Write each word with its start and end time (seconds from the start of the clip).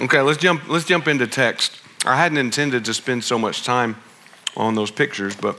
Okay, 0.00 0.20
let's 0.20 0.38
jump, 0.38 0.68
let's 0.68 0.84
jump 0.84 1.06
into 1.06 1.28
text. 1.28 1.80
I 2.04 2.16
hadn't 2.16 2.38
intended 2.38 2.84
to 2.86 2.94
spend 2.94 3.22
so 3.22 3.38
much 3.38 3.62
time 3.62 3.96
on 4.56 4.74
those 4.74 4.90
pictures, 4.90 5.36
but 5.36 5.56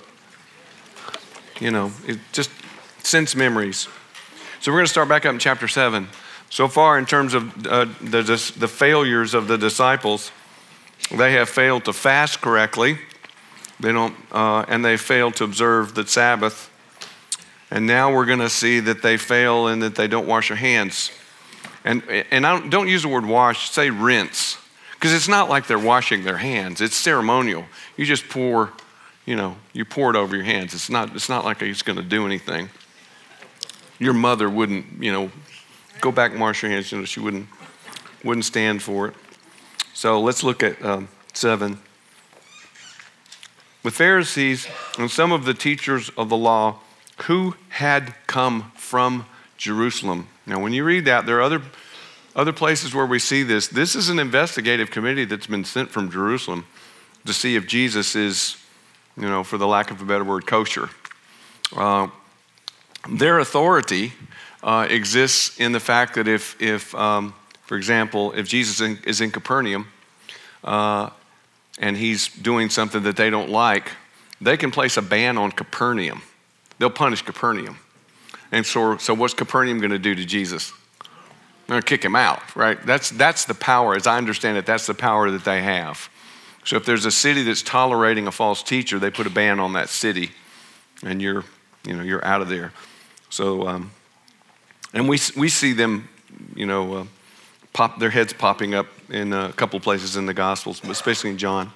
you 1.62 1.72
know, 1.72 1.92
it 2.06 2.20
just 2.34 2.52
sense 3.02 3.34
memories. 3.34 3.88
So 4.60 4.72
we're 4.72 4.80
going 4.80 4.88
to 4.88 4.92
start 4.92 5.08
back 5.08 5.26
up 5.26 5.34
in 5.34 5.40
chapter 5.40 5.70
7. 5.70 6.10
So 6.50 6.68
far, 6.68 6.98
in 6.98 7.06
terms 7.06 7.34
of 7.34 7.66
uh, 7.66 7.86
the, 8.02 8.54
the 8.58 8.68
failures 8.68 9.34
of 9.34 9.48
the 9.48 9.58
disciples, 9.58 10.32
they 11.12 11.32
have 11.34 11.48
failed 11.48 11.86
to 11.86 11.94
fast 11.94 12.42
correctly. 12.42 12.98
They 13.80 13.94
don't, 13.94 14.16
uh, 14.34 14.66
and 14.68 14.84
they 14.84 14.98
failed 14.98 15.36
to 15.38 15.46
observe 15.46 15.96
the 15.96 16.06
Sabbath. 16.06 16.70
And 17.72 17.88
now 17.88 18.14
we're 18.14 18.26
going 18.26 18.40
to 18.40 18.50
see 18.50 18.82
that 18.82 19.02
they 19.02 19.16
fail 19.18 19.68
and 19.68 19.82
that 19.82 19.96
they 19.96 20.08
don't 20.08 20.28
wash 20.28 20.50
their 20.50 20.58
hands. 20.58 21.12
And, 21.86 22.04
and 22.32 22.46
I 22.46 22.60
don't, 22.60 22.70
don't 22.72 22.88
use 22.88 23.04
the 23.04 23.08
word 23.08 23.26
wash, 23.26 23.70
say 23.70 23.92
rinse. 23.92 24.58
Because 24.94 25.14
it's 25.14 25.28
not 25.28 25.50
like 25.50 25.68
they're 25.68 25.78
washing 25.78 26.24
their 26.24 26.38
hands, 26.38 26.82
it's 26.82 26.96
ceremonial. 26.96 27.64
You 27.96 28.06
just 28.06 28.28
pour, 28.28 28.74
you 29.26 29.36
know, 29.36 29.56
you 29.72 29.86
pour 29.86 30.10
it 30.10 30.16
over 30.16 30.36
your 30.36 30.46
hands. 30.46 30.74
It's 30.74 30.90
not, 30.90 31.16
it's 31.16 31.30
not 31.30 31.46
like 31.46 31.62
it's 31.62 31.84
going 31.84 31.98
to 31.98 32.04
do 32.04 32.26
anything. 32.26 32.70
Your 34.00 34.14
mother 34.14 34.50
wouldn't, 34.50 35.02
you 35.02 35.14
know, 35.14 35.32
go 36.02 36.12
back 36.12 36.32
and 36.32 36.42
wash 36.42 36.64
your 36.64 36.72
hands. 36.72 36.92
You 36.92 36.98
know, 36.98 37.06
she 37.06 37.20
wouldn't, 37.20 37.48
wouldn't 38.24 38.46
stand 38.46 38.82
for 38.82 39.08
it. 39.08 39.14
So 39.94 40.20
let's 40.20 40.44
look 40.44 40.64
at 40.64 40.84
um, 40.84 41.08
seven. 41.34 41.80
The 43.84 43.92
Pharisees 43.92 44.68
and 44.98 45.12
some 45.12 45.32
of 45.32 45.46
the 45.46 45.54
teachers 45.54 46.10
of 46.18 46.30
the 46.30 46.38
law 46.38 46.80
who 47.28 47.56
had 47.70 48.16
come 48.26 48.72
from 48.76 49.28
Jerusalem. 49.58 50.28
Now, 50.46 50.60
when 50.60 50.74
you 50.74 50.84
read 50.84 51.06
that, 51.06 51.26
there 51.26 51.38
are 51.38 51.42
other, 51.42 51.62
other 52.36 52.54
places 52.54 52.94
where 52.94 53.06
we 53.06 53.20
see 53.20 53.44
this. 53.44 53.68
This 53.68 53.96
is 53.96 54.10
an 54.10 54.20
investigative 54.20 54.92
committee 54.92 55.26
that's 55.26 55.48
been 55.48 55.66
sent 55.66 55.90
from 55.90 56.12
Jerusalem 56.12 56.66
to 57.26 57.34
see 57.34 57.56
if 57.56 57.66
Jesus 57.68 58.16
is, 58.16 58.58
you 59.18 59.28
know, 59.28 59.44
for 59.44 59.58
the 59.58 59.68
lack 59.68 59.90
of 59.92 60.02
a 60.02 60.06
better 60.06 60.24
word, 60.24 60.46
kosher. 60.46 60.90
Uh, 61.76 62.08
their 63.10 63.40
authority 63.40 64.14
uh, 64.64 64.88
exists 64.90 65.60
in 65.60 65.72
the 65.72 65.80
fact 65.80 66.16
that 66.16 66.28
if, 66.28 66.60
if 66.62 66.94
um, 66.96 67.34
for 67.66 67.76
example, 67.76 68.32
if 68.34 68.48
Jesus 68.48 68.82
in, 68.82 69.00
is 69.06 69.22
in 69.22 69.32
Capernaum 69.32 69.88
uh, 70.64 71.10
and 71.80 71.98
he's 71.98 72.28
doing 72.28 72.70
something 72.70 73.04
that 73.04 73.18
they 73.18 73.30
don't 73.30 73.50
like, 73.50 73.92
they 74.40 74.58
can 74.58 74.72
place 74.72 74.98
a 74.98 75.02
ban 75.02 75.38
on 75.38 75.52
Capernaum. 75.52 76.22
They'll 76.78 76.90
punish 76.90 77.22
Capernaum. 77.22 77.78
And 78.52 78.66
so, 78.66 78.98
so 78.98 79.14
what's 79.14 79.34
Capernaum 79.34 79.80
going 79.80 79.92
to 79.92 80.00
do 80.00 80.16
to 80.16 80.26
Jesus? 80.26 80.72
They're 81.00 81.74
going 81.74 81.82
to 81.82 81.88
kick 81.88 82.04
him 82.04 82.16
out, 82.16 82.56
right? 82.56 82.84
That's, 82.86 83.10
that's 83.10 83.46
the 83.46 83.56
power, 83.56 83.96
as 83.96 84.06
I 84.06 84.18
understand 84.18 84.58
it, 84.58 84.66
that's 84.66 84.86
the 84.86 84.94
power 84.94 85.32
that 85.32 85.44
they 85.44 85.62
have. 85.64 86.10
So 86.64 86.78
if 86.78 86.86
there's 86.86 87.06
a 87.06 87.12
city 87.12 87.44
that's 87.44 87.62
tolerating 87.62 88.28
a 88.28 88.32
false 88.32 88.64
teacher, 88.64 89.00
they 89.00 89.12
put 89.12 89.28
a 89.28 89.30
ban 89.30 89.60
on 89.60 89.74
that 89.74 89.90
city, 89.90 90.32
and 91.04 91.22
you're, 91.22 91.44
you 91.86 91.96
know, 91.96 92.04
you're 92.04 92.24
out 92.26 92.42
of 92.42 92.50
there. 92.50 92.72
So, 93.30 93.68
um, 93.68 93.92
and 94.94 95.10
we, 95.10 95.20
we 95.36 95.50
see 95.50 95.74
them, 95.74 96.08
you 96.56 96.66
know, 96.66 96.94
uh, 96.94 97.06
pop 97.74 98.00
their 98.00 98.10
heads 98.10 98.32
popping 98.32 98.74
up 98.74 98.88
in 99.10 99.34
a 99.34 99.52
couple 99.54 99.80
places 99.80 100.16
in 100.16 100.26
the 100.26 100.34
Gospels, 100.34 100.84
especially 100.86 101.32
in 101.32 101.38
John. 101.38 101.72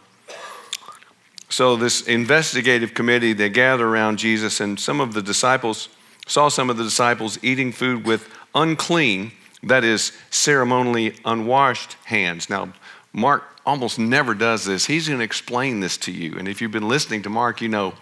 So 1.50 1.76
this 1.76 2.08
investigative 2.08 2.94
committee, 2.94 3.34
they 3.34 3.50
gather 3.50 3.88
around 3.88 4.18
Jesus, 4.18 4.60
and 4.60 4.80
some 4.80 5.02
of 5.02 5.14
the 5.14 5.22
disciples 5.22 5.90
saw 6.30 6.48
some 6.48 6.70
of 6.70 6.78
the 6.78 6.84
disciples 6.84 7.40
eating 7.42 7.72
food 7.72 8.06
with 8.06 8.30
unclean, 8.54 9.32
that 9.64 9.84
is, 9.84 10.14
ceremonially 10.30 11.16
unwashed 11.26 11.94
hands. 12.06 12.50
Now, 12.50 12.72
Mark 13.12 13.44
almost 13.66 13.98
never 13.98 14.36
does 14.36 14.64
this. 14.64 14.86
He's 14.86 15.08
going 15.08 15.20
to 15.20 15.26
explain 15.26 15.80
this 15.80 15.98
to 15.98 16.12
you. 16.12 16.38
And 16.38 16.48
if 16.48 16.62
you've 16.62 16.72
been 16.72 16.88
listening 16.88 17.24
to 17.24 17.30
Mark, 17.30 17.62
you 17.62 17.68
know 17.68 17.96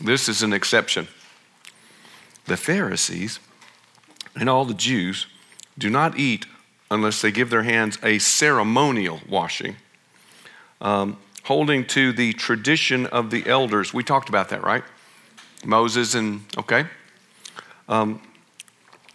this 0.00 0.28
is 0.28 0.42
an 0.42 0.52
exception. 0.52 1.06
The 2.46 2.56
Pharisees 2.56 3.38
and 4.34 4.50
all 4.50 4.64
the 4.64 4.74
Jews 4.74 5.26
do 5.78 5.88
not 5.88 6.18
eat 6.18 6.46
unless 6.90 7.20
they 7.22 7.30
give 7.30 7.50
their 7.50 7.62
hands 7.62 7.98
a 8.02 8.18
ceremonial 8.18 9.20
washing, 9.28 9.76
um, 10.80 11.16
holding 11.44 11.84
to 11.86 12.12
the 12.12 12.32
tradition 12.32 13.06
of 13.06 13.30
the 13.30 13.46
elders. 13.46 13.94
We 13.94 14.02
talked 14.02 14.28
about 14.28 14.48
that, 14.48 14.62
right? 14.62 14.84
Moses 15.64 16.14
and, 16.14 16.42
okay? 16.58 16.86
Um, 17.88 18.20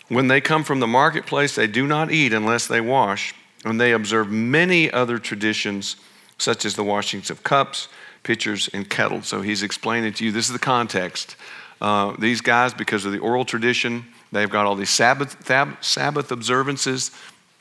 when 0.08 0.28
they 0.28 0.42
come 0.42 0.64
from 0.64 0.80
the 0.80 0.88
marketplace, 0.88 1.56
they 1.56 1.68
do 1.68 1.88
not 1.88 2.12
eat 2.12 2.34
unless 2.34 2.68
they 2.68 2.82
wash, 2.82 3.34
and 3.64 3.80
they 3.80 3.94
observe 3.94 4.30
many 4.30 4.92
other 4.92 5.18
traditions, 5.18 5.96
such 6.38 6.66
as 6.66 6.76
the 6.76 6.84
washings 6.84 7.30
of 7.30 7.44
cups, 7.44 7.88
pitchers, 8.24 8.70
and 8.74 8.90
kettles. 8.90 9.28
So 9.28 9.42
he's 9.42 9.64
explaining 9.64 10.14
to 10.14 10.26
you 10.26 10.32
this 10.32 10.48
is 10.48 10.54
the 10.54 10.60
context. 10.60 11.36
Uh, 11.80 12.16
these 12.20 12.42
guys, 12.42 12.74
because 12.74 13.06
of 13.06 13.12
the 13.12 13.20
oral 13.20 13.46
tradition, 13.46 14.06
they've 14.32 14.50
got 14.50 14.66
all 14.66 14.76
these 14.76 14.90
Sabbath, 14.90 15.38
Sabbath 15.82 16.32
observances. 16.32 17.12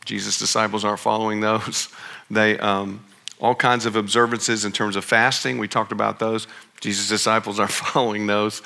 Jesus' 0.05 0.39
disciples 0.39 0.85
aren't 0.85 1.01
following 1.01 1.41
those. 1.41 1.89
They, 2.33 2.57
um, 2.61 3.05
all 3.41 3.57
kinds 3.57 3.87
of 3.87 3.97
observances 3.97 4.65
in 4.65 4.71
terms 4.71 4.95
of 4.95 5.05
fasting. 5.05 5.59
We 5.59 5.67
talked 5.67 5.91
about 5.91 6.21
those. 6.21 6.47
Jesus' 6.81 7.09
disciples 7.09 7.59
aren't 7.59 7.73
following 7.93 8.29
those. 8.29 8.63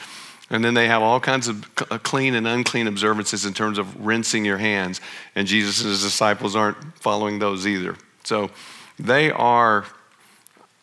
And 0.50 0.64
then 0.64 0.74
they 0.74 0.86
have 0.88 1.02
all 1.02 1.20
kinds 1.20 1.48
of 1.48 1.66
uh, 1.90 1.98
clean 1.98 2.34
and 2.34 2.46
unclean 2.46 2.86
observances 2.86 3.46
in 3.46 3.54
terms 3.54 3.78
of 3.78 4.04
rinsing 4.04 4.44
your 4.44 4.58
hands. 4.58 5.00
And 5.34 5.46
Jesus 5.46 5.80
and 5.80 5.90
his 5.90 6.02
disciples 6.02 6.54
aren't 6.54 6.76
following 6.98 7.38
those 7.38 7.66
either. 7.66 7.96
So 8.24 8.50
they 8.98 9.30
are, 9.30 9.86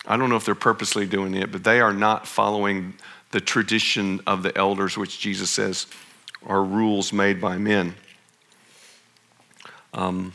I 0.06 0.18
don't 0.18 0.30
know 0.30 0.36
if 0.36 0.46
they're 0.46 0.56
purposely 0.56 1.06
doing 1.06 1.36
it, 1.36 1.52
but 1.52 1.64
they 1.64 1.80
are 1.80 1.94
not 1.94 2.28
following 2.28 2.96
the 3.32 3.40
tradition 3.40 4.20
of 4.26 4.44
the 4.44 4.56
elders, 4.58 4.98
which 4.98 5.20
Jesus 5.20 5.50
says 5.50 5.88
are 6.46 6.64
rules 6.64 7.14
made 7.14 7.40
by 7.40 7.58
men. 7.58 7.96
Um, 9.94 10.34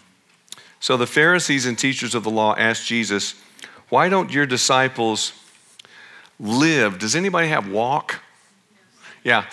so 0.78 0.97
the 0.97 1.06
Pharisees 1.06 1.66
and 1.66 1.78
teachers 1.78 2.14
of 2.14 2.22
the 2.22 2.31
law 2.31 2.54
asked 2.56 2.87
Jesus, 2.87 3.34
Why 3.88 4.08
don't 4.08 4.31
your 4.31 4.47
disciples 4.47 5.32
live? 6.38 6.98
Does 6.98 7.16
anybody 7.16 7.48
have 7.48 7.69
walk? 7.69 8.20
Yeah, 9.26 9.44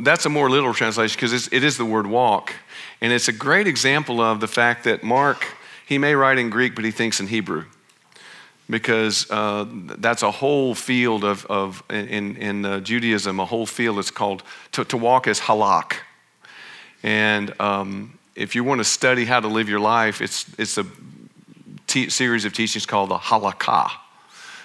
that's 0.00 0.26
a 0.26 0.28
more 0.28 0.50
literal 0.50 0.74
translation 0.74 1.16
because 1.16 1.48
it 1.50 1.64
is 1.64 1.78
the 1.78 1.84
word 1.86 2.06
walk. 2.06 2.52
And 3.00 3.10
it's 3.10 3.26
a 3.26 3.32
great 3.32 3.66
example 3.66 4.20
of 4.20 4.40
the 4.40 4.46
fact 4.46 4.84
that 4.84 5.02
Mark, 5.02 5.46
he 5.86 5.96
may 5.96 6.14
write 6.14 6.36
in 6.36 6.50
Greek, 6.50 6.74
but 6.74 6.84
he 6.84 6.90
thinks 6.90 7.20
in 7.20 7.28
Hebrew. 7.28 7.64
Because 8.68 9.26
uh, 9.30 9.64
that's 9.96 10.22
a 10.22 10.30
whole 10.30 10.74
field 10.74 11.24
of, 11.24 11.46
of 11.46 11.82
in, 11.88 12.36
in 12.36 12.66
uh, 12.66 12.80
Judaism, 12.80 13.40
a 13.40 13.46
whole 13.46 13.64
field 13.64 13.96
that's 13.96 14.10
called, 14.10 14.42
to, 14.72 14.84
to 14.84 14.98
walk 14.98 15.26
is 15.26 15.40
halak. 15.40 15.94
And 17.02 17.58
um, 17.58 18.18
if 18.34 18.54
you 18.54 18.62
want 18.62 18.80
to 18.80 18.84
study 18.84 19.24
how 19.24 19.40
to 19.40 19.48
live 19.48 19.70
your 19.70 19.80
life, 19.80 20.20
it's, 20.20 20.44
it's 20.58 20.76
a 20.76 20.84
series 22.10 22.44
of 22.44 22.52
teachings 22.52 22.84
called 22.84 23.08
the 23.08 23.16
halakha 23.16 23.90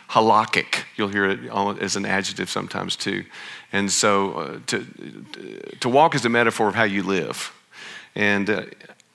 halakhic. 0.10 0.84
You'll 0.96 1.10
hear 1.10 1.30
it 1.30 1.40
as 1.82 1.96
an 1.96 2.06
adjective 2.06 2.50
sometimes 2.50 2.96
too. 2.96 3.26
And 3.72 3.92
so 3.92 4.34
uh, 4.34 4.60
to, 4.68 4.86
to 5.80 5.90
walk 5.90 6.16
is 6.16 6.26
a 6.26 6.30
metaphor 6.30 6.68
of 6.68 6.76
how 6.76 6.84
you 6.84 7.04
live. 7.04 7.54
And 8.16 8.50
uh, 8.50 8.64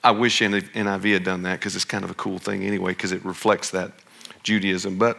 I 0.03 0.11
wish 0.11 0.39
NIV 0.39 1.13
had 1.13 1.23
done 1.23 1.43
that 1.43 1.59
because 1.59 1.75
it's 1.75 1.85
kind 1.85 2.03
of 2.03 2.11
a 2.11 2.13
cool 2.13 2.39
thing 2.39 2.63
anyway, 2.63 2.91
because 2.91 3.11
it 3.11 3.23
reflects 3.25 3.71
that 3.71 3.91
Judaism. 4.43 4.97
But, 4.97 5.17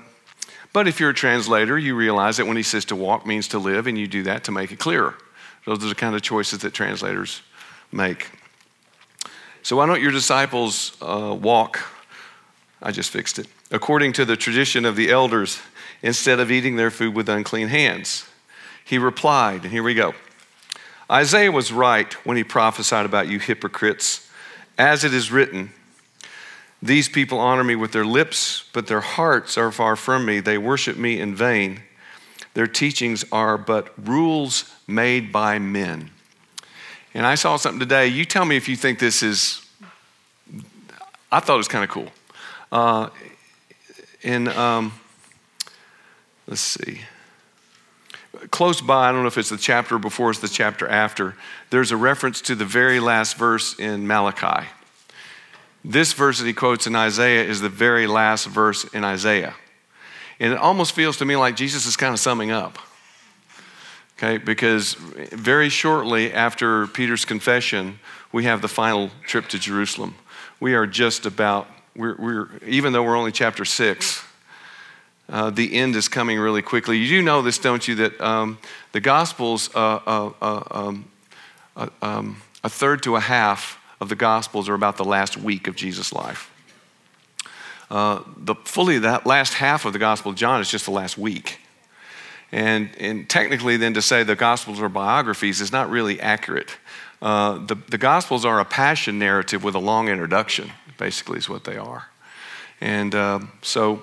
but 0.72 0.88
if 0.88 0.98
you're 0.98 1.10
a 1.10 1.14
translator, 1.14 1.78
you 1.78 1.94
realize 1.94 2.38
that 2.38 2.46
when 2.46 2.56
he 2.56 2.62
says 2.62 2.84
to 2.86 2.96
walk 2.96 3.26
means 3.26 3.48
to 3.48 3.58
live, 3.58 3.86
and 3.86 3.98
you 3.98 4.06
do 4.06 4.22
that 4.22 4.44
to 4.44 4.52
make 4.52 4.72
it 4.72 4.78
clearer. 4.78 5.14
Those 5.66 5.84
are 5.84 5.88
the 5.88 5.94
kind 5.94 6.14
of 6.14 6.22
choices 6.22 6.60
that 6.60 6.72
translators 6.72 7.42
make. 7.92 8.30
So 9.62 9.76
why 9.76 9.86
don't 9.86 10.00
your 10.00 10.12
disciples 10.12 10.96
uh, 11.02 11.36
walk? 11.38 11.80
I 12.80 12.92
just 12.92 13.10
fixed 13.10 13.40
it. 13.40 13.48
According 13.70 14.12
to 14.14 14.24
the 14.24 14.36
tradition 14.36 14.84
of 14.84 14.96
the 14.96 15.10
elders, 15.10 15.60
instead 16.02 16.40
of 16.40 16.50
eating 16.50 16.76
their 16.76 16.90
food 16.90 17.14
with 17.14 17.28
unclean 17.28 17.68
hands. 17.68 18.28
He 18.84 18.98
replied, 18.98 19.62
and 19.62 19.72
here 19.72 19.82
we 19.82 19.94
go 19.94 20.14
Isaiah 21.10 21.52
was 21.52 21.72
right 21.72 22.12
when 22.26 22.36
he 22.36 22.44
prophesied 22.44 23.06
about 23.06 23.28
you 23.28 23.38
hypocrites. 23.38 24.28
As 24.78 25.04
it 25.04 25.14
is 25.14 25.32
written, 25.32 25.72
these 26.82 27.08
people 27.08 27.38
honor 27.38 27.64
me 27.64 27.76
with 27.76 27.92
their 27.92 28.04
lips, 28.04 28.64
but 28.72 28.86
their 28.86 29.00
hearts 29.00 29.56
are 29.56 29.72
far 29.72 29.96
from 29.96 30.24
me. 30.26 30.40
They 30.40 30.58
worship 30.58 30.96
me 30.96 31.18
in 31.18 31.34
vain. 31.34 31.80
Their 32.54 32.66
teachings 32.66 33.24
are 33.32 33.56
but 33.56 33.92
rules 34.06 34.70
made 34.86 35.32
by 35.32 35.58
men. 35.58 36.10
And 37.14 37.24
I 37.24 37.34
saw 37.34 37.56
something 37.56 37.80
today. 37.80 38.08
You 38.08 38.24
tell 38.24 38.44
me 38.44 38.56
if 38.56 38.68
you 38.68 38.76
think 38.76 38.98
this 38.98 39.22
is, 39.22 39.66
I 41.32 41.40
thought 41.40 41.54
it 41.54 41.58
was 41.58 41.68
kind 41.68 41.84
of 41.84 41.90
cool. 41.90 42.10
Uh, 42.70 43.08
in, 44.26 44.48
um, 44.48 44.92
let's 46.48 46.60
see, 46.60 47.00
close 48.50 48.80
by, 48.80 49.08
I 49.08 49.12
don't 49.12 49.22
know 49.22 49.28
if 49.28 49.38
it's 49.38 49.50
the 49.50 49.56
chapter 49.56 49.98
before, 49.98 50.30
it's 50.30 50.40
the 50.40 50.48
chapter 50.48 50.88
after, 50.88 51.36
there's 51.70 51.92
a 51.92 51.96
reference 51.96 52.40
to 52.42 52.56
the 52.56 52.64
very 52.64 52.98
last 52.98 53.36
verse 53.36 53.78
in 53.78 54.06
Malachi. 54.06 54.66
this 55.86 56.12
verse 56.12 56.40
that 56.40 56.46
he 56.46 56.52
quotes 56.52 56.86
in 56.88 56.96
Isaiah 56.96 57.44
is 57.44 57.60
the 57.60 57.68
very 57.68 58.08
last 58.08 58.46
verse 58.46 58.84
in 58.92 59.04
Isaiah. 59.04 59.54
And 60.40 60.52
it 60.52 60.58
almost 60.58 60.92
feels 60.92 61.16
to 61.18 61.24
me 61.24 61.36
like 61.36 61.54
Jesus 61.56 61.86
is 61.86 61.96
kind 61.96 62.12
of 62.12 62.18
summing 62.18 62.50
up. 62.50 62.78
Okay, 64.18 64.38
because 64.38 64.94
very 64.94 65.68
shortly 65.68 66.32
after 66.32 66.86
Peter's 66.88 67.24
confession, 67.24 68.00
we 68.32 68.44
have 68.44 68.62
the 68.62 68.68
final 68.68 69.10
trip 69.26 69.46
to 69.48 69.58
Jerusalem. 69.58 70.16
We 70.58 70.74
are 70.74 70.86
just 70.86 71.26
about, 71.26 71.68
we're, 71.96 72.16
we're 72.16 72.48
even 72.66 72.92
though 72.92 73.02
we're 73.02 73.16
only 73.16 73.32
chapter 73.32 73.64
six, 73.64 74.22
uh, 75.28 75.50
the 75.50 75.74
end 75.74 75.96
is 75.96 76.08
coming 76.08 76.38
really 76.38 76.62
quickly. 76.62 76.98
You 76.98 77.08
do 77.08 77.22
know 77.22 77.42
this, 77.42 77.58
don't 77.58 77.86
you, 77.86 77.96
that 77.96 78.20
um, 78.20 78.58
the 78.92 79.00
Gospels, 79.00 79.70
uh, 79.74 80.00
uh, 80.06 80.32
uh 80.40 80.62
um, 80.70 81.10
uh, 81.76 81.88
um, 82.00 82.42
a 82.62 82.68
third 82.68 83.02
to 83.04 83.16
a 83.16 83.20
half 83.20 83.80
of 84.00 84.08
the 84.08 84.14
Gospels 84.14 84.68
are 84.68 84.74
about 84.74 84.96
the 84.96 85.04
last 85.04 85.36
week 85.36 85.66
of 85.66 85.74
Jesus' 85.74 86.12
life. 86.12 86.52
Uh, 87.90 88.22
the 88.36 88.54
fully 88.64 88.98
that 88.98 89.26
last 89.26 89.54
half 89.54 89.84
of 89.84 89.92
the 89.92 89.98
Gospel 89.98 90.32
of 90.32 90.36
John 90.36 90.60
is 90.60 90.70
just 90.70 90.84
the 90.84 90.90
last 90.90 91.16
week. 91.16 91.60
And, 92.52 92.90
and 92.98 93.28
technically, 93.28 93.76
then 93.76 93.94
to 93.94 94.02
say 94.02 94.22
the 94.22 94.36
Gospels 94.36 94.80
are 94.80 94.88
biographies 94.88 95.60
is 95.60 95.72
not 95.72 95.90
really 95.90 96.20
accurate. 96.20 96.76
The, 97.20 97.76
the 97.88 97.98
Gospels 97.98 98.44
are 98.44 98.60
a 98.60 98.64
passion 98.64 99.18
narrative 99.18 99.64
with 99.64 99.74
a 99.74 99.80
long 99.80 100.08
introduction, 100.08 100.70
basically, 100.98 101.38
is 101.38 101.48
what 101.48 101.64
they 101.64 101.76
are. 101.76 102.06
And 102.80 103.14
uh, 103.14 103.40
so, 103.62 104.02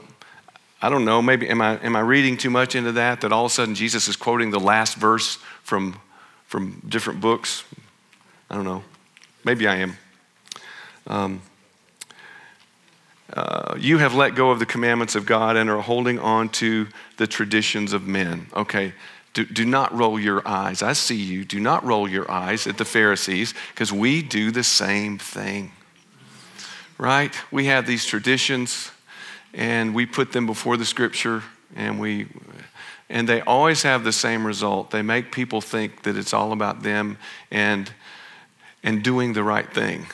I 0.81 0.89
don't 0.89 1.05
know, 1.05 1.21
maybe 1.21 1.47
am 1.49 1.61
I, 1.61 1.77
am 1.83 1.95
I 1.95 2.01
reading 2.01 2.37
too 2.37 2.49
much 2.49 2.75
into 2.75 2.91
that? 2.93 3.21
That 3.21 3.31
all 3.31 3.45
of 3.45 3.51
a 3.51 3.53
sudden 3.53 3.75
Jesus 3.75 4.07
is 4.07 4.15
quoting 4.15 4.51
the 4.51 4.59
last 4.59 4.95
verse 4.95 5.37
from, 5.63 5.99
from 6.47 6.81
different 6.87 7.21
books? 7.21 7.63
I 8.49 8.55
don't 8.55 8.65
know. 8.65 8.83
Maybe 9.43 9.67
I 9.67 9.75
am. 9.77 9.97
Um, 11.07 11.41
uh, 13.33 13.75
you 13.79 13.97
have 13.97 14.13
let 14.13 14.35
go 14.35 14.51
of 14.51 14.59
the 14.59 14.65
commandments 14.65 15.15
of 15.15 15.25
God 15.25 15.57
and 15.57 15.69
are 15.69 15.81
holding 15.81 16.19
on 16.19 16.49
to 16.49 16.87
the 17.17 17.25
traditions 17.25 17.93
of 17.93 18.07
men. 18.07 18.47
Okay, 18.55 18.93
do, 19.33 19.45
do 19.45 19.65
not 19.65 19.91
roll 19.97 20.19
your 20.19 20.47
eyes. 20.47 20.83
I 20.83 20.93
see 20.93 21.15
you. 21.15 21.43
Do 21.43 21.59
not 21.59 21.83
roll 21.83 22.07
your 22.07 22.29
eyes 22.29 22.67
at 22.67 22.77
the 22.77 22.85
Pharisees 22.85 23.53
because 23.73 23.91
we 23.91 24.21
do 24.21 24.51
the 24.51 24.63
same 24.63 25.17
thing. 25.17 25.71
Right? 26.97 27.33
We 27.51 27.65
have 27.65 27.85
these 27.85 28.05
traditions 28.05 28.91
and 29.53 29.93
we 29.93 30.05
put 30.05 30.31
them 30.31 30.45
before 30.45 30.77
the 30.77 30.85
scripture 30.85 31.43
and 31.75 31.99
we 31.99 32.27
and 33.09 33.29
they 33.29 33.41
always 33.41 33.83
have 33.83 34.03
the 34.03 34.11
same 34.11 34.47
result. 34.47 34.89
They 34.89 35.01
make 35.01 35.31
people 35.31 35.61
think 35.61 36.03
that 36.03 36.17
it's 36.17 36.33
all 36.33 36.51
about 36.51 36.83
them 36.83 37.17
and 37.51 37.91
and 38.83 39.01
doing 39.01 39.33
the 39.33 39.43
right 39.43 39.71
thing, 39.71 40.07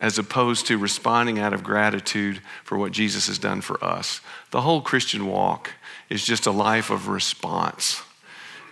as 0.00 0.18
opposed 0.18 0.66
to 0.66 0.78
responding 0.78 1.38
out 1.38 1.52
of 1.52 1.64
gratitude 1.64 2.40
for 2.62 2.78
what 2.78 2.92
Jesus 2.92 3.26
has 3.26 3.38
done 3.38 3.60
for 3.60 3.82
us. 3.82 4.20
The 4.52 4.60
whole 4.60 4.80
Christian 4.80 5.26
walk 5.26 5.72
is 6.08 6.24
just 6.24 6.46
a 6.46 6.52
life 6.52 6.90
of 6.90 7.08
response 7.08 8.02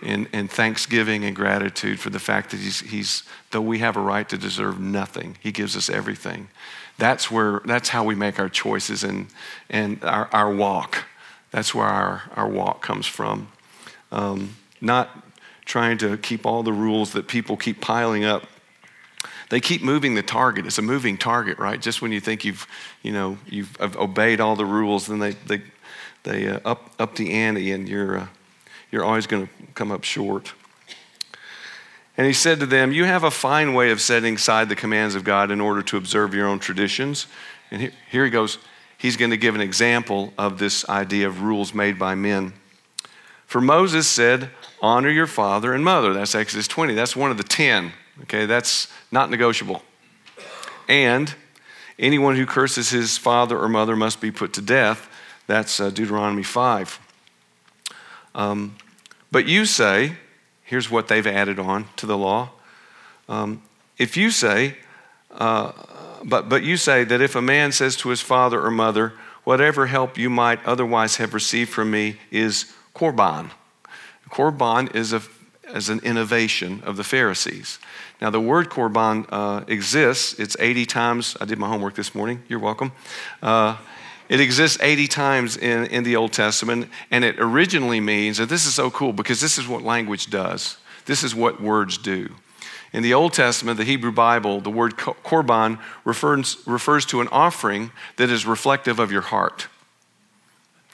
and, 0.01 0.27
and 0.31 0.49
thanksgiving 0.49 1.25
and 1.25 1.35
gratitude 1.35 1.99
for 1.99 2.09
the 2.09 2.19
fact 2.19 2.51
that 2.51 2.59
he's, 2.59 2.79
he's, 2.79 3.23
though 3.51 3.61
we 3.61 3.79
have 3.79 3.97
a 3.97 4.01
right 4.01 4.27
to 4.29 4.37
deserve 4.37 4.79
nothing, 4.79 5.37
he 5.41 5.51
gives 5.51 5.75
us 5.75 5.89
everything. 5.89 6.47
That's 6.97 7.29
where, 7.29 7.61
that's 7.65 7.89
how 7.89 8.03
we 8.03 8.15
make 8.15 8.39
our 8.39 8.49
choices 8.49 9.03
and, 9.03 9.27
and 9.69 10.03
our, 10.03 10.29
our 10.31 10.53
walk. 10.53 11.05
That's 11.51 11.75
where 11.75 11.87
our, 11.87 12.23
our 12.35 12.47
walk 12.47 12.81
comes 12.81 13.05
from. 13.05 13.49
Um, 14.11 14.55
not 14.79 15.09
trying 15.65 15.97
to 15.97 16.17
keep 16.17 16.45
all 16.45 16.63
the 16.63 16.73
rules 16.73 17.13
that 17.13 17.27
people 17.27 17.57
keep 17.57 17.81
piling 17.81 18.23
up 18.23 18.47
they 19.49 19.59
keep 19.59 19.83
moving 19.83 20.15
the 20.15 20.23
target. 20.23 20.65
It's 20.65 20.77
a 20.77 20.81
moving 20.81 21.17
target, 21.17 21.59
right? 21.59 21.79
Just 21.79 22.01
when 22.01 22.11
you 22.11 22.19
think 22.19 22.45
you've, 22.45 22.67
you 23.03 23.11
know, 23.11 23.37
you've 23.47 23.79
obeyed 23.79 24.39
all 24.39 24.55
the 24.55 24.65
rules, 24.65 25.07
then 25.07 25.19
they, 25.19 25.31
they, 25.31 25.61
they 26.23 26.47
uh, 26.47 26.59
up, 26.65 26.91
up 26.99 27.15
the 27.15 27.31
ante 27.31 27.71
and 27.71 27.87
you're, 27.87 28.17
uh, 28.17 28.27
you're 28.91 29.03
always 29.03 29.27
going 29.27 29.47
to 29.47 29.53
come 29.73 29.91
up 29.91 30.03
short. 30.03 30.53
And 32.17 32.25
he 32.27 32.33
said 32.33 32.59
to 32.61 32.65
them, 32.65 32.91
You 32.91 33.05
have 33.05 33.23
a 33.23 33.31
fine 33.31 33.73
way 33.73 33.91
of 33.91 34.01
setting 34.01 34.35
aside 34.35 34.69
the 34.69 34.75
commands 34.75 35.15
of 35.15 35.23
God 35.23 35.51
in 35.51 35.59
order 35.59 35.81
to 35.83 35.97
observe 35.97 36.33
your 36.33 36.47
own 36.47 36.59
traditions. 36.59 37.27
And 37.71 37.81
here, 37.81 37.91
here 38.09 38.25
he 38.25 38.31
goes. 38.31 38.57
He's 38.97 39.17
going 39.17 39.31
to 39.31 39.37
give 39.37 39.55
an 39.55 39.61
example 39.61 40.33
of 40.37 40.57
this 40.57 40.87
idea 40.87 41.27
of 41.27 41.41
rules 41.41 41.73
made 41.73 41.99
by 41.99 42.15
men. 42.15 42.53
For 43.45 43.59
Moses 43.59 44.07
said, 44.07 44.49
Honor 44.81 45.09
your 45.09 45.27
father 45.27 45.73
and 45.73 45.83
mother. 45.83 46.13
That's 46.13 46.35
Exodus 46.35 46.67
20. 46.67 46.93
That's 46.93 47.15
one 47.15 47.31
of 47.31 47.37
the 47.37 47.43
10 47.43 47.91
Okay, 48.23 48.45
that's 48.45 48.87
not 49.11 49.29
negotiable. 49.29 49.81
And 50.87 51.33
anyone 51.99 52.35
who 52.35 52.45
curses 52.45 52.89
his 52.89 53.17
father 53.17 53.59
or 53.59 53.67
mother 53.67 53.95
must 53.95 54.21
be 54.21 54.31
put 54.31 54.53
to 54.53 54.61
death. 54.61 55.09
That's 55.47 55.79
uh, 55.79 55.89
Deuteronomy 55.89 56.43
5. 56.43 56.99
Um, 58.33 58.77
but 59.31 59.47
you 59.47 59.65
say, 59.65 60.17
here's 60.65 60.91
what 60.91 61.07
they've 61.07 61.25
added 61.25 61.59
on 61.59 61.85
to 61.95 62.05
the 62.05 62.17
law. 62.17 62.49
Um, 63.29 63.61
if 63.97 64.17
you 64.17 64.29
say, 64.29 64.75
uh, 65.31 65.71
but, 66.23 66.49
but 66.49 66.63
you 66.63 66.75
say 66.75 67.03
that 67.05 67.21
if 67.21 67.35
a 67.35 67.41
man 67.41 67.71
says 67.71 67.95
to 67.97 68.09
his 68.09 68.21
father 68.21 68.61
or 68.61 68.71
mother, 68.71 69.13
whatever 69.43 69.85
help 69.85 70.17
you 70.17 70.29
might 70.29 70.63
otherwise 70.65 71.17
have 71.17 71.33
received 71.33 71.69
from 71.69 71.91
me 71.91 72.17
is 72.31 72.73
korban. 72.93 73.51
Korban 74.29 74.93
is 74.93 75.13
a 75.13 75.21
as 75.73 75.89
an 75.89 75.99
innovation 75.99 76.81
of 76.85 76.97
the 76.97 77.03
Pharisees. 77.03 77.79
Now, 78.21 78.29
the 78.29 78.39
word 78.39 78.69
korban 78.69 79.25
uh, 79.29 79.63
exists. 79.67 80.39
It's 80.39 80.55
80 80.59 80.85
times. 80.85 81.37
I 81.41 81.45
did 81.45 81.57
my 81.57 81.67
homework 81.67 81.95
this 81.95 82.15
morning. 82.15 82.43
You're 82.47 82.59
welcome. 82.59 82.91
Uh, 83.41 83.77
it 84.29 84.39
exists 84.39 84.77
80 84.81 85.07
times 85.07 85.57
in, 85.57 85.85
in 85.87 86.03
the 86.03 86.15
Old 86.15 86.33
Testament, 86.33 86.89
and 87.11 87.23
it 87.23 87.35
originally 87.39 87.99
means, 87.99 88.39
and 88.39 88.49
this 88.49 88.65
is 88.65 88.73
so 88.73 88.89
cool 88.89 89.13
because 89.13 89.41
this 89.41 89.57
is 89.57 89.67
what 89.67 89.83
language 89.83 90.29
does. 90.29 90.77
This 91.05 91.23
is 91.23 91.35
what 91.35 91.61
words 91.61 91.97
do. 91.97 92.33
In 92.91 93.03
the 93.03 93.13
Old 93.13 93.33
Testament, 93.33 93.77
the 93.77 93.83
Hebrew 93.83 94.11
Bible, 94.11 94.61
the 94.61 94.71
word 94.71 94.95
korban 94.95 95.79
refers, 96.05 96.57
refers 96.65 97.05
to 97.07 97.21
an 97.21 97.27
offering 97.31 97.91
that 98.15 98.29
is 98.29 98.45
reflective 98.45 98.99
of 98.99 99.11
your 99.11 99.21
heart. 99.21 99.67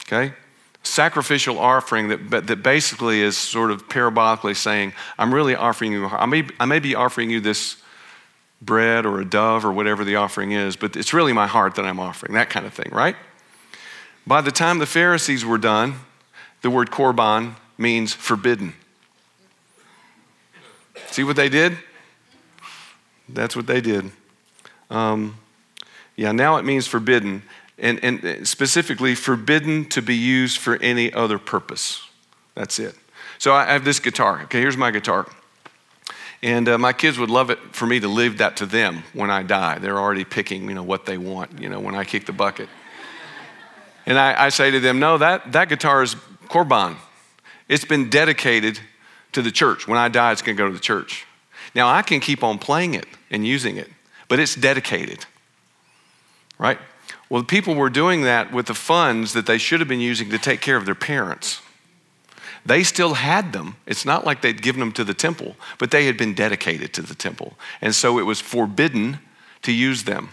Okay? 0.04 0.34
sacrificial 0.82 1.58
offering 1.58 2.08
that, 2.08 2.46
that 2.46 2.62
basically 2.62 3.20
is 3.20 3.36
sort 3.36 3.70
of 3.70 3.88
parabolically 3.88 4.56
saying, 4.56 4.92
I'm 5.18 5.32
really 5.32 5.54
offering 5.54 5.92
you, 5.92 6.06
I 6.06 6.26
may, 6.26 6.46
I 6.58 6.64
may 6.64 6.80
be 6.80 6.94
offering 6.94 7.30
you 7.30 7.40
this 7.40 7.76
bread 8.64 9.04
or 9.04 9.20
a 9.20 9.24
dove 9.24 9.64
or 9.64 9.72
whatever 9.72 10.04
the 10.04 10.16
offering 10.16 10.52
is, 10.52 10.76
but 10.76 10.96
it's 10.96 11.12
really 11.12 11.32
my 11.32 11.46
heart 11.46 11.74
that 11.74 11.84
I'm 11.84 12.00
offering, 12.00 12.32
that 12.34 12.48
kind 12.48 12.64
of 12.64 12.72
thing, 12.72 12.90
right? 12.92 13.16
By 14.26 14.40
the 14.40 14.52
time 14.52 14.78
the 14.78 14.86
Pharisees 14.86 15.44
were 15.44 15.58
done, 15.58 15.96
the 16.62 16.70
word 16.70 16.90
korban 16.90 17.56
means 17.76 18.14
forbidden. 18.14 18.74
See 21.08 21.24
what 21.24 21.36
they 21.36 21.48
did? 21.48 21.76
That's 23.28 23.56
what 23.56 23.66
they 23.66 23.80
did. 23.80 24.12
Um, 24.90 25.38
yeah, 26.16 26.32
now 26.32 26.56
it 26.56 26.64
means 26.64 26.86
forbidden 26.86 27.42
and, 27.78 27.98
and 28.04 28.46
specifically 28.46 29.14
forbidden 29.14 29.86
to 29.86 30.00
be 30.00 30.14
used 30.14 30.58
for 30.58 30.76
any 30.76 31.12
other 31.12 31.38
purpose. 31.38 32.06
That's 32.54 32.78
it. 32.78 32.94
So 33.38 33.54
I 33.54 33.64
have 33.64 33.84
this 33.84 33.98
guitar. 33.98 34.42
Okay, 34.44 34.60
here's 34.60 34.76
my 34.76 34.92
guitar. 34.92 35.26
And 36.42 36.68
uh, 36.68 36.76
my 36.76 36.92
kids 36.92 37.18
would 37.18 37.30
love 37.30 37.50
it 37.50 37.58
for 37.70 37.86
me 37.86 38.00
to 38.00 38.08
leave 38.08 38.38
that 38.38 38.56
to 38.56 38.66
them 38.66 39.04
when 39.12 39.30
I 39.30 39.42
die. 39.44 39.78
They're 39.78 39.98
already 39.98 40.24
picking, 40.24 40.68
you 40.68 40.74
know, 40.74 40.82
what 40.82 41.06
they 41.06 41.16
want, 41.16 41.60
you 41.60 41.68
know, 41.68 41.78
when 41.78 41.94
I 41.94 42.04
kick 42.04 42.26
the 42.26 42.32
bucket. 42.32 42.68
And 44.06 44.18
I, 44.18 44.46
I 44.46 44.48
say 44.48 44.70
to 44.72 44.80
them, 44.80 44.98
no, 44.98 45.18
that, 45.18 45.52
that 45.52 45.68
guitar 45.68 46.02
is 46.02 46.16
korban. 46.48 46.96
It's 47.68 47.84
been 47.84 48.10
dedicated 48.10 48.80
to 49.32 49.42
the 49.42 49.52
church. 49.52 49.86
When 49.86 49.98
I 49.98 50.08
die, 50.08 50.32
it's 50.32 50.42
going 50.42 50.56
to 50.56 50.62
go 50.62 50.66
to 50.66 50.74
the 50.74 50.80
church. 50.80 51.26
Now, 51.74 51.88
I 51.88 52.02
can 52.02 52.18
keep 52.18 52.42
on 52.42 52.58
playing 52.58 52.94
it 52.94 53.06
and 53.30 53.46
using 53.46 53.76
it, 53.76 53.88
but 54.28 54.40
it's 54.40 54.56
dedicated, 54.56 55.24
right? 56.58 56.78
Well, 57.30 57.42
the 57.42 57.46
people 57.46 57.74
were 57.74 57.88
doing 57.88 58.22
that 58.22 58.52
with 58.52 58.66
the 58.66 58.74
funds 58.74 59.32
that 59.32 59.46
they 59.46 59.58
should 59.58 59.80
have 59.80 59.88
been 59.88 60.00
using 60.00 60.28
to 60.30 60.38
take 60.38 60.60
care 60.60 60.76
of 60.76 60.84
their 60.84 60.94
parents. 60.96 61.62
They 62.64 62.84
still 62.84 63.14
had 63.14 63.52
them. 63.52 63.76
It's 63.86 64.04
not 64.04 64.24
like 64.24 64.40
they'd 64.40 64.62
given 64.62 64.80
them 64.80 64.92
to 64.92 65.04
the 65.04 65.14
temple, 65.14 65.56
but 65.78 65.90
they 65.90 66.06
had 66.06 66.16
been 66.16 66.34
dedicated 66.34 66.92
to 66.94 67.02
the 67.02 67.14
temple. 67.14 67.54
And 67.80 67.94
so 67.94 68.18
it 68.18 68.22
was 68.22 68.40
forbidden 68.40 69.18
to 69.62 69.72
use 69.72 70.04
them. 70.04 70.30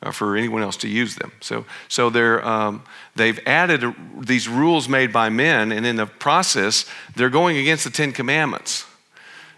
Uh, 0.00 0.12
for 0.12 0.36
anyone 0.36 0.62
else 0.62 0.76
to 0.76 0.86
use 0.86 1.16
them. 1.16 1.32
So, 1.40 1.64
so 1.88 2.08
they're, 2.08 2.46
um, 2.46 2.84
they've 3.16 3.40
added 3.46 3.82
these 4.20 4.48
rules 4.48 4.88
made 4.88 5.12
by 5.12 5.28
men, 5.28 5.72
and 5.72 5.84
in 5.84 5.96
the 5.96 6.06
process, 6.06 6.84
they're 7.16 7.28
going 7.30 7.56
against 7.56 7.82
the 7.82 7.90
Ten 7.90 8.12
Commandments. 8.12 8.86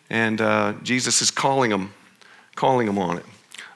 And 0.09 0.41
uh, 0.41 0.73
Jesus 0.83 1.21
is 1.21 1.31
calling 1.31 1.69
them, 1.69 1.93
calling 2.55 2.87
them 2.87 2.99
on 2.99 3.19
it. 3.19 3.27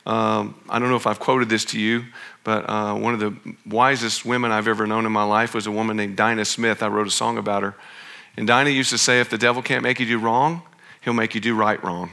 Um, 0.07 0.59
I 0.71 0.79
don't 0.79 0.89
know 0.89 0.97
if 0.97 1.07
I've 1.07 1.21
quoted 1.21 1.51
this 1.51 1.67
to 1.67 1.79
you, 1.79 2.07
but 2.45 2.65
uh, 2.67 2.95
one 2.95 3.13
of 3.13 3.21
the 3.21 3.37
wisest 3.67 4.25
women 4.25 4.51
I've 4.51 4.67
ever 4.67 4.87
known 4.87 5.05
in 5.05 5.13
my 5.13 5.25
life 5.25 5.55
was 5.55 5.67
a 5.67 5.71
woman 5.71 5.99
named 5.99 6.17
Dinah 6.17 6.47
Smith. 6.47 6.83
I 6.83 6.89
wrote 6.89 7.07
a 7.07 7.11
song 7.11 7.37
about 7.37 7.63
her. 7.63 7.75
And 8.37 8.47
Dinah 8.47 8.71
used 8.71 8.91
to 8.91 8.99
say, 8.99 9.21
if 9.21 9.31
the 9.31 9.39
devil 9.39 9.63
can't 9.63 9.83
make 9.83 10.01
you 10.01 10.07
do 10.07 10.19
wrong, 10.19 10.63
he'll 11.03 11.15
make 11.15 11.35
you 11.35 11.41
do 11.41 11.55
right 11.55 11.83
wrong. 11.85 12.11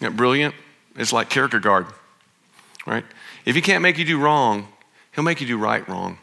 Isn't 0.00 0.16
brilliant? 0.16 0.54
It's 0.96 1.12
like 1.12 1.30
Kierkegaard. 1.30 1.86
right? 2.86 3.04
If 3.44 3.54
he 3.54 3.60
can't 3.60 3.82
make 3.82 3.98
you 3.98 4.04
do 4.04 4.18
wrong, 4.18 4.68
he'll 5.14 5.24
make 5.24 5.40
you 5.40 5.46
do 5.46 5.56
right 5.56 5.86
wrong. 5.88 6.18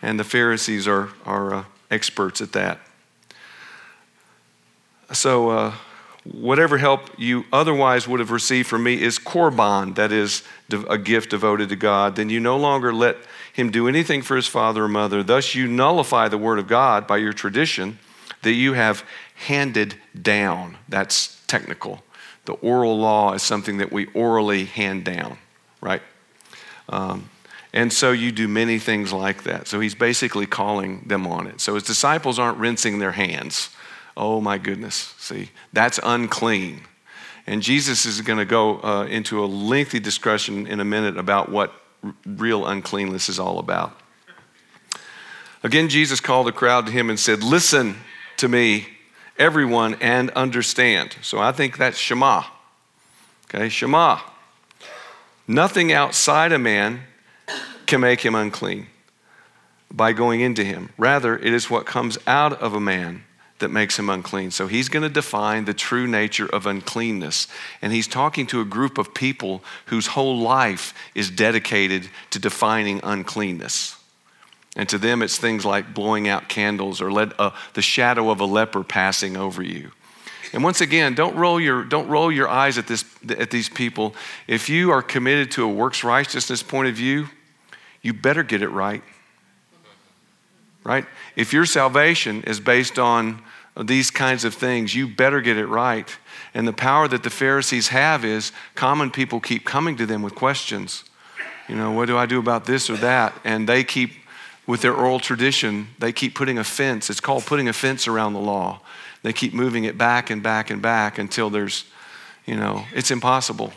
And 0.00 0.18
the 0.18 0.24
Pharisees 0.24 0.88
are, 0.88 1.10
are 1.26 1.54
uh, 1.54 1.64
experts 1.90 2.40
at 2.40 2.52
that. 2.52 2.80
So, 5.12 5.50
uh, 5.50 5.74
whatever 6.24 6.78
help 6.78 7.10
you 7.18 7.44
otherwise 7.52 8.06
would 8.06 8.20
have 8.20 8.30
received 8.30 8.68
from 8.68 8.82
me 8.82 9.00
is 9.00 9.18
korban, 9.18 9.94
that 9.96 10.12
is 10.12 10.42
a 10.88 10.98
gift 10.98 11.30
devoted 11.30 11.68
to 11.70 11.76
God. 11.76 12.16
Then 12.16 12.30
you 12.30 12.40
no 12.40 12.56
longer 12.56 12.92
let 12.92 13.16
him 13.52 13.70
do 13.70 13.88
anything 13.88 14.22
for 14.22 14.36
his 14.36 14.46
father 14.46 14.84
or 14.84 14.88
mother. 14.88 15.22
Thus, 15.22 15.54
you 15.54 15.66
nullify 15.66 16.28
the 16.28 16.38
word 16.38 16.58
of 16.58 16.66
God 16.66 17.06
by 17.06 17.18
your 17.18 17.32
tradition 17.32 17.98
that 18.42 18.52
you 18.52 18.74
have 18.74 19.04
handed 19.46 19.96
down. 20.20 20.76
That's 20.88 21.40
technical. 21.46 22.02
The 22.44 22.52
oral 22.54 22.98
law 22.98 23.34
is 23.34 23.42
something 23.42 23.78
that 23.78 23.92
we 23.92 24.06
orally 24.06 24.64
hand 24.64 25.04
down, 25.04 25.38
right? 25.80 26.02
Um, 26.88 27.30
and 27.72 27.92
so 27.92 28.10
you 28.10 28.32
do 28.32 28.48
many 28.48 28.78
things 28.78 29.12
like 29.12 29.44
that. 29.44 29.68
So 29.68 29.78
he's 29.78 29.94
basically 29.94 30.46
calling 30.46 31.04
them 31.06 31.26
on 31.26 31.46
it. 31.46 31.60
So 31.60 31.74
his 31.74 31.84
disciples 31.84 32.38
aren't 32.38 32.58
rinsing 32.58 32.98
their 32.98 33.12
hands. 33.12 33.70
Oh 34.16 34.40
my 34.40 34.58
goodness. 34.58 35.14
See, 35.18 35.50
that's 35.72 36.00
unclean. 36.02 36.82
And 37.46 37.62
Jesus 37.62 38.06
is 38.06 38.20
going 38.20 38.38
to 38.38 38.44
go 38.44 38.80
uh, 38.82 39.06
into 39.06 39.42
a 39.44 39.46
lengthy 39.46 40.00
discussion 40.00 40.66
in 40.66 40.80
a 40.80 40.84
minute 40.84 41.16
about 41.16 41.50
what 41.50 41.72
real 42.24 42.66
uncleanness 42.66 43.28
is 43.28 43.38
all 43.38 43.58
about. 43.58 43.98
Again, 45.62 45.88
Jesus 45.88 46.20
called 46.20 46.46
the 46.46 46.52
crowd 46.52 46.86
to 46.86 46.92
him 46.92 47.10
and 47.10 47.18
said, 47.18 47.42
Listen 47.42 47.96
to 48.38 48.48
me, 48.48 48.86
everyone, 49.38 49.94
and 50.00 50.30
understand. 50.30 51.16
So 51.22 51.38
I 51.38 51.52
think 51.52 51.76
that's 51.76 51.98
Shema. 51.98 52.44
Okay, 53.44 53.68
Shema. 53.68 54.20
Nothing 55.46 55.92
outside 55.92 56.52
a 56.52 56.58
man 56.58 57.02
can 57.86 58.00
make 58.00 58.20
him 58.20 58.34
unclean 58.34 58.86
by 59.90 60.12
going 60.12 60.40
into 60.40 60.64
him. 60.64 60.90
Rather, 60.96 61.36
it 61.36 61.52
is 61.52 61.68
what 61.68 61.84
comes 61.84 62.16
out 62.26 62.52
of 62.62 62.72
a 62.74 62.80
man 62.80 63.24
that 63.60 63.70
makes 63.70 63.98
him 63.98 64.10
unclean. 64.10 64.50
So 64.50 64.66
he's 64.66 64.88
going 64.88 65.02
to 65.02 65.08
define 65.08 65.64
the 65.64 65.74
true 65.74 66.06
nature 66.06 66.46
of 66.46 66.66
uncleanness. 66.66 67.46
And 67.80 67.92
he's 67.92 68.08
talking 68.08 68.46
to 68.48 68.60
a 68.60 68.64
group 68.64 68.98
of 68.98 69.14
people 69.14 69.62
whose 69.86 70.08
whole 70.08 70.38
life 70.38 70.92
is 71.14 71.30
dedicated 71.30 72.08
to 72.30 72.38
defining 72.38 73.00
uncleanness. 73.02 73.96
And 74.76 74.88
to 74.88 74.98
them, 74.98 75.22
it's 75.22 75.36
things 75.36 75.64
like 75.64 75.94
blowing 75.94 76.28
out 76.28 76.48
candles 76.48 77.00
or 77.00 77.10
let, 77.10 77.38
uh, 77.40 77.50
the 77.74 77.82
shadow 77.82 78.30
of 78.30 78.40
a 78.40 78.44
leper 78.44 78.84
passing 78.84 79.36
over 79.36 79.62
you. 79.62 79.90
And 80.52 80.64
once 80.64 80.80
again, 80.80 81.14
don't 81.14 81.36
roll 81.36 81.60
your, 81.60 81.84
don't 81.84 82.08
roll 82.08 82.30
your 82.30 82.48
eyes 82.48 82.76
at, 82.78 82.86
this, 82.86 83.04
at 83.28 83.50
these 83.50 83.68
people. 83.68 84.14
If 84.46 84.68
you 84.68 84.90
are 84.90 85.02
committed 85.02 85.52
to 85.52 85.64
a 85.64 85.68
works 85.68 86.02
righteousness 86.02 86.62
point 86.62 86.88
of 86.88 86.94
view, 86.94 87.28
you 88.02 88.12
better 88.12 88.42
get 88.42 88.62
it 88.62 88.70
right. 88.70 89.02
Right? 90.84 91.04
If 91.36 91.52
your 91.52 91.66
salvation 91.66 92.42
is 92.44 92.60
based 92.60 92.98
on 92.98 93.42
these 93.78 94.10
kinds 94.10 94.44
of 94.44 94.54
things, 94.54 94.94
you 94.94 95.06
better 95.06 95.40
get 95.40 95.56
it 95.56 95.66
right. 95.66 96.08
And 96.54 96.66
the 96.66 96.72
power 96.72 97.06
that 97.08 97.22
the 97.22 97.30
Pharisees 97.30 97.88
have 97.88 98.24
is 98.24 98.52
common 98.74 99.10
people 99.10 99.40
keep 99.40 99.64
coming 99.64 99.96
to 99.96 100.06
them 100.06 100.22
with 100.22 100.34
questions. 100.34 101.04
You 101.68 101.76
know, 101.76 101.92
what 101.92 102.06
do 102.06 102.16
I 102.16 102.26
do 102.26 102.38
about 102.38 102.64
this 102.64 102.90
or 102.90 102.96
that? 102.96 103.32
And 103.44 103.68
they 103.68 103.84
keep, 103.84 104.10
with 104.66 104.80
their 104.80 104.94
oral 104.94 105.20
tradition, 105.20 105.88
they 105.98 106.12
keep 106.12 106.34
putting 106.34 106.58
a 106.58 106.64
fence. 106.64 107.10
It's 107.10 107.20
called 107.20 107.46
putting 107.46 107.68
a 107.68 107.72
fence 107.72 108.08
around 108.08 108.32
the 108.32 108.40
law. 108.40 108.80
They 109.22 109.32
keep 109.32 109.52
moving 109.54 109.84
it 109.84 109.98
back 109.98 110.30
and 110.30 110.42
back 110.42 110.70
and 110.70 110.80
back 110.80 111.18
until 111.18 111.50
there's, 111.50 111.84
you 112.46 112.56
know, 112.56 112.84
it's 112.92 113.10
impossible. 113.10 113.72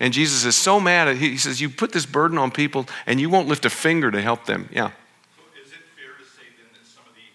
And 0.00 0.12
Jesus 0.12 0.44
is 0.44 0.56
so 0.56 0.78
mad 0.78 1.08
at 1.08 1.16
he 1.16 1.36
says, 1.36 1.60
You 1.60 1.70
put 1.70 1.92
this 1.92 2.06
burden 2.06 2.38
on 2.38 2.50
people 2.50 2.86
and 3.06 3.20
you 3.20 3.30
won't 3.30 3.48
lift 3.48 3.64
a 3.64 3.70
finger 3.70 4.10
to 4.10 4.20
help 4.20 4.44
them. 4.44 4.68
Yeah. 4.72 4.90
So 5.36 5.42
is 5.60 5.72
it 5.72 5.82
fair 5.96 6.14
to 6.14 6.24
say 6.24 6.46
then 6.58 6.68
that 6.74 6.86
some 6.86 7.02
of 7.08 7.14
the 7.14 7.26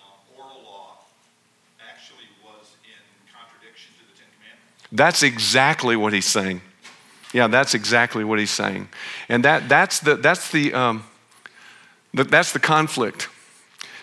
uh, 0.00 0.40
oral 0.40 0.62
law 0.64 0.98
actually 1.78 2.26
was 2.42 2.74
in 2.82 2.98
contradiction 3.30 3.92
to 4.00 4.04
the 4.08 4.18
Ten 4.18 4.26
Commandments? 4.34 4.80
That's 4.92 5.22
exactly 5.22 5.96
what 5.96 6.12
he's 6.12 6.26
saying. 6.26 6.60
Yeah, 7.32 7.46
that's 7.46 7.74
exactly 7.74 8.24
what 8.24 8.38
he's 8.38 8.50
saying. 8.50 8.88
And 9.28 9.44
that, 9.44 9.68
that's 9.68 10.00
the, 10.00 10.16
that's 10.16 10.50
the, 10.50 10.74
um, 10.74 11.04
the, 12.12 12.24
that's 12.24 12.52
the 12.52 12.58
conflict. 12.58 13.28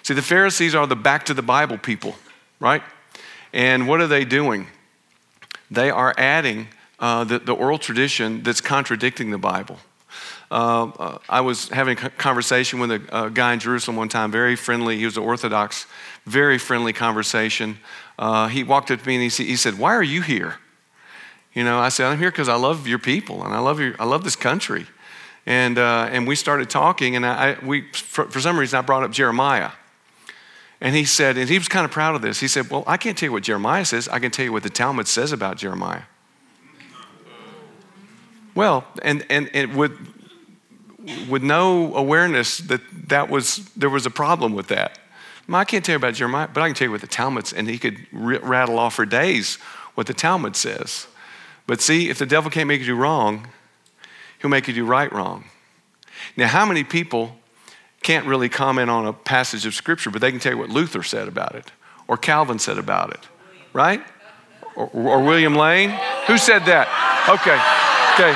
See, 0.01 0.15
the 0.15 0.24
Pharisees 0.24 0.74
are 0.74 0.88
the 0.88 0.96
back 0.96 1.25
to 1.25 1.36
the 1.36 1.43
Bible 1.43 1.77
people, 1.77 2.15
right? 2.60 2.81
And 3.53 3.88
what 3.88 4.01
are 4.01 4.08
they 4.08 4.25
doing? 4.25 4.67
They 5.69 5.91
are 5.91 6.15
adding 6.17 6.69
uh, 7.00 7.24
the, 7.24 7.38
the 7.38 7.53
oral 7.53 7.77
tradition 7.77 8.41
that's 8.41 8.62
contradicting 8.62 9.29
the 9.29 9.38
Bible. 9.38 9.77
Uh, 10.50 10.86
uh, 10.86 11.17
I 11.29 11.41
was 11.41 11.69
having 11.69 11.96
a 12.00 12.10
conversation 12.10 12.79
with 12.79 12.91
a, 12.91 13.25
a, 13.25 13.29
guy 13.29 13.53
in 13.53 13.60
Jerusalem 13.60 13.98
one 13.98 14.10
time, 14.10 14.31
very 14.31 14.55
friendly. 14.55 14.98
He 14.98 15.05
was 15.05 15.15
an 15.15 15.24
Orthodox, 15.24 15.86
very 16.25 16.58
friendly 16.58 16.91
conversation. 16.91 17.77
Uh, 18.17 18.48
he 18.48 18.63
walked 18.63 18.89
up 18.89 19.00
to 19.01 19.08
me 19.08 19.24
and 19.24 19.31
he, 19.31 19.46
he 19.46 19.55
said, 19.55 19.77
Why 19.77 19.93
are 19.93 20.03
you 20.03 20.24
here? 20.24 20.55
You 21.53 21.63
know, 21.63 21.79
I 21.79 21.89
said, 21.89 22.08
I'm 22.08 22.20
here 22.20 22.32
because 22.32 22.50
I 22.50 22.56
love 22.56 22.88
your 22.88 23.00
people 23.00 23.44
and 23.44 23.53
I 23.53 23.60
love, 23.60 23.79
your, 23.79 23.96
I 24.00 24.06
love 24.06 24.24
this 24.24 24.36
country. 24.36 24.86
And, 25.46 25.79
uh, 25.79 26.08
and 26.12 26.27
we 26.27 26.36
started 26.36 26.70
talking, 26.70 27.15
and 27.15 27.25
I, 27.25 27.58
we, 27.63 27.91
for, 27.91 28.25
for 28.25 28.39
some 28.39 28.60
reason, 28.60 28.77
I 28.77 28.82
brought 28.82 29.03
up 29.03 29.12
Jeremiah. 29.12 29.72
And 30.82 30.96
he 30.96 31.06
said, 31.06 31.38
and 31.38 31.50
he 31.50 31.58
was 31.58 31.68
kind 31.68 31.86
of 31.86 31.91
proud 31.91 32.15
of 32.15 32.22
this. 32.22 32.39
He 32.39 32.48
said, 32.48 32.70
Well, 32.70 32.84
I 32.88 32.98
can't 32.98 33.18
tell 33.18 33.27
you 33.27 33.34
what 33.34 33.44
Jeremiah 33.44 33.84
says. 33.84 34.08
I 34.08 34.20
can 34.20 34.32
tell 34.32 34.46
you 34.46 34.53
what 34.53 34.63
the 34.63 34.70
Talmud 34.70 35.08
says 35.08 35.32
about 35.32 35.58
Jeremiah. 35.58 36.03
Well, 38.56 38.86
and, 39.01 39.25
and, 39.29 39.50
and 39.53 39.75
with, 39.75 39.91
with 41.29 41.44
no 41.44 41.96
awareness 41.96 42.60
that, 42.60 42.82
that 43.10 43.29
was, 43.29 43.70
there 43.75 43.89
was 43.89 44.06
a 44.06 44.12
problem 44.12 44.53
with 44.53 44.68
that. 44.68 45.00
I 45.51 45.65
can't 45.65 45.84
tell 45.84 45.94
you 45.94 45.98
about 45.98 46.13
Jeremiah, 46.13 46.48
but 46.53 46.62
I 46.62 46.68
can 46.68 46.75
tell 46.75 46.88
you 46.88 46.91
what 46.91 47.01
the 47.01 47.08
Talmud, 47.08 47.48
says 47.48 47.58
and 47.58 47.68
he 47.68 47.79
could 47.79 48.06
rattle 48.12 48.77
off 48.77 48.96
for 48.96 49.06
days 49.06 49.56
what 49.96 50.08
the 50.08 50.13
Talmud 50.13 50.56
says. 50.56 51.08
But 51.70 51.82
see, 51.82 52.10
if 52.10 52.18
the 52.18 52.26
devil 52.26 52.50
can't 52.50 52.68
make 52.68 52.80
you 52.80 52.88
do 52.88 52.96
wrong, 52.96 53.48
he'll 54.42 54.50
make 54.50 54.68
you 54.68 54.74
do 54.74 54.84
right 54.84 55.14
wrong. 55.14 55.44
Now, 56.36 56.48
how 56.48 56.66
many 56.66 56.84
people 56.84 57.36
can't 58.02 58.26
really 58.26 58.50
comment 58.50 58.90
on 58.90 59.06
a 59.06 59.14
passage 59.14 59.68
of 59.68 59.76
Scripture, 59.76 60.10
but 60.10 60.20
they 60.20 60.32
can 60.32 60.40
tell 60.40 60.54
you 60.54 60.58
what 60.58 60.72
Luther 60.72 61.04
said 61.04 61.28
about 61.28 61.54
it, 61.54 61.72
or 62.08 62.18
Calvin 62.18 62.58
said 62.58 62.80
about 62.80 63.12
it, 63.12 63.20
right? 63.72 64.02
Or, 64.76 64.88
or 64.88 65.24
William 65.24 65.54
Lane? 65.54 65.92
Who 66.26 66.40
said 66.40 66.66
that? 66.66 66.88
Okay, 67.30 67.54
okay. 68.18 68.34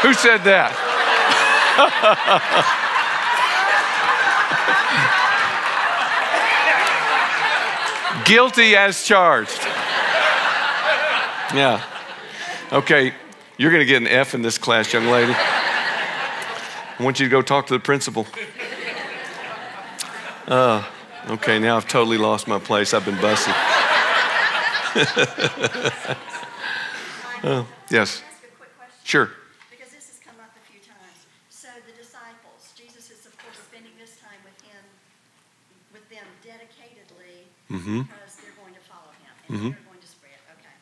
Who 0.00 0.14
said 0.14 0.42
that? 0.44 0.72
Guilty 8.24 8.74
as 8.74 9.04
charged. 9.04 9.60
Yeah. 11.54 11.91
Okay, 12.72 13.12
you're 13.58 13.70
going 13.70 13.80
to 13.80 13.86
get 13.86 14.00
an 14.00 14.08
F 14.08 14.34
in 14.34 14.40
this 14.42 14.56
class, 14.56 14.90
young 14.92 15.06
lady. 15.08 15.34
I 15.36 16.96
want 17.00 17.20
you 17.20 17.26
to 17.26 17.30
go 17.30 17.42
talk 17.42 17.66
to 17.66 17.74
the 17.74 17.80
principal. 17.80 18.26
Uh, 20.48 20.82
okay, 21.28 21.58
now 21.58 21.76
I've 21.76 21.86
totally 21.86 22.16
lost 22.16 22.48
my 22.48 22.58
place. 22.58 22.94
I've 22.94 23.04
been 23.04 23.20
busted. 23.20 23.54
uh, 27.44 27.64
yes. 27.90 28.22
Sure. 29.04 29.30
Because 29.70 29.92
this 29.92 30.08
has 30.08 30.18
come 30.24 30.36
up 30.40 30.48
a 30.56 30.64
few 30.72 30.80
times. 30.80 31.26
So 31.50 31.68
the 31.86 31.92
disciples, 31.92 32.72
Jesus 32.74 33.10
is 33.12 33.26
of 33.26 33.36
course 33.36 33.58
spending 33.68 33.92
this 34.00 34.16
time 34.16 34.40
with 34.48 34.56
him, 34.64 34.80
with 35.92 36.08
them 36.08 36.24
dedicatedly, 36.40 37.44
Mm-hmm. 37.70 38.02
because 38.08 38.36
they're 38.40 38.56
going 38.60 38.74
to 38.76 38.84
follow 38.84 39.08
him 39.24 39.32
and 39.48 39.56
Mhm. 39.56 39.72
they're 39.72 39.88
going 39.88 40.04
to 40.04 40.10
spread. 40.12 40.36
Okay. 40.60 40.76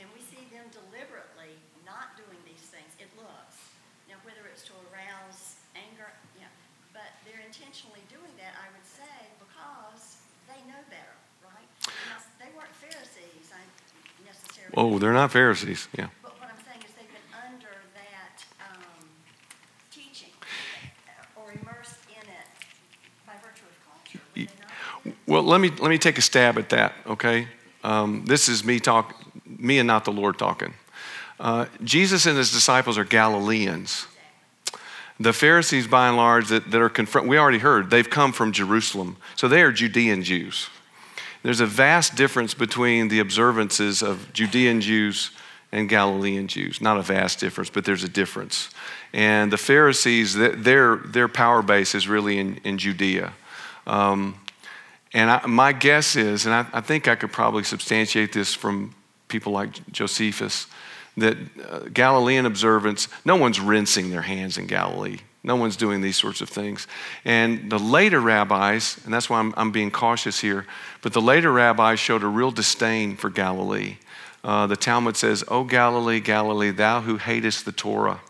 And 0.00 0.08
we 0.16 0.24
see 0.24 0.40
them 0.48 0.64
deliberately 0.72 1.52
not 1.84 2.16
doing 2.16 2.40
these 2.48 2.64
things. 2.72 2.96
It 2.96 3.12
looks 3.20 3.60
now 4.08 4.16
whether 4.24 4.40
it's 4.48 4.64
to 4.72 4.74
arouse 4.88 5.60
anger, 5.76 6.08
yeah, 6.40 6.48
but 6.96 7.12
they're 7.28 7.44
intentionally 7.44 8.00
doing 8.08 8.32
that. 8.40 8.56
I 8.56 8.72
would 8.72 8.88
say 8.88 9.04
because 9.36 10.16
they 10.48 10.56
know 10.64 10.80
better, 10.88 11.12
right? 11.44 11.68
Now, 12.08 12.24
they 12.40 12.48
weren't 12.56 12.72
Pharisees, 12.80 13.52
I 13.52 13.60
necessarily. 14.24 14.63
Oh, 14.76 14.98
they're 14.98 15.12
not 15.12 15.30
Pharisees. 15.30 15.88
Yeah. 15.96 16.08
But 16.22 16.32
what 16.40 16.50
I'm 16.50 16.64
saying 16.64 16.84
is 16.84 16.92
they've 16.94 17.06
been 17.06 17.40
under 17.48 17.68
that 17.94 18.44
um, 18.60 19.06
teaching 19.90 20.30
or 21.36 21.52
immersed 21.52 21.96
in 22.08 22.22
it 22.22 22.46
by 23.26 23.34
virtue 23.34 23.64
of 23.70 23.76
culture. 23.86 24.20
would 24.34 24.48
they 24.48 25.12
not? 25.12 25.16
Well, 25.26 25.42
let 25.42 25.60
me 25.60 25.70
let 25.70 25.90
me 25.90 25.98
take 25.98 26.18
a 26.18 26.22
stab 26.22 26.58
at 26.58 26.70
that. 26.70 26.94
Okay, 27.06 27.46
um, 27.84 28.24
this 28.26 28.48
is 28.48 28.64
me 28.64 28.80
talk, 28.80 29.14
me 29.46 29.78
and 29.78 29.86
not 29.86 30.04
the 30.04 30.12
Lord 30.12 30.38
talking. 30.38 30.74
Uh, 31.38 31.66
Jesus 31.82 32.26
and 32.26 32.36
his 32.36 32.52
disciples 32.52 32.98
are 32.98 33.04
Galileans. 33.04 34.06
The 35.20 35.32
Pharisees, 35.32 35.86
by 35.86 36.08
and 36.08 36.16
large, 36.16 36.48
that, 36.48 36.70
that 36.72 36.80
are 36.80 36.88
confront, 36.88 37.28
we 37.28 37.38
already 37.38 37.58
heard, 37.58 37.90
they've 37.90 38.08
come 38.08 38.32
from 38.32 38.50
Jerusalem. 38.50 39.16
So 39.36 39.46
they 39.46 39.62
are 39.62 39.70
Judean 39.70 40.24
Jews. 40.24 40.68
There's 41.44 41.60
a 41.60 41.66
vast 41.66 42.16
difference 42.16 42.54
between 42.54 43.08
the 43.08 43.20
observances 43.20 44.02
of 44.02 44.32
Judean 44.32 44.80
Jews 44.80 45.30
and 45.70 45.90
Galilean 45.90 46.48
Jews. 46.48 46.80
Not 46.80 46.96
a 46.96 47.02
vast 47.02 47.38
difference, 47.38 47.68
but 47.68 47.84
there's 47.84 48.02
a 48.02 48.08
difference. 48.08 48.70
And 49.12 49.52
the 49.52 49.58
Pharisees, 49.58 50.34
their, 50.34 50.96
their 50.96 51.28
power 51.28 51.60
base 51.60 51.94
is 51.94 52.08
really 52.08 52.38
in, 52.38 52.56
in 52.64 52.78
Judea. 52.78 53.34
Um, 53.86 54.40
and 55.12 55.30
I, 55.30 55.46
my 55.46 55.74
guess 55.74 56.16
is, 56.16 56.46
and 56.46 56.54
I, 56.54 56.66
I, 56.72 56.80
think 56.80 57.08
I 57.08 57.14
could 57.14 57.30
probably 57.30 57.62
substantiate 57.62 58.32
this 58.32 58.54
from 58.54 58.94
people 59.28 59.52
like 59.52 59.86
Josephus, 59.92 60.66
that 61.18 61.36
uh, 61.68 61.80
Galilean 61.92 62.46
observance, 62.46 63.08
no 63.26 63.36
one's 63.36 63.60
rinsing 63.60 64.10
their 64.10 64.22
hands 64.22 64.56
in 64.56 64.66
Galilee. 64.66 65.18
No 65.44 65.56
one's 65.56 65.76
doing 65.76 66.00
these 66.00 66.16
sorts 66.16 66.40
of 66.40 66.48
things. 66.48 66.88
And 67.24 67.70
the 67.70 67.78
later 67.78 68.18
rabbis, 68.18 68.98
and 69.04 69.12
that's 69.12 69.28
why 69.28 69.38
I'm, 69.38 69.52
I'm 69.58 69.70
being 69.70 69.90
cautious 69.90 70.40
here, 70.40 70.66
but 71.02 71.12
the 71.12 71.20
later 71.20 71.52
rabbis 71.52 72.00
showed 72.00 72.22
a 72.22 72.26
real 72.26 72.50
disdain 72.50 73.14
for 73.16 73.28
Galilee. 73.28 73.98
Uh, 74.42 74.66
the 74.66 74.76
Talmud 74.76 75.18
says, 75.18 75.44
O 75.48 75.62
Galilee, 75.64 76.18
Galilee, 76.18 76.70
thou 76.70 77.02
who 77.02 77.18
hatest 77.18 77.66
the 77.66 77.72
Torah. 77.72 78.20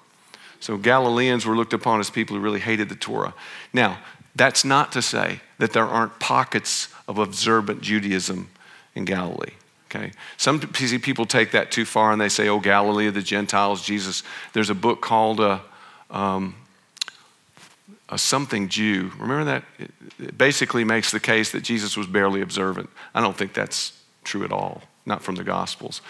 So 0.58 0.76
Galileans 0.76 1.46
were 1.46 1.56
looked 1.56 1.72
upon 1.72 2.00
as 2.00 2.10
people 2.10 2.36
who 2.36 2.42
really 2.42 2.60
hated 2.60 2.88
the 2.88 2.96
Torah. 2.96 3.34
Now, 3.72 3.98
that's 4.34 4.64
not 4.64 4.90
to 4.92 5.02
say 5.02 5.40
that 5.58 5.72
there 5.72 5.86
aren't 5.86 6.18
pockets 6.18 6.88
of 7.06 7.18
observant 7.18 7.80
Judaism 7.80 8.50
in 8.96 9.04
Galilee. 9.04 9.52
Okay. 9.88 10.10
Some 10.36 10.58
people 10.58 11.26
take 11.26 11.52
that 11.52 11.70
too 11.70 11.84
far 11.84 12.10
and 12.10 12.20
they 12.20 12.28
say, 12.28 12.48
"Oh, 12.48 12.58
Galilee 12.58 13.06
of 13.06 13.14
the 13.14 13.22
Gentiles, 13.22 13.84
Jesus." 13.84 14.24
There's 14.52 14.70
a 14.70 14.74
book 14.74 15.00
called 15.00 15.38
uh, 15.38 15.60
um, 16.10 16.56
a 18.14 18.18
something 18.18 18.68
Jew. 18.68 19.10
Remember 19.18 19.44
that? 19.44 19.64
It 20.18 20.38
basically 20.38 20.84
makes 20.84 21.10
the 21.10 21.20
case 21.20 21.50
that 21.52 21.62
Jesus 21.62 21.96
was 21.96 22.06
barely 22.06 22.40
observant. 22.40 22.88
I 23.14 23.20
don't 23.20 23.36
think 23.36 23.52
that's 23.52 23.92
true 24.22 24.44
at 24.44 24.52
all, 24.52 24.82
not 25.04 25.22
from 25.22 25.34
the 25.34 25.44
Gospels. 25.44 26.00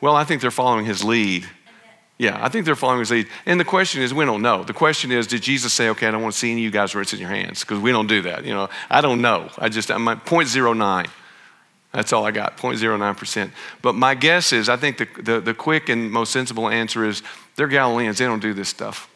Well, 0.00 0.16
I 0.16 0.24
think 0.24 0.40
they're 0.40 0.50
following 0.50 0.86
his 0.86 1.04
lead. 1.04 1.46
Yeah, 2.18 2.38
I 2.42 2.48
think 2.48 2.66
they're 2.66 2.74
following 2.74 3.00
his 3.00 3.10
lead. 3.10 3.28
And 3.46 3.60
the 3.60 3.64
question 3.64 4.02
is, 4.02 4.12
we 4.12 4.24
don't 4.24 4.42
know. 4.42 4.64
The 4.64 4.72
question 4.72 5.12
is, 5.12 5.26
did 5.26 5.42
Jesus 5.42 5.72
say, 5.72 5.88
okay, 5.90 6.08
I 6.08 6.10
don't 6.10 6.22
want 6.22 6.34
to 6.34 6.38
see 6.38 6.50
any 6.50 6.62
of 6.62 6.64
you 6.64 6.70
guys 6.70 6.94
rinsing 6.94 7.20
your 7.20 7.28
hands? 7.28 7.60
Because 7.60 7.78
we 7.78 7.92
don't 7.92 8.08
do 8.08 8.22
that. 8.22 8.44
You 8.44 8.54
know, 8.54 8.68
I 8.90 9.00
don't 9.00 9.22
know. 9.22 9.50
I 9.58 9.68
just, 9.68 9.90
I'm 9.90 10.06
at 10.08 10.24
0.09. 10.24 11.08
That's 11.92 12.12
all 12.12 12.24
I 12.24 12.30
got, 12.30 12.56
0.09%. 12.56 13.50
But 13.82 13.94
my 13.94 14.14
guess 14.14 14.52
is, 14.52 14.68
I 14.68 14.76
think 14.76 14.98
the, 14.98 15.08
the, 15.22 15.40
the 15.40 15.54
quick 15.54 15.88
and 15.88 16.10
most 16.10 16.32
sensible 16.32 16.68
answer 16.68 17.04
is 17.04 17.22
they're 17.56 17.66
Galileans. 17.66 18.18
They 18.18 18.26
don't 18.26 18.40
do 18.40 18.54
this 18.54 18.68
stuff. 18.68 19.08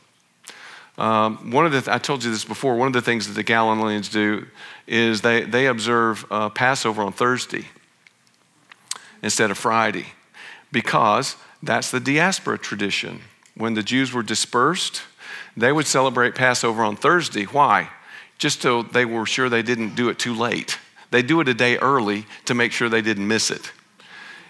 Um, 0.99 1.51
one 1.51 1.67
of 1.67 1.73
the, 1.73 1.93
I 1.93 1.99
told 1.99 2.25
you 2.25 2.31
this 2.31 2.45
before, 2.45 2.77
one 2.77 2.87
of 2.87 2.93
the 2.93 3.03
things 3.03 3.27
that 3.27 3.35
the 3.35 3.43
Galileans 3.43 4.09
do 4.09 4.47
is 4.87 5.21
they, 5.21 5.43
they 5.43 5.67
observe 5.67 6.25
uh, 6.31 6.51
Passover 6.51 7.03
on 7.03 7.13
Thursday 7.13 7.67
instead 9.23 9.51
of 9.51 9.59
Friday 9.59 10.07
because 10.71 11.37
that's 11.63 11.91
the 11.91 12.01
diaspora 12.01 12.59
tradition. 12.59 13.23
When 13.57 13.75
the 13.75 13.83
Jews 13.83 14.13
were 14.13 14.23
dispersed, 14.23 15.03
they 15.57 15.73
would 15.73 15.87
celebrate 15.87 16.35
Passover 16.35 16.83
on 16.83 16.97
Thursday. 16.97 17.45
Why? 17.45 17.91
Just 18.39 18.63
so 18.63 18.83
they 18.83 19.05
were 19.05 19.27
sure 19.27 19.49
they 19.49 19.63
didn't 19.63 19.95
do 19.95 20.09
it 20.09 20.19
too 20.19 20.35
late. 20.35 20.79
They 21.15 21.23
do 21.23 21.41
it 21.41 21.49
a 21.49 21.55
day 21.55 21.79
early 21.79 22.27
to 22.47 22.55
make 22.55 22.73
sure 22.73 22.89
they 22.89 23.01
didn't 23.01 23.29
miss 23.29 23.49
it. 23.49 23.71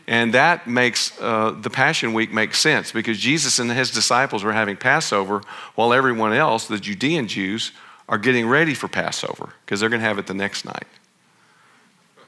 And 0.07 0.33
that 0.33 0.67
makes 0.67 1.13
uh, 1.21 1.51
the 1.51 1.69
Passion 1.69 2.15
Week 2.15 2.33
make 2.33 2.55
sense 2.55 2.91
because 2.91 3.19
Jesus 3.19 3.59
and 3.59 3.71
his 3.71 3.91
disciples 3.91 4.43
were 4.43 4.55
having 4.55 4.79
Passover 4.79 5.43
while 5.75 5.93
everyone 5.93 6.33
else, 6.33 6.67
the 6.67 6.79
Judean 6.79 7.29
Jews, 7.29 7.73
are 8.09 8.17
getting 8.17 8.49
ready 8.49 8.73
for 8.73 8.89
Passover 8.89 9.53
because 9.67 9.79
they're 9.79 9.91
going 9.91 10.01
to 10.01 10.07
have 10.07 10.19
it 10.19 10.27
the 10.27 10.33
next 10.33 10.65
night. 10.65 10.87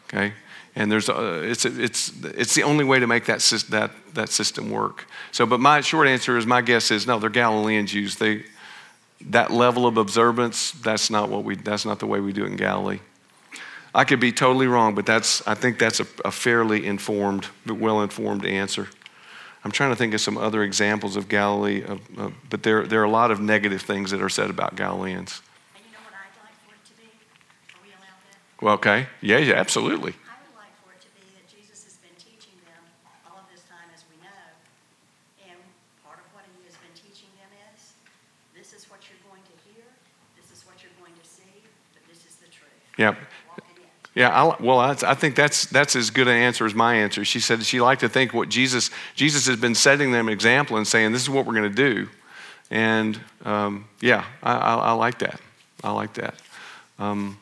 Okay? 0.05 0.35
And 0.75 0.93
there's 0.93 1.09
a, 1.09 1.43
it's, 1.43 1.65
it's, 1.65 2.13
it's 2.23 2.55
the 2.55 2.63
only 2.65 2.85
way 2.85 2.99
to 2.99 3.07
make 3.07 3.25
that, 3.25 3.41
that, 3.71 3.93
that 4.13 4.29
system 4.29 4.69
work. 4.71 5.07
So, 5.33 5.47
but 5.47 5.61
my 5.61 5.81
short 5.81 6.09
answer 6.09 6.37
is 6.37 6.45
my 6.45 6.61
guess 6.61 6.91
is 6.91 7.07
no, 7.07 7.19
they're 7.19 7.31
Galilean 7.31 7.87
Jews. 7.87 8.17
They, 8.17 8.45
that 9.31 9.51
level 9.51 9.87
of 9.87 9.97
observance, 9.97 10.73
that's 10.73 11.09
not, 11.09 11.31
what 11.31 11.43
we, 11.43 11.57
that's 11.57 11.87
not 11.87 12.01
the 12.01 12.07
way 12.07 12.21
we 12.21 12.35
do 12.35 12.45
it 12.45 12.49
in 12.49 12.57
Galilee. 12.57 13.01
I 13.97 14.05
could 14.05 14.21
be 14.21 14.31
totally 14.31 14.67
wrong, 14.67 14.95
but 14.95 15.07
that's, 15.07 15.41
I 15.49 15.55
think 15.55 15.79
that's 15.79 16.01
a, 16.01 16.07
a 16.23 16.31
fairly 16.31 16.85
informed, 16.85 17.47
well 17.67 18.03
informed 18.03 18.45
answer. 18.45 18.89
I'm 19.65 19.71
trying 19.71 19.89
to 19.89 19.97
think 19.97 20.13
of 20.13 20.21
some 20.21 20.37
other 20.37 20.63
examples 20.63 21.17
of 21.17 21.31
Galilee, 21.31 21.83
of, 21.83 22.01
of, 22.19 22.35
but 22.51 22.63
there, 22.63 22.87
there 22.87 23.01
are 23.01 23.05
a 23.05 23.11
lot 23.11 23.31
of 23.31 23.41
negative 23.41 23.81
things 23.81 24.11
that 24.11 24.21
are 24.21 24.29
said 24.29 24.51
about 24.51 24.77
Galileans. 24.77 25.41
And 25.75 25.83
you 25.87 25.93
know 25.97 26.05
what 26.05 26.13
I'd 26.13 26.29
like 26.45 26.53
for 26.69 26.77
it 26.77 26.85
to 26.85 26.95
be? 27.01 27.09
Are 27.73 27.81
we 27.83 27.89
allowed 27.89 28.21
that? 28.29 28.63
Well, 28.63 28.75
okay. 28.75 29.09
Yeah, 29.23 29.39
yeah, 29.39 29.55
absolutely. 29.55 30.13
I 30.29 30.45
would 30.45 30.61
like 30.61 30.77
for 30.85 30.93
it 30.93 31.01
to 31.01 31.09
be 31.17 31.25
that 31.33 31.49
Jesus 31.49 31.89
has 31.89 31.97
been 31.97 32.13
teaching 32.21 32.61
them 32.69 32.85
all 33.25 33.41
of 33.41 33.49
this 33.49 33.65
time, 33.65 33.89
as 33.97 34.05
we 34.13 34.21
know. 34.21 34.45
And 35.49 35.57
part 36.05 36.21
of 36.21 36.29
what 36.37 36.45
he 36.53 36.69
has 36.69 36.77
been 36.77 36.93
teaching 36.93 37.33
them 37.41 37.49
is 37.73 37.97
this 38.53 38.77
is 38.77 38.93
what 38.93 39.01
you're 39.09 39.25
going 39.25 39.41
to 39.41 39.57
hear, 39.65 39.89
this 40.37 40.53
is 40.53 40.69
what 40.69 40.85
you're 40.85 40.93
going 41.01 41.17
to 41.17 41.25
see, 41.25 41.65
but 41.97 42.05
this 42.13 42.29
is 42.29 42.37
the 42.45 42.53
truth. 42.53 42.77
Yep. 43.01 43.17
Yeah, 43.17 43.25
I, 44.17 44.57
well, 44.63 44.79
I, 44.79 44.97
I, 45.07 45.15
think 45.15 45.37
that's, 45.37 45.67
that's 45.67 45.95
as 45.95 46.09
good 46.09 46.27
an 46.27 46.37
answer 46.37 46.65
as 46.65 46.75
my 46.75 46.95
answer. 46.95 47.23
She 47.23 47.39
said 47.39 47.63
she 47.65 47.83
liked 47.83 48.01
to 48.01 48.09
think 48.09 48.33
what 48.33 48.49
Jesus, 48.49 48.91
Jesus 49.15 49.47
has 49.47 49.57
been 49.57 49.75
setting 49.75 50.11
them 50.11 50.29
an 50.29 50.33
example 50.33 50.79
and 50.79 50.89
saying, 50.89 51.13
this 51.13 51.21
is 51.21 51.29
what 51.29 51.45
we're 51.45 51.55
going 51.55 51.71
to 51.71 51.77
do. 51.77 52.09
And 52.71 53.21
um, 53.45 53.87
yeah, 54.01 54.25
I, 54.43 54.55
I, 54.55 54.93
like 54.93 55.19
that. 55.19 55.39
I 55.85 55.93
like 55.93 56.15
that. 56.15 56.35
Um, 56.99 57.37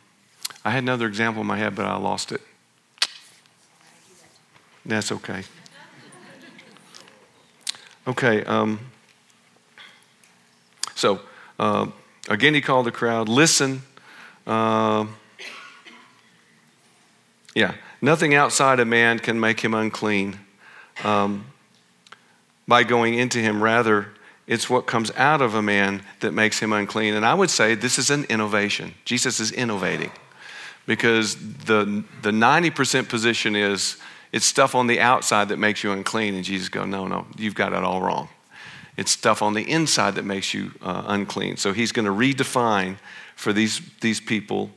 I 0.64 0.70
had 0.70 0.82
another 0.82 1.06
example 1.06 1.42
in 1.42 1.46
my 1.46 1.56
head, 1.56 1.76
but 1.76 1.86
I 1.86 1.96
lost 1.96 2.32
it. 2.32 2.40
That's 4.84 5.12
okay. 5.12 5.44
Okay. 8.08 8.44
Um, 8.44 8.80
so, 10.96 11.20
uh, 11.60 11.86
again, 12.28 12.52
he 12.54 12.60
called 12.60 12.86
the 12.86 12.92
crowd, 12.92 13.28
listen. 13.28 13.82
Uh, 14.44 15.06
yeah, 17.54 17.74
nothing 18.02 18.34
outside 18.34 18.80
a 18.80 18.84
man 18.84 19.18
can 19.18 19.38
make 19.38 19.60
him 19.60 19.74
unclean 19.74 20.38
um, 21.04 21.46
by 22.66 22.82
going 22.82 23.14
into 23.14 23.38
him. 23.38 23.62
Rather, 23.62 24.08
it's 24.46 24.68
what 24.68 24.86
comes 24.86 25.10
out 25.12 25.40
of 25.40 25.54
a 25.54 25.62
man 25.62 26.02
that 26.20 26.32
makes 26.32 26.58
him 26.58 26.72
unclean. 26.72 27.14
And 27.14 27.24
I 27.24 27.34
would 27.34 27.50
say 27.50 27.74
this 27.74 27.98
is 27.98 28.10
an 28.10 28.24
innovation. 28.24 28.94
Jesus 29.04 29.40
is 29.40 29.52
innovating 29.52 30.10
because 30.86 31.36
the, 31.36 32.04
the 32.22 32.30
90% 32.30 33.08
position 33.08 33.56
is 33.56 33.96
it's 34.32 34.44
stuff 34.44 34.74
on 34.74 34.86
the 34.86 35.00
outside 35.00 35.48
that 35.48 35.58
makes 35.58 35.82
you 35.82 35.92
unclean. 35.92 36.34
And 36.34 36.44
Jesus 36.44 36.68
go, 36.68 36.84
no, 36.84 37.06
no, 37.06 37.26
you've 37.38 37.54
got 37.54 37.72
it 37.72 37.82
all 37.84 38.02
wrong. 38.02 38.28
It's 38.96 39.10
stuff 39.10 39.42
on 39.42 39.54
the 39.54 39.68
inside 39.68 40.16
that 40.16 40.24
makes 40.24 40.52
you 40.52 40.72
uh, 40.82 41.04
unclean. 41.06 41.56
So 41.56 41.72
he's 41.72 41.92
going 41.92 42.06
to 42.06 42.12
redefine 42.12 42.96
for 43.34 43.52
these, 43.52 43.80
these 44.00 44.20
people 44.20 44.70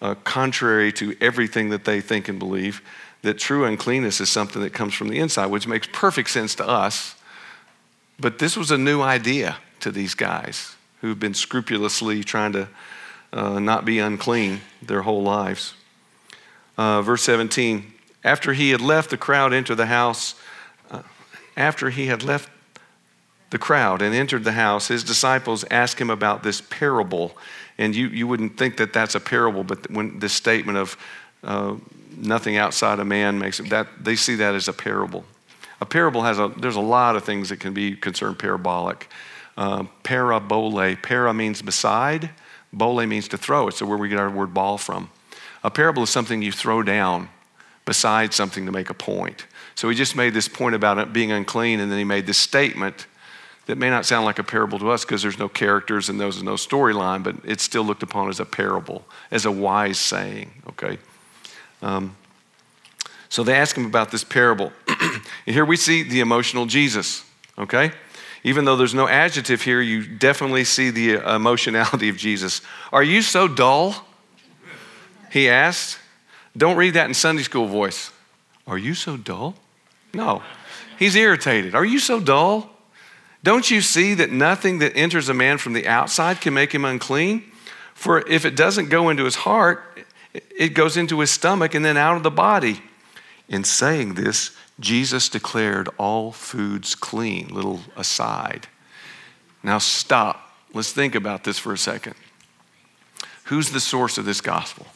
uh, 0.00 0.14
contrary 0.24 0.92
to 0.92 1.16
everything 1.20 1.70
that 1.70 1.84
they 1.84 2.00
think 2.00 2.28
and 2.28 2.38
believe, 2.38 2.82
that 3.22 3.38
true 3.38 3.64
uncleanness 3.64 4.20
is 4.20 4.30
something 4.30 4.62
that 4.62 4.72
comes 4.72 4.94
from 4.94 5.08
the 5.08 5.18
inside, 5.18 5.46
which 5.46 5.66
makes 5.66 5.88
perfect 5.92 6.30
sense 6.30 6.54
to 6.54 6.66
us. 6.66 7.14
But 8.18 8.38
this 8.38 8.56
was 8.56 8.70
a 8.70 8.78
new 8.78 9.00
idea 9.00 9.56
to 9.80 9.90
these 9.90 10.14
guys 10.14 10.76
who've 11.00 11.18
been 11.18 11.34
scrupulously 11.34 12.22
trying 12.24 12.52
to 12.52 12.68
uh, 13.32 13.58
not 13.58 13.84
be 13.84 13.98
unclean 13.98 14.60
their 14.82 15.02
whole 15.02 15.22
lives. 15.22 15.74
Uh, 16.76 17.02
verse 17.02 17.22
17 17.22 17.92
After 18.24 18.52
he 18.52 18.70
had 18.70 18.80
left 18.80 19.10
the 19.10 19.16
crowd, 19.16 19.52
entered 19.52 19.76
the 19.76 19.86
house. 19.86 20.34
Uh, 20.90 21.02
after 21.56 21.90
he 21.90 22.06
had 22.06 22.22
left 22.22 22.50
the 23.50 23.58
crowd 23.58 24.00
and 24.00 24.14
entered 24.14 24.44
the 24.44 24.52
house, 24.52 24.88
his 24.88 25.04
disciples 25.04 25.64
asked 25.70 26.00
him 26.00 26.10
about 26.10 26.42
this 26.42 26.60
parable 26.60 27.36
and 27.80 27.96
you, 27.96 28.08
you 28.08 28.26
wouldn't 28.26 28.58
think 28.58 28.76
that 28.76 28.92
that's 28.92 29.14
a 29.14 29.20
parable, 29.20 29.64
but 29.64 29.90
when 29.90 30.18
this 30.18 30.34
statement 30.34 30.76
of 30.76 30.96
uh, 31.42 31.74
nothing 32.14 32.58
outside 32.58 33.00
a 33.00 33.04
man 33.04 33.38
makes 33.38 33.58
it, 33.58 33.70
that 33.70 33.88
they 33.98 34.14
see 34.14 34.34
that 34.36 34.54
as 34.54 34.68
a 34.68 34.72
parable. 34.72 35.24
A 35.80 35.86
parable 35.86 36.22
has 36.22 36.38
a, 36.38 36.52
there's 36.58 36.76
a 36.76 36.80
lot 36.80 37.16
of 37.16 37.24
things 37.24 37.48
that 37.48 37.58
can 37.58 37.72
be 37.72 37.96
concerned 37.96 38.38
parabolic. 38.38 39.08
Uh, 39.56 39.84
parabole, 40.02 40.94
para 41.02 41.32
means 41.32 41.62
beside, 41.62 42.28
bole 42.70 43.04
means 43.06 43.28
to 43.28 43.38
throw. 43.38 43.66
It's 43.66 43.80
where 43.80 43.96
we 43.96 44.10
get 44.10 44.18
our 44.18 44.30
word 44.30 44.52
ball 44.52 44.76
from. 44.76 45.10
A 45.64 45.70
parable 45.70 46.02
is 46.02 46.10
something 46.10 46.42
you 46.42 46.52
throw 46.52 46.82
down 46.82 47.30
beside 47.86 48.34
something 48.34 48.66
to 48.66 48.72
make 48.72 48.90
a 48.90 48.94
point. 48.94 49.46
So 49.74 49.88
he 49.88 49.96
just 49.96 50.14
made 50.14 50.34
this 50.34 50.48
point 50.48 50.74
about 50.74 50.98
it 50.98 51.14
being 51.14 51.32
unclean, 51.32 51.80
and 51.80 51.90
then 51.90 51.98
he 51.98 52.04
made 52.04 52.26
this 52.26 52.38
statement 52.38 53.06
that 53.70 53.78
may 53.78 53.88
not 53.88 54.04
sound 54.04 54.24
like 54.24 54.40
a 54.40 54.42
parable 54.42 54.80
to 54.80 54.90
us 54.90 55.04
because 55.04 55.22
there's 55.22 55.38
no 55.38 55.48
characters 55.48 56.08
and 56.08 56.20
there's 56.20 56.42
no 56.42 56.54
storyline, 56.54 57.22
but 57.22 57.36
it's 57.44 57.62
still 57.62 57.84
looked 57.84 58.02
upon 58.02 58.28
as 58.28 58.40
a 58.40 58.44
parable, 58.44 59.04
as 59.30 59.44
a 59.44 59.50
wise 59.50 59.96
saying, 59.96 60.50
okay? 60.70 60.98
Um, 61.80 62.16
so 63.28 63.44
they 63.44 63.54
ask 63.54 63.76
him 63.76 63.86
about 63.86 64.10
this 64.10 64.24
parable. 64.24 64.72
and 64.88 65.54
here 65.54 65.64
we 65.64 65.76
see 65.76 66.02
the 66.02 66.18
emotional 66.18 66.66
Jesus, 66.66 67.24
okay? 67.56 67.92
Even 68.42 68.64
though 68.64 68.74
there's 68.74 68.92
no 68.92 69.06
adjective 69.06 69.62
here, 69.62 69.80
you 69.80 70.04
definitely 70.04 70.64
see 70.64 70.90
the 70.90 71.12
emotionality 71.32 72.08
of 72.08 72.16
Jesus. 72.16 72.62
Are 72.92 73.04
you 73.04 73.22
so 73.22 73.46
dull? 73.46 74.04
He 75.30 75.48
asked. 75.48 75.98
Don't 76.56 76.76
read 76.76 76.94
that 76.94 77.06
in 77.06 77.14
Sunday 77.14 77.44
school 77.44 77.66
voice. 77.66 78.10
Are 78.66 78.78
you 78.78 78.94
so 78.94 79.16
dull? 79.16 79.54
No. 80.12 80.42
He's 80.98 81.14
irritated. 81.14 81.76
Are 81.76 81.84
you 81.84 82.00
so 82.00 82.18
dull? 82.18 82.69
Don't 83.42 83.70
you 83.70 83.80
see 83.80 84.14
that 84.14 84.30
nothing 84.30 84.78
that 84.80 84.96
enters 84.96 85.28
a 85.28 85.34
man 85.34 85.58
from 85.58 85.72
the 85.72 85.86
outside 85.86 86.40
can 86.40 86.52
make 86.52 86.74
him 86.74 86.84
unclean? 86.84 87.50
For 87.94 88.26
if 88.28 88.44
it 88.44 88.54
doesn't 88.54 88.88
go 88.88 89.08
into 89.08 89.24
his 89.24 89.36
heart, 89.36 89.82
it 90.32 90.70
goes 90.70 90.96
into 90.96 91.20
his 91.20 91.30
stomach 91.30 91.74
and 91.74 91.84
then 91.84 91.96
out 91.96 92.16
of 92.16 92.22
the 92.22 92.30
body. 92.30 92.82
In 93.48 93.64
saying 93.64 94.14
this, 94.14 94.56
Jesus 94.78 95.28
declared 95.28 95.88
all 95.98 96.32
foods 96.32 96.94
clean. 96.94 97.48
Little 97.48 97.80
aside. 97.96 98.68
Now 99.62 99.78
stop. 99.78 100.54
Let's 100.72 100.92
think 100.92 101.14
about 101.14 101.44
this 101.44 101.58
for 101.58 101.72
a 101.72 101.78
second. 101.78 102.14
Who's 103.44 103.70
the 103.70 103.80
source 103.80 104.18
of 104.18 104.24
this 104.24 104.40
gospel? 104.40 104.86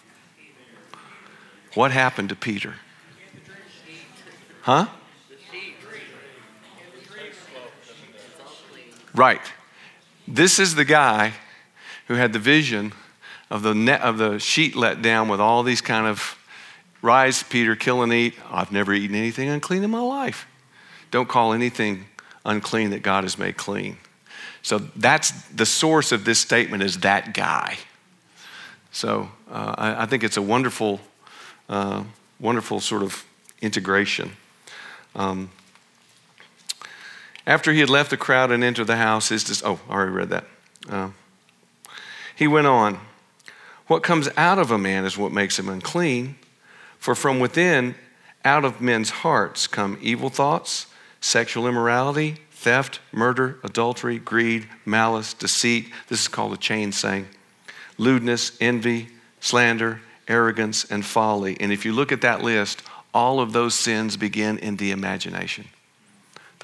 What 1.75 1.91
happened 1.91 2.29
to 2.29 2.37
Peter? 2.37 2.75
Huh? 4.63 4.87
Right. 9.15 9.41
This 10.27 10.59
is 10.59 10.75
the 10.75 10.85
guy 10.85 11.35
who 12.09 12.15
had 12.15 12.33
the 12.33 12.39
vision 12.39 12.93
of 13.51 13.63
the 13.63 13.75
net 13.75 14.01
of 14.01 14.19
the 14.19 14.39
sheet 14.39 14.75
let 14.75 15.03
down 15.03 15.29
with 15.29 15.41
all 15.41 15.63
these 15.63 15.81
kind 15.81 16.07
of 16.07 16.37
rise, 17.01 17.43
Peter, 17.43 17.77
kill 17.77 18.03
and 18.03 18.13
eat. 18.13 18.35
I've 18.51 18.73
never 18.73 18.93
eaten 18.93 19.15
anything 19.15 19.49
unclean 19.49 19.85
in 19.85 19.91
my 19.91 20.01
life. 20.01 20.47
Don't 21.11 21.29
call 21.29 21.53
anything 21.53 22.07
unclean 22.45 22.91
that 22.91 23.03
God 23.03 23.25
has 23.25 23.39
made 23.39 23.57
clean. 23.57 23.99
So 24.63 24.79
that's 24.97 25.31
the 25.49 25.67
source 25.67 26.11
of 26.11 26.25
this 26.25 26.41
statement 26.41 26.83
is 26.83 26.99
that 27.01 27.35
guy. 27.35 27.77
So 28.91 29.29
uh, 29.51 29.75
I, 29.77 30.03
I, 30.03 30.07
think 30.07 30.25
it's 30.25 30.37
a 30.37 30.43
wonderful, 30.43 31.01
uh, 31.69 32.05
wonderful 32.41 32.81
sort 32.81 33.03
of 33.03 33.25
integration. 33.61 34.33
Um, 35.15 35.51
after 37.47 37.73
he 37.73 37.81
had 37.81 37.91
left 37.91 38.11
the 38.11 38.17
crowd 38.17 38.51
and 38.51 38.65
entered 38.65 38.87
the 38.87 38.97
house, 38.97 39.29
his 39.29 39.45
dis- 39.45 39.63
oh, 39.65 39.81
I 39.89 39.95
already 39.95 40.13
read 40.13 40.29
that. 40.31 40.45
Uh, 40.89 41.11
he 42.35 42.47
went 42.47 42.67
on. 42.67 43.01
What 43.87 44.03
comes 44.03 44.29
out 44.37 44.59
of 44.59 44.71
a 44.71 44.79
man 44.79 45.05
is 45.05 45.19
what 45.19 45.33
makes 45.33 45.59
him 45.59 45.69
unclean. 45.69 46.37
For 46.99 47.15
from 47.15 47.39
within, 47.39 47.95
out 48.45 48.65
of 48.65 48.81
men's 48.81 49.11
hearts 49.11 49.67
come 49.67 49.99
evil 50.01 50.31
thoughts, 50.31 50.87
sexual 51.21 51.67
immorality, 51.69 52.37
theft, 52.51 53.01
murder, 53.13 53.59
adultery, 53.63 54.19
greed, 54.19 54.67
malice, 54.87 55.35
deceit. 55.35 55.91
This 56.09 56.23
is 56.23 56.29
called 56.29 56.55
a 56.55 56.57
chain 56.57 56.93
saying. 56.93 57.29
Lewdness, 57.99 58.57
envy, 58.61 59.09
slander, 59.39 60.01
arrogance, 60.29 60.85
and 60.91 61.05
folly. 61.05 61.59
And 61.61 61.73
if 61.73 61.85
you 61.85 61.93
look 61.93 62.11
at 62.11 62.23
that 62.23 62.43
list, 62.43 62.83
all 63.13 63.39
of 63.39 63.53
those 63.53 63.75
sins 63.75 64.17
begin 64.17 64.59
in 64.59 64.77
the 64.77 64.91
imagination. 64.91 65.67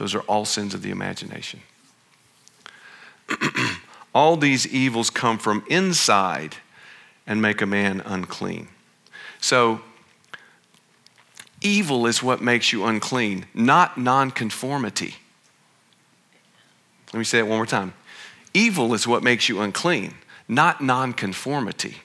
Those 0.00 0.14
are 0.14 0.22
all 0.22 0.46
sins 0.46 0.72
of 0.72 0.80
the 0.80 0.90
imagination. 0.90 1.60
all 4.14 4.38
these 4.38 4.66
evils 4.66 5.10
come 5.10 5.36
from 5.36 5.62
inside 5.68 6.56
and 7.26 7.42
make 7.42 7.60
a 7.60 7.66
man 7.66 8.00
unclean. 8.06 8.68
So, 9.42 9.82
evil 11.60 12.06
is 12.06 12.22
what 12.22 12.40
makes 12.40 12.72
you 12.72 12.86
unclean, 12.86 13.44
not 13.52 13.98
nonconformity. 13.98 15.16
Let 17.12 17.18
me 17.18 17.24
say 17.24 17.40
it 17.40 17.46
one 17.46 17.58
more 17.58 17.66
time. 17.66 17.92
Evil 18.54 18.94
is 18.94 19.06
what 19.06 19.22
makes 19.22 19.50
you 19.50 19.60
unclean, 19.60 20.14
not 20.48 20.80
nonconformity. 20.80 21.96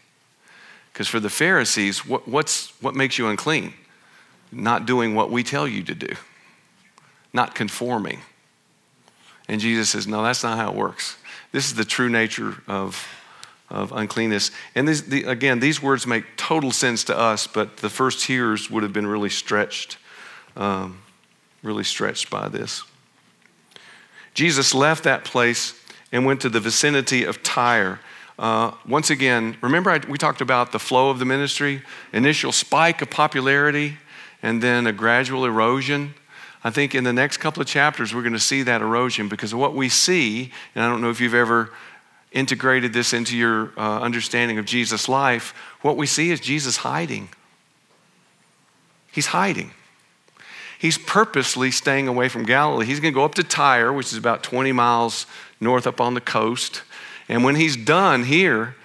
Because 0.91 1.07
for 1.07 1.21
the 1.21 1.29
Pharisees, 1.29 2.05
what, 2.05 2.27
what's, 2.27 2.73
what 2.81 2.93
makes 2.93 3.17
you 3.17 3.29
unclean? 3.29 3.73
Not 4.51 4.85
doing 4.85 5.15
what 5.15 5.31
we 5.31 5.43
tell 5.43 5.65
you 5.65 5.81
to 5.83 5.95
do 5.95 6.13
not 7.35 7.53
conforming. 7.53 8.21
And 9.47 9.61
Jesus 9.61 9.89
says, 9.89 10.07
No, 10.07 10.23
that's 10.23 10.41
not 10.41 10.57
how 10.57 10.71
it 10.71 10.75
works. 10.75 11.17
This 11.51 11.65
is 11.65 11.75
the 11.75 11.85
true 11.85 12.09
nature 12.09 12.55
of, 12.67 13.07
of 13.69 13.91
uncleanness. 13.91 14.49
And 14.73 14.87
this, 14.87 15.01
the, 15.01 15.23
again, 15.23 15.59
these 15.59 15.81
words 15.81 16.07
make 16.07 16.23
total 16.37 16.71
sense 16.71 17.03
to 17.05 17.17
us, 17.17 17.45
but 17.45 17.77
the 17.77 17.89
first 17.89 18.25
hearers 18.25 18.71
would 18.71 18.81
have 18.81 18.93
been 18.93 19.05
really 19.05 19.29
stretched, 19.29 19.97
um, 20.55 21.01
really 21.61 21.83
stretched 21.83 22.29
by 22.29 22.47
this. 22.47 22.83
Jesus 24.33 24.73
left 24.73 25.03
that 25.03 25.23
place 25.23 25.79
and 26.11 26.25
went 26.25 26.41
to 26.41 26.49
the 26.49 26.59
vicinity 26.59 27.23
of 27.23 27.43
Tyre. 27.43 27.99
Uh, 28.37 28.71
once 28.85 29.09
again, 29.09 29.55
remember 29.61 29.89
I, 29.89 29.99
we 30.09 30.17
talked 30.17 30.41
about 30.41 30.71
the 30.71 30.79
flow 30.79 31.09
of 31.09 31.19
the 31.19 31.25
ministry, 31.25 31.83
initial 32.11 32.51
spike 32.51 33.01
of 33.01 33.09
popularity, 33.09 33.97
and 34.43 34.61
then 34.61 34.87
a 34.87 34.91
gradual 34.91 35.45
erosion. 35.45 36.15
I 36.65 36.71
think 36.71 36.95
in 36.95 37.03
the 37.03 37.13
next 37.13 37.37
couple 37.37 37.61
of 37.61 37.67
chapters, 37.67 38.15
we're 38.15 38.23
going 38.23 38.33
to 38.33 38.39
see 38.39 38.63
that 38.63 38.81
erosion 38.81 39.29
because 39.29 39.53
what 39.53 39.75
we 39.75 39.87
see, 39.87 40.51
and 40.73 40.83
I 40.83 40.89
don't 40.89 40.99
know 40.99 41.11
if 41.11 41.21
you've 41.21 41.35
ever 41.35 41.69
integrated 42.31 42.91
this 42.91 43.13
into 43.13 43.37
your 43.37 43.71
uh, 43.77 44.01
understanding 44.01 44.57
of 44.57 44.65
Jesus' 44.65 45.07
life, 45.07 45.53
what 45.83 45.95
we 45.95 46.07
see 46.07 46.31
is 46.31 46.39
Jesus 46.39 46.77
hiding. 46.77 47.29
He's 49.11 49.27
hiding. 49.27 49.73
He's 50.79 50.97
purposely 50.97 51.69
staying 51.69 52.07
away 52.07 52.29
from 52.29 52.45
Galilee. 52.45 52.87
He's 52.87 52.99
going 52.99 53.13
to 53.13 53.15
go 53.15 53.25
up 53.25 53.35
to 53.35 53.43
Tyre, 53.43 53.93
which 53.93 54.07
is 54.11 54.17
about 54.17 54.41
20 54.41 54.71
miles 54.71 55.27
north 55.59 55.85
up 55.85 56.01
on 56.01 56.15
the 56.15 56.21
coast. 56.21 56.81
And 57.29 57.43
when 57.43 57.57
he's 57.57 57.77
done 57.77 58.23
here, 58.23 58.75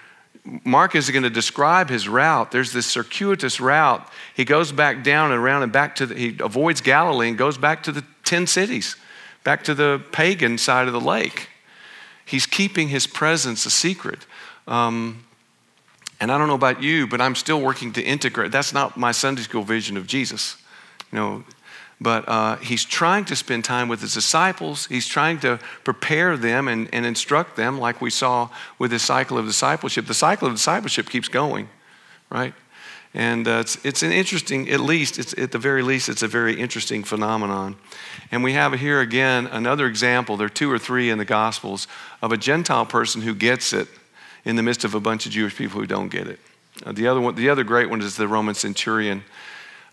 Mark 0.43 0.95
is 0.95 1.09
going 1.09 1.23
to 1.23 1.29
describe 1.29 1.89
his 1.89 2.07
route. 2.07 2.51
There's 2.51 2.73
this 2.73 2.87
circuitous 2.87 3.59
route. 3.59 4.07
He 4.35 4.43
goes 4.43 4.71
back 4.71 5.03
down 5.03 5.31
and 5.31 5.39
around 5.39 5.63
and 5.63 5.71
back 5.71 5.95
to 5.95 6.05
the, 6.07 6.15
he 6.15 6.37
avoids 6.39 6.81
Galilee 6.81 7.29
and 7.29 7.37
goes 7.37 7.57
back 7.57 7.83
to 7.83 7.91
the 7.91 8.03
10 8.23 8.47
cities, 8.47 8.95
back 9.43 9.63
to 9.65 9.73
the 9.75 10.01
pagan 10.11 10.57
side 10.57 10.87
of 10.87 10.93
the 10.93 11.01
lake. 11.01 11.49
He's 12.25 12.45
keeping 12.45 12.87
his 12.87 13.05
presence 13.07 13.65
a 13.65 13.69
secret. 13.69 14.25
Um, 14.67 15.25
and 16.19 16.31
I 16.31 16.37
don't 16.37 16.47
know 16.47 16.55
about 16.55 16.81
you, 16.81 17.07
but 17.07 17.19
I'm 17.19 17.35
still 17.35 17.61
working 17.61 17.93
to 17.93 18.01
integrate. 18.01 18.51
That's 18.51 18.73
not 18.73 18.95
my 18.97 19.11
Sunday 19.11 19.41
school 19.41 19.63
vision 19.63 19.97
of 19.97 20.07
Jesus. 20.07 20.55
You 21.11 21.17
know, 21.19 21.43
but 22.01 22.27
uh, 22.27 22.55
he's 22.57 22.83
trying 22.83 23.25
to 23.25 23.35
spend 23.35 23.63
time 23.63 23.87
with 23.87 24.01
his 24.01 24.15
disciples. 24.15 24.87
He's 24.87 25.05
trying 25.05 25.39
to 25.41 25.59
prepare 25.83 26.35
them 26.35 26.67
and, 26.67 26.89
and 26.91 27.05
instruct 27.05 27.55
them, 27.55 27.77
like 27.77 28.01
we 28.01 28.09
saw 28.09 28.49
with 28.79 28.89
the 28.89 28.97
cycle 28.97 29.37
of 29.37 29.45
discipleship. 29.45 30.07
The 30.07 30.15
cycle 30.15 30.47
of 30.47 30.55
discipleship 30.55 31.07
keeps 31.07 31.27
going, 31.27 31.69
right? 32.31 32.55
And 33.13 33.47
uh, 33.47 33.59
it's, 33.59 33.85
it's 33.85 34.01
an 34.01 34.11
interesting, 34.11 34.67
at 34.71 34.79
least, 34.79 35.19
it's, 35.19 35.37
at 35.37 35.51
the 35.51 35.59
very 35.59 35.83
least, 35.83 36.09
it's 36.09 36.23
a 36.23 36.27
very 36.27 36.59
interesting 36.59 37.03
phenomenon. 37.03 37.75
And 38.31 38.43
we 38.43 38.53
have 38.53 38.73
here 38.73 38.99
again 38.99 39.45
another 39.45 39.85
example. 39.85 40.37
There 40.37 40.47
are 40.47 40.49
two 40.49 40.71
or 40.71 40.79
three 40.79 41.11
in 41.11 41.19
the 41.19 41.25
Gospels 41.25 41.87
of 42.23 42.31
a 42.31 42.37
Gentile 42.37 42.87
person 42.87 43.21
who 43.21 43.35
gets 43.35 43.73
it 43.73 43.87
in 44.43 44.55
the 44.55 44.63
midst 44.63 44.83
of 44.85 44.95
a 44.95 44.99
bunch 44.99 45.27
of 45.27 45.33
Jewish 45.33 45.55
people 45.55 45.79
who 45.79 45.85
don't 45.85 46.09
get 46.09 46.27
it. 46.27 46.39
Uh, 46.83 46.93
the, 46.93 47.07
other 47.07 47.21
one, 47.21 47.35
the 47.35 47.49
other 47.49 47.63
great 47.63 47.91
one 47.91 48.01
is 48.01 48.17
the 48.17 48.27
Roman 48.27 48.55
centurion 48.55 49.23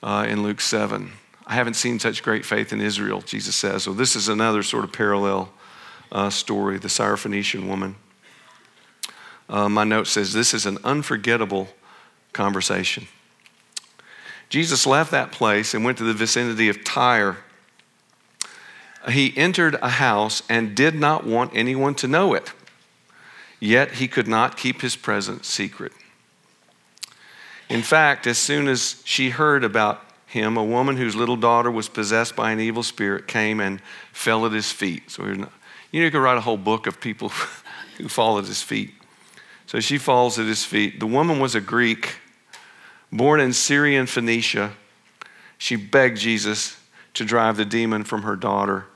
uh, 0.02 0.24
in 0.26 0.42
Luke 0.42 0.62
7. 0.62 1.12
I 1.48 1.54
haven't 1.54 1.74
seen 1.74 1.98
such 1.98 2.22
great 2.22 2.44
faith 2.44 2.74
in 2.74 2.80
Israel, 2.82 3.22
Jesus 3.22 3.56
says. 3.56 3.82
So 3.84 3.94
this 3.94 4.14
is 4.14 4.28
another 4.28 4.62
sort 4.62 4.84
of 4.84 4.92
parallel 4.92 5.50
uh, 6.12 6.28
story, 6.28 6.76
the 6.76 6.88
Syrophoenician 6.88 7.66
woman. 7.66 7.96
Uh, 9.48 9.66
my 9.70 9.82
note 9.82 10.06
says 10.06 10.34
this 10.34 10.52
is 10.52 10.66
an 10.66 10.76
unforgettable 10.84 11.68
conversation. 12.34 13.08
Jesus 14.50 14.86
left 14.86 15.10
that 15.10 15.32
place 15.32 15.72
and 15.72 15.86
went 15.86 15.96
to 15.98 16.04
the 16.04 16.12
vicinity 16.12 16.68
of 16.68 16.84
Tyre. 16.84 17.38
He 19.08 19.34
entered 19.34 19.76
a 19.80 19.88
house 19.88 20.42
and 20.50 20.74
did 20.74 20.94
not 20.94 21.26
want 21.26 21.52
anyone 21.54 21.94
to 21.96 22.06
know 22.06 22.34
it, 22.34 22.52
yet 23.58 23.92
he 23.92 24.06
could 24.06 24.28
not 24.28 24.58
keep 24.58 24.82
his 24.82 24.96
presence 24.96 25.46
secret. 25.46 25.92
In 27.70 27.80
fact, 27.80 28.26
as 28.26 28.36
soon 28.36 28.68
as 28.68 29.00
she 29.06 29.30
heard 29.30 29.64
about 29.64 30.07
him, 30.28 30.58
a 30.58 30.64
woman 30.64 30.96
whose 30.96 31.16
little 31.16 31.36
daughter 31.36 31.70
was 31.70 31.88
possessed 31.88 32.36
by 32.36 32.52
an 32.52 32.60
evil 32.60 32.82
spirit 32.82 33.26
came 33.26 33.60
and 33.60 33.80
fell 34.12 34.44
at 34.44 34.52
his 34.52 34.70
feet. 34.70 35.10
So, 35.10 35.24
not, 35.24 35.50
you 35.90 36.00
know, 36.00 36.04
you 36.04 36.10
could 36.10 36.20
write 36.20 36.36
a 36.36 36.42
whole 36.42 36.58
book 36.58 36.86
of 36.86 37.00
people 37.00 37.30
who 37.96 38.08
fall 38.08 38.38
at 38.38 38.44
his 38.44 38.62
feet. 38.62 38.92
So 39.66 39.80
she 39.80 39.96
falls 39.98 40.38
at 40.38 40.46
his 40.46 40.64
feet. 40.64 41.00
The 41.00 41.06
woman 41.06 41.40
was 41.40 41.54
a 41.54 41.60
Greek, 41.60 42.16
born 43.10 43.40
in 43.40 43.54
Syrian 43.54 44.06
Phoenicia. 44.06 44.72
She 45.56 45.76
begged 45.76 46.18
Jesus 46.18 46.78
to 47.14 47.24
drive 47.24 47.56
the 47.56 47.64
demon 47.64 48.04
from 48.04 48.22
her 48.22 48.36
daughter. 48.36 48.86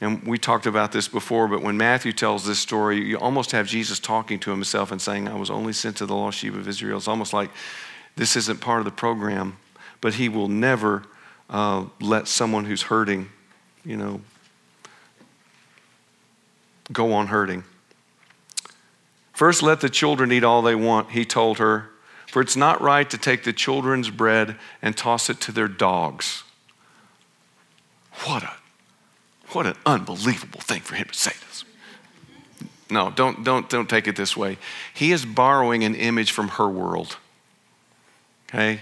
And 0.00 0.24
we 0.24 0.38
talked 0.38 0.66
about 0.66 0.92
this 0.92 1.08
before, 1.08 1.46
but 1.46 1.62
when 1.62 1.76
Matthew 1.76 2.12
tells 2.12 2.46
this 2.46 2.58
story, 2.58 3.04
you 3.04 3.18
almost 3.18 3.52
have 3.52 3.66
Jesus 3.66 4.00
talking 4.00 4.40
to 4.40 4.50
himself 4.50 4.90
and 4.90 5.00
saying, 5.00 5.28
I 5.28 5.36
was 5.36 5.50
only 5.50 5.72
sent 5.72 5.98
to 5.98 6.06
the 6.06 6.16
lost 6.16 6.38
sheep 6.38 6.54
of 6.54 6.66
Israel. 6.66 6.96
It's 6.96 7.08
almost 7.08 7.32
like 7.32 7.50
this 8.16 8.34
isn't 8.36 8.60
part 8.60 8.80
of 8.80 8.86
the 8.86 8.90
program 8.90 9.56
but 10.00 10.14
He 10.14 10.28
will 10.28 10.48
never 10.48 11.04
uh, 11.48 11.84
let 12.00 12.28
someone 12.28 12.64
who's 12.64 12.82
hurting, 12.82 13.28
you 13.84 13.96
know, 13.96 14.20
go 16.92 17.12
on 17.12 17.28
hurting. 17.28 17.64
First, 19.32 19.62
let 19.62 19.80
the 19.80 19.88
children 19.88 20.32
eat 20.32 20.44
all 20.44 20.62
they 20.62 20.74
want, 20.74 21.12
he 21.12 21.24
told 21.24 21.58
her, 21.58 21.90
for 22.26 22.42
it's 22.42 22.56
not 22.56 22.80
right 22.80 23.08
to 23.08 23.18
take 23.18 23.44
the 23.44 23.52
children's 23.52 24.10
bread 24.10 24.56
and 24.82 24.96
toss 24.96 25.30
it 25.30 25.40
to 25.42 25.52
their 25.52 25.68
dogs. 25.68 26.44
What 28.26 28.42
a 28.42 28.52
what 29.52 29.66
an 29.66 29.74
unbelievable 29.84 30.60
thing 30.60 30.80
for 30.80 30.94
him 30.94 31.06
to 31.06 31.14
say 31.14 31.32
this. 31.48 31.64
No, 32.90 33.10
don't, 33.10 33.44
don't, 33.44 33.68
don't 33.68 33.88
take 33.88 34.08
it 34.08 34.16
this 34.16 34.36
way. 34.36 34.58
He 34.92 35.12
is 35.12 35.24
borrowing 35.24 35.84
an 35.84 35.94
image 35.94 36.32
from 36.32 36.48
her 36.48 36.68
world. 36.68 37.16
Okay? 38.48 38.80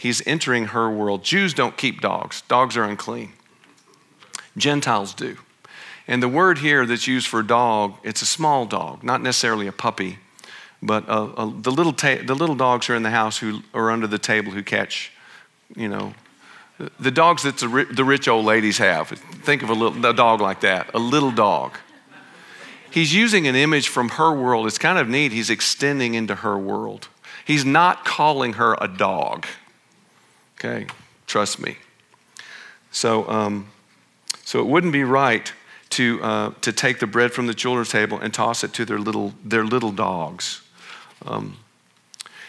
He's 0.00 0.26
entering 0.26 0.68
her 0.68 0.88
world. 0.88 1.22
Jews 1.22 1.52
don't 1.52 1.76
keep 1.76 2.00
dogs, 2.00 2.40
dogs 2.48 2.74
are 2.74 2.84
unclean. 2.84 3.32
Gentiles 4.56 5.12
do. 5.12 5.36
And 6.08 6.22
the 6.22 6.28
word 6.28 6.56
here 6.56 6.86
that's 6.86 7.06
used 7.06 7.26
for 7.26 7.42
dog, 7.42 7.96
it's 8.02 8.22
a 8.22 8.26
small 8.26 8.64
dog, 8.64 9.04
not 9.04 9.20
necessarily 9.20 9.66
a 9.66 9.72
puppy, 9.72 10.18
but 10.82 11.06
uh, 11.06 11.24
uh, 11.36 11.52
the, 11.60 11.70
little 11.70 11.92
ta- 11.92 12.22
the 12.24 12.34
little 12.34 12.54
dogs 12.54 12.88
are 12.88 12.94
in 12.94 13.02
the 13.02 13.10
house 13.10 13.36
who 13.36 13.60
are 13.74 13.90
under 13.90 14.06
the 14.06 14.18
table 14.18 14.50
who 14.52 14.62
catch, 14.62 15.12
you 15.76 15.86
know, 15.86 16.14
the 16.98 17.10
dogs 17.10 17.42
that 17.42 17.58
the, 17.58 17.86
the 17.92 18.02
rich 18.02 18.26
old 18.26 18.46
ladies 18.46 18.78
have. 18.78 19.08
Think 19.08 19.62
of 19.62 19.68
a, 19.68 19.74
little, 19.74 20.06
a 20.06 20.14
dog 20.14 20.40
like 20.40 20.62
that, 20.62 20.94
a 20.94 20.98
little 20.98 21.30
dog. 21.30 21.76
He's 22.90 23.14
using 23.14 23.46
an 23.46 23.54
image 23.54 23.88
from 23.88 24.08
her 24.08 24.32
world. 24.32 24.66
It's 24.66 24.78
kind 24.78 24.98
of 24.98 25.10
neat. 25.10 25.30
He's 25.30 25.50
extending 25.50 26.14
into 26.14 26.36
her 26.36 26.56
world. 26.56 27.08
He's 27.44 27.66
not 27.66 28.06
calling 28.06 28.54
her 28.54 28.78
a 28.80 28.88
dog. 28.88 29.46
Okay, 30.62 30.86
trust 31.26 31.58
me. 31.58 31.78
So, 32.90 33.26
um, 33.30 33.68
so 34.44 34.60
it 34.60 34.66
wouldn't 34.66 34.92
be 34.92 35.04
right 35.04 35.50
to, 35.90 36.22
uh, 36.22 36.52
to 36.60 36.70
take 36.70 36.98
the 36.98 37.06
bread 37.06 37.32
from 37.32 37.46
the 37.46 37.54
children's 37.54 37.88
table 37.88 38.18
and 38.18 38.34
toss 38.34 38.62
it 38.62 38.74
to 38.74 38.84
their 38.84 38.98
little, 38.98 39.32
their 39.42 39.64
little 39.64 39.90
dogs. 39.90 40.60
Um, 41.24 41.56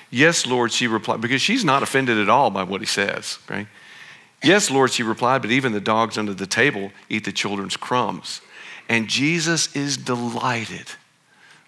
yes, 0.09 0.45
Lord, 0.45 0.73
she 0.73 0.87
replied, 0.87 1.21
because 1.21 1.41
she's 1.41 1.63
not 1.63 1.83
offended 1.83 2.17
at 2.17 2.27
all 2.27 2.49
by 2.49 2.63
what 2.63 2.81
he 2.81 2.87
says, 2.87 3.39
right? 3.49 3.67
Yes, 4.43 4.69
Lord, 4.69 4.91
she 4.91 5.03
replied, 5.03 5.41
but 5.41 5.51
even 5.51 5.71
the 5.71 5.79
dogs 5.79 6.17
under 6.17 6.33
the 6.33 6.47
table 6.47 6.91
eat 7.07 7.23
the 7.23 7.31
children's 7.31 7.77
crumbs. 7.77 8.41
And 8.89 9.07
Jesus 9.07 9.73
is 9.73 9.95
delighted 9.95 10.87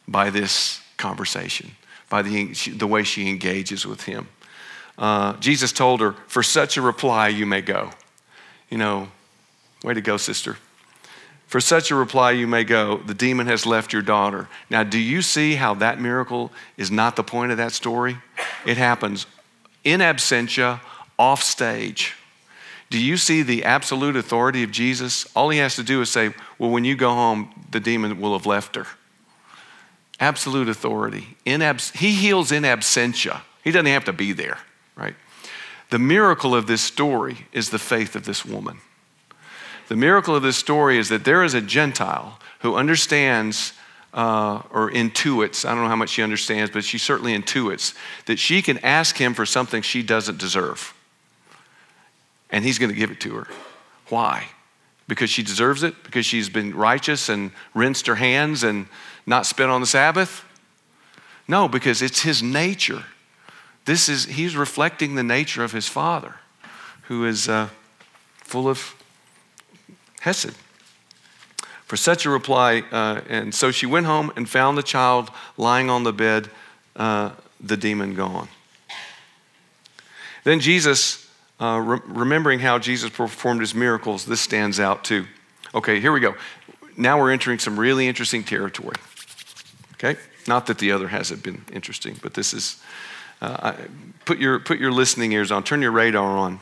by 0.09 0.29
this 0.29 0.81
conversation, 0.97 1.71
by 2.09 2.21
the, 2.21 2.53
the 2.75 2.87
way 2.87 3.03
she 3.03 3.29
engages 3.29 3.85
with 3.85 4.03
him. 4.03 4.27
Uh, 4.97 5.33
Jesus 5.37 5.71
told 5.71 6.01
her, 6.01 6.13
For 6.27 6.43
such 6.43 6.77
a 6.77 6.81
reply, 6.81 7.29
you 7.29 7.45
may 7.45 7.61
go. 7.61 7.91
You 8.69 8.77
know, 8.77 9.09
way 9.83 9.93
to 9.93 10.01
go, 10.01 10.17
sister. 10.17 10.57
For 11.47 11.61
such 11.61 11.91
a 11.91 11.95
reply, 11.95 12.31
you 12.31 12.47
may 12.47 12.63
go. 12.63 12.97
The 12.97 13.13
demon 13.13 13.45
has 13.45 13.65
left 13.65 13.93
your 13.93 14.01
daughter. 14.01 14.47
Now, 14.71 14.83
do 14.83 14.97
you 14.97 15.21
see 15.21 15.53
how 15.53 15.75
that 15.75 16.01
miracle 16.01 16.51
is 16.77 16.89
not 16.89 17.15
the 17.15 17.23
point 17.23 17.51
of 17.51 17.57
that 17.57 17.73
story? 17.73 18.17
It 18.65 18.77
happens 18.77 19.27
in 19.83 19.99
absentia, 19.99 20.79
off 21.19 21.43
stage. 21.43 22.15
Do 22.89 22.99
you 22.99 23.17
see 23.17 23.43
the 23.43 23.65
absolute 23.65 24.15
authority 24.15 24.63
of 24.63 24.71
Jesus? 24.71 25.27
All 25.35 25.49
he 25.49 25.59
has 25.59 25.75
to 25.75 25.83
do 25.83 26.01
is 26.01 26.09
say, 26.09 26.33
Well, 26.57 26.69
when 26.69 26.85
you 26.85 26.95
go 26.95 27.09
home, 27.09 27.53
the 27.71 27.79
demon 27.79 28.19
will 28.19 28.33
have 28.33 28.45
left 28.45 28.75
her. 28.75 28.87
Absolute 30.19 30.69
authority. 30.69 31.37
In 31.45 31.61
abs- 31.61 31.91
he 31.91 32.11
heals 32.11 32.51
in 32.51 32.63
absentia. 32.63 33.41
He 33.63 33.71
doesn't 33.71 33.87
have 33.87 34.05
to 34.05 34.13
be 34.13 34.31
there, 34.33 34.59
right? 34.95 35.15
The 35.89 35.99
miracle 35.99 36.55
of 36.55 36.67
this 36.67 36.81
story 36.81 37.47
is 37.51 37.69
the 37.69 37.79
faith 37.79 38.15
of 38.15 38.25
this 38.25 38.45
woman. 38.45 38.79
The 39.89 39.95
miracle 39.95 40.35
of 40.35 40.43
this 40.43 40.57
story 40.57 40.97
is 40.97 41.09
that 41.09 41.25
there 41.25 41.43
is 41.43 41.53
a 41.53 41.61
Gentile 41.61 42.39
who 42.59 42.75
understands 42.75 43.73
uh, 44.13 44.61
or 44.71 44.91
intuits, 44.91 45.65
I 45.65 45.73
don't 45.73 45.83
know 45.83 45.89
how 45.89 45.95
much 45.95 46.09
she 46.09 46.21
understands, 46.21 46.71
but 46.71 46.83
she 46.83 46.97
certainly 46.97 47.37
intuits 47.37 47.95
that 48.25 48.37
she 48.37 48.61
can 48.61 48.77
ask 48.79 49.17
him 49.17 49.33
for 49.33 49.45
something 49.45 49.81
she 49.81 50.03
doesn't 50.03 50.37
deserve 50.37 50.93
and 52.53 52.63
he's 52.63 52.77
going 52.77 52.91
to 52.91 52.95
give 52.95 53.11
it 53.11 53.19
to 53.21 53.33
her. 53.33 53.47
Why? 54.09 54.47
Because 55.07 55.29
she 55.29 55.43
deserves 55.43 55.83
it? 55.83 56.03
Because 56.03 56.25
she's 56.25 56.47
been 56.47 56.73
righteous 56.73 57.27
and 57.27 57.51
rinsed 57.73 58.05
her 58.07 58.15
hands 58.15 58.63
and 58.63 58.85
not 59.25 59.45
spent 59.47 59.71
on 59.71 59.81
the 59.81 59.87
Sabbath? 59.87 60.45
No, 61.47 61.67
because 61.67 62.01
it's 62.01 62.21
his 62.21 62.41
nature. 62.43 63.03
This 63.85 64.07
is, 64.07 64.25
he's 64.25 64.55
reflecting 64.55 65.15
the 65.15 65.23
nature 65.23 65.63
of 65.63 65.71
his 65.73 65.87
father, 65.87 66.35
who 67.03 67.25
is 67.25 67.49
uh, 67.49 67.69
full 68.37 68.67
of 68.67 68.95
Hesed. 70.21 70.53
For 71.85 71.97
such 71.97 72.25
a 72.25 72.29
reply, 72.29 72.83
uh, 72.91 73.21
and 73.27 73.53
so 73.53 73.71
she 73.71 73.85
went 73.85 74.05
home 74.05 74.31
and 74.35 74.49
found 74.49 74.77
the 74.77 74.83
child 74.83 75.29
lying 75.57 75.89
on 75.89 76.03
the 76.03 76.13
bed, 76.13 76.49
uh, 76.95 77.31
the 77.59 77.77
demon 77.77 78.15
gone. 78.15 78.47
Then 80.43 80.59
Jesus 80.59 81.29
uh, 81.59 81.79
re- 81.79 81.99
remembering 82.07 82.59
how 82.59 82.79
Jesus 82.79 83.09
performed 83.09 83.61
his 83.61 83.75
miracles, 83.75 84.25
this 84.25 84.41
stands 84.41 84.79
out 84.79 85.03
too. 85.03 85.25
Okay, 85.75 85.99
here 85.99 86.11
we 86.11 86.19
go. 86.19 86.35
Now 86.97 87.19
we're 87.19 87.31
entering 87.31 87.59
some 87.59 87.79
really 87.79 88.07
interesting 88.07 88.43
territory. 88.43 88.95
Okay? 89.95 90.19
Not 90.47 90.67
that 90.67 90.79
the 90.79 90.91
other 90.91 91.07
hasn't 91.07 91.43
been 91.43 91.63
interesting, 91.71 92.17
but 92.21 92.33
this 92.33 92.53
is. 92.53 92.81
Uh, 93.43 93.73
put, 94.23 94.39
your, 94.39 94.57
put 94.59 94.79
your 94.79 94.91
listening 94.91 95.33
ears 95.33 95.51
on, 95.51 95.63
turn 95.63 95.81
your 95.81 95.91
radar 95.91 96.37
on. 96.37 96.61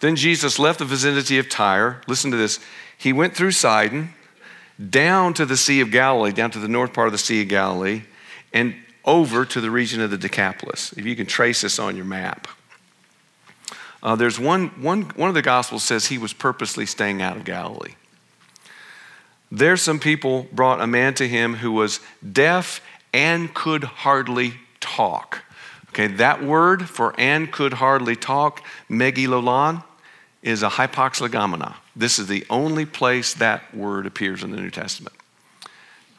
Then 0.00 0.14
Jesus 0.14 0.58
left 0.58 0.78
the 0.78 0.84
vicinity 0.84 1.38
of 1.38 1.48
Tyre. 1.48 2.02
Listen 2.06 2.30
to 2.30 2.36
this. 2.36 2.60
He 2.98 3.14
went 3.14 3.34
through 3.34 3.52
Sidon, 3.52 4.12
down 4.90 5.32
to 5.34 5.46
the 5.46 5.56
Sea 5.56 5.80
of 5.80 5.90
Galilee, 5.90 6.32
down 6.32 6.50
to 6.50 6.58
the 6.58 6.68
north 6.68 6.92
part 6.92 7.08
of 7.08 7.12
the 7.12 7.18
Sea 7.18 7.42
of 7.42 7.48
Galilee, 7.48 8.02
and 8.52 8.74
over 9.06 9.46
to 9.46 9.60
the 9.62 9.70
region 9.70 10.02
of 10.02 10.10
the 10.10 10.18
Decapolis. 10.18 10.92
If 10.92 11.06
you 11.06 11.16
can 11.16 11.24
trace 11.24 11.62
this 11.62 11.78
on 11.78 11.96
your 11.96 12.04
map. 12.04 12.46
Uh, 14.02 14.14
there's 14.14 14.38
one, 14.38 14.68
one, 14.82 15.02
one 15.16 15.30
of 15.30 15.34
the 15.34 15.40
Gospels 15.40 15.82
says 15.82 16.06
he 16.06 16.18
was 16.18 16.34
purposely 16.34 16.84
staying 16.84 17.22
out 17.22 17.38
of 17.38 17.44
Galilee. 17.44 17.94
There, 19.50 19.78
some 19.78 19.98
people 19.98 20.46
brought 20.52 20.82
a 20.82 20.86
man 20.86 21.14
to 21.14 21.26
him 21.26 21.54
who 21.54 21.72
was 21.72 22.00
deaf 22.30 22.82
and 23.14 23.54
could 23.54 23.82
hardly 23.82 24.52
talk. 24.96 25.44
Okay, 25.90 26.06
that 26.06 26.42
word 26.42 26.88
for 26.88 27.14
and 27.18 27.50
could 27.50 27.74
hardly 27.74 28.16
talk, 28.16 28.62
mogilalon, 28.88 29.82
is 30.42 30.62
a 30.62 30.68
hapax 30.68 31.20
legomena. 31.20 31.74
This 31.96 32.18
is 32.18 32.26
the 32.26 32.46
only 32.48 32.86
place 32.86 33.34
that 33.34 33.74
word 33.74 34.06
appears 34.06 34.42
in 34.42 34.50
the 34.50 34.56
New 34.58 34.70
Testament. 34.70 35.16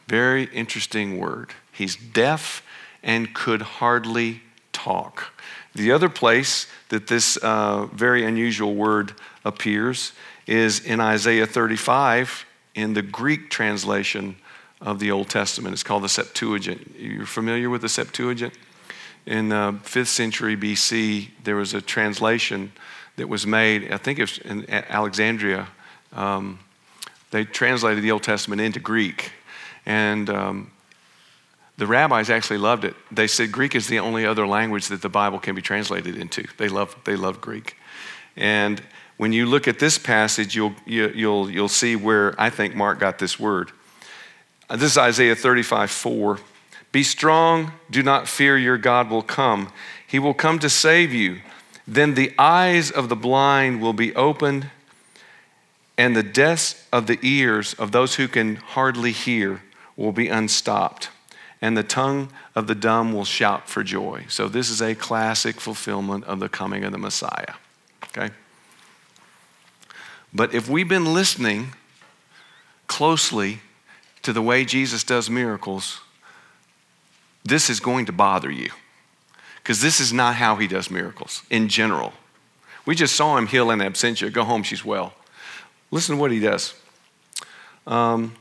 Very 0.08 0.46
interesting 0.46 1.18
word. 1.18 1.54
He's 1.72 1.96
deaf 1.96 2.64
and 3.02 3.34
could 3.34 3.62
hardly 3.62 4.42
talk. 4.74 5.34
The 5.74 5.92
other 5.92 6.10
place 6.10 6.68
that 6.90 7.08
this 7.08 7.38
uh, 7.38 7.86
very 7.94 8.26
unusual 8.26 8.76
word 8.76 9.14
appears 9.46 10.12
is 10.48 10.84
in 10.84 11.00
Isaiah 11.00 11.46
35 11.46 12.46
in 12.76 12.94
the 12.94 13.02
Greek 13.02 13.50
translation 13.50 14.36
of 14.82 15.00
the 15.00 15.12
Old 15.12 15.30
Testament. 15.30 15.74
It's 15.74 15.84
called 15.84 16.04
the 16.04 16.10
Septuagint. 16.10 16.96
You're 16.98 17.26
familiar 17.26 17.70
with 17.70 17.82
the 17.82 17.89
Septuagint? 17.89 18.54
In 19.26 19.50
the 19.50 19.80
5th 19.84 20.08
century 20.08 20.56
BC, 20.56 21.30
there 21.44 21.56
was 21.56 21.74
a 21.74 21.82
translation 21.82 22.72
that 23.18 23.28
was 23.28 23.46
made, 23.46 23.92
I 23.92 23.98
think 23.98 24.18
it 24.18 24.24
was 24.24 24.38
in 24.39 24.70
Alexandria. 24.70 25.68
Um, 26.13 26.60
they 27.32 27.44
translated 27.44 28.04
the 28.04 28.12
Old 28.12 28.24
Testament 28.24 28.62
into 28.62 28.80
Greek. 28.80 29.34
And 29.86 30.30
um, 30.30 30.72
the 31.78 31.86
rabbis 31.86 32.30
actually 32.30 32.58
loved 32.58 32.86
it. 32.86 32.96
They 33.12 33.28
said 33.28 33.52
Greek 33.52 33.76
is 33.76 33.88
the 33.88 34.00
only 34.00 34.26
other 34.26 34.48
language 34.48 34.88
that 34.88 35.02
the 35.02 35.10
Bible 35.10 35.39
can 35.39 35.56
be 35.56 35.62
translated 35.62 36.18
into. 36.18 36.46
They 36.58 36.70
love, 36.70 36.96
they 37.06 37.15
love 37.15 37.42
Greek. 37.42 37.76
And 38.36 38.82
when 39.18 39.34
you 39.34 39.46
look 39.46 39.68
at 39.68 39.80
this 39.80 39.98
passage, 39.98 40.56
you'll, 40.56 40.74
you, 40.86 41.04
will 41.04 41.15
you'll, 41.15 41.52
you'll 41.52 41.68
see 41.68 41.96
where 41.96 42.39
I 42.39 42.50
think 42.50 42.76
Mark 42.76 43.00
got 43.00 43.20
this 43.20 43.39
word. 43.39 43.72
Uh, 44.70 44.76
this 44.76 44.92
is 44.92 44.98
Isaiah 44.98 45.36
35 45.36 45.90
4. 45.90 46.40
Be 46.92 47.04
strong, 47.04 47.74
do 47.90 48.02
not 48.04 48.28
fear, 48.28 48.58
your 48.58 48.78
God 48.78 49.10
will 49.10 49.22
come. 49.22 49.72
He 50.06 50.20
will 50.20 50.34
come 50.34 50.60
to 50.60 50.70
save 50.70 51.14
you. 51.14 51.42
Then 51.88 52.16
the 52.16 52.34
eyes 52.38 52.92
of 52.92 53.10
the 53.10 53.16
blind 53.16 53.82
will 53.82 53.94
be 53.94 54.16
opened, 54.16 54.70
and 55.98 56.16
the 56.16 56.24
deafs 56.24 56.86
of 56.92 57.08
the 57.08 57.20
ears 57.22 57.74
of 57.76 57.92
those 57.92 58.16
who 58.16 58.28
can 58.28 58.58
hardly 58.58 59.12
hear 59.12 59.62
will 59.96 60.12
be 60.12 60.28
unstopped 60.28 61.10
and 61.62 61.76
the 61.76 61.84
tongue 61.84 62.32
of 62.56 62.68
the 62.68 62.76
dumb 62.76 63.14
will 63.14 63.26
shout 63.26 63.70
for 63.70 63.84
joy. 63.84 64.26
So, 64.30 64.48
this 64.48 64.70
is 64.70 64.82
a 64.82 64.96
classic 64.96 65.60
fulfillment 65.60 66.24
of 66.26 66.40
the 66.40 66.50
coming 66.50 66.84
of 66.84 66.92
the 66.92 66.98
Messiah. 66.98 67.56
Okay? 68.06 68.34
But 70.34 70.54
if 70.54 70.70
we've 70.70 70.88
been 70.88 71.14
listening 71.14 71.74
closely 72.88 73.60
to 74.24 74.34
the 74.34 74.42
way 74.42 74.66
Jesus 74.66 75.04
does 75.04 75.30
miracles, 75.30 76.02
this 77.44 77.70
is 77.70 77.80
going 77.80 78.06
to 78.06 78.12
bother 78.12 78.52
you. 78.52 78.70
Because 79.58 79.82
this 79.82 80.00
is 80.00 80.12
not 80.12 80.36
how 80.36 80.56
he 80.56 80.68
does 80.68 80.90
miracles 80.90 81.44
in 81.50 81.68
general. 81.68 82.14
We 82.86 82.96
just 82.96 83.16
saw 83.16 83.38
him 83.38 83.48
heal 83.48 83.72
in 83.72 83.80
absentia. 83.80 84.32
Go 84.32 84.44
home, 84.44 84.64
she's 84.64 84.84
well. 84.84 85.14
Listen 85.92 86.16
to 86.16 86.22
what 86.22 86.32
he 86.32 86.40
does. 86.40 86.74
Um, 87.86 88.36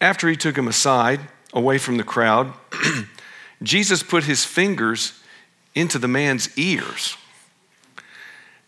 after 0.00 0.28
he 0.28 0.36
took 0.36 0.56
him 0.56 0.68
aside, 0.68 1.20
away 1.52 1.78
from 1.78 1.96
the 1.96 2.04
crowd, 2.04 2.52
Jesus 3.62 4.02
put 4.02 4.24
his 4.24 4.44
fingers 4.44 5.20
into 5.74 5.98
the 5.98 6.08
man's 6.08 6.56
ears. 6.58 7.16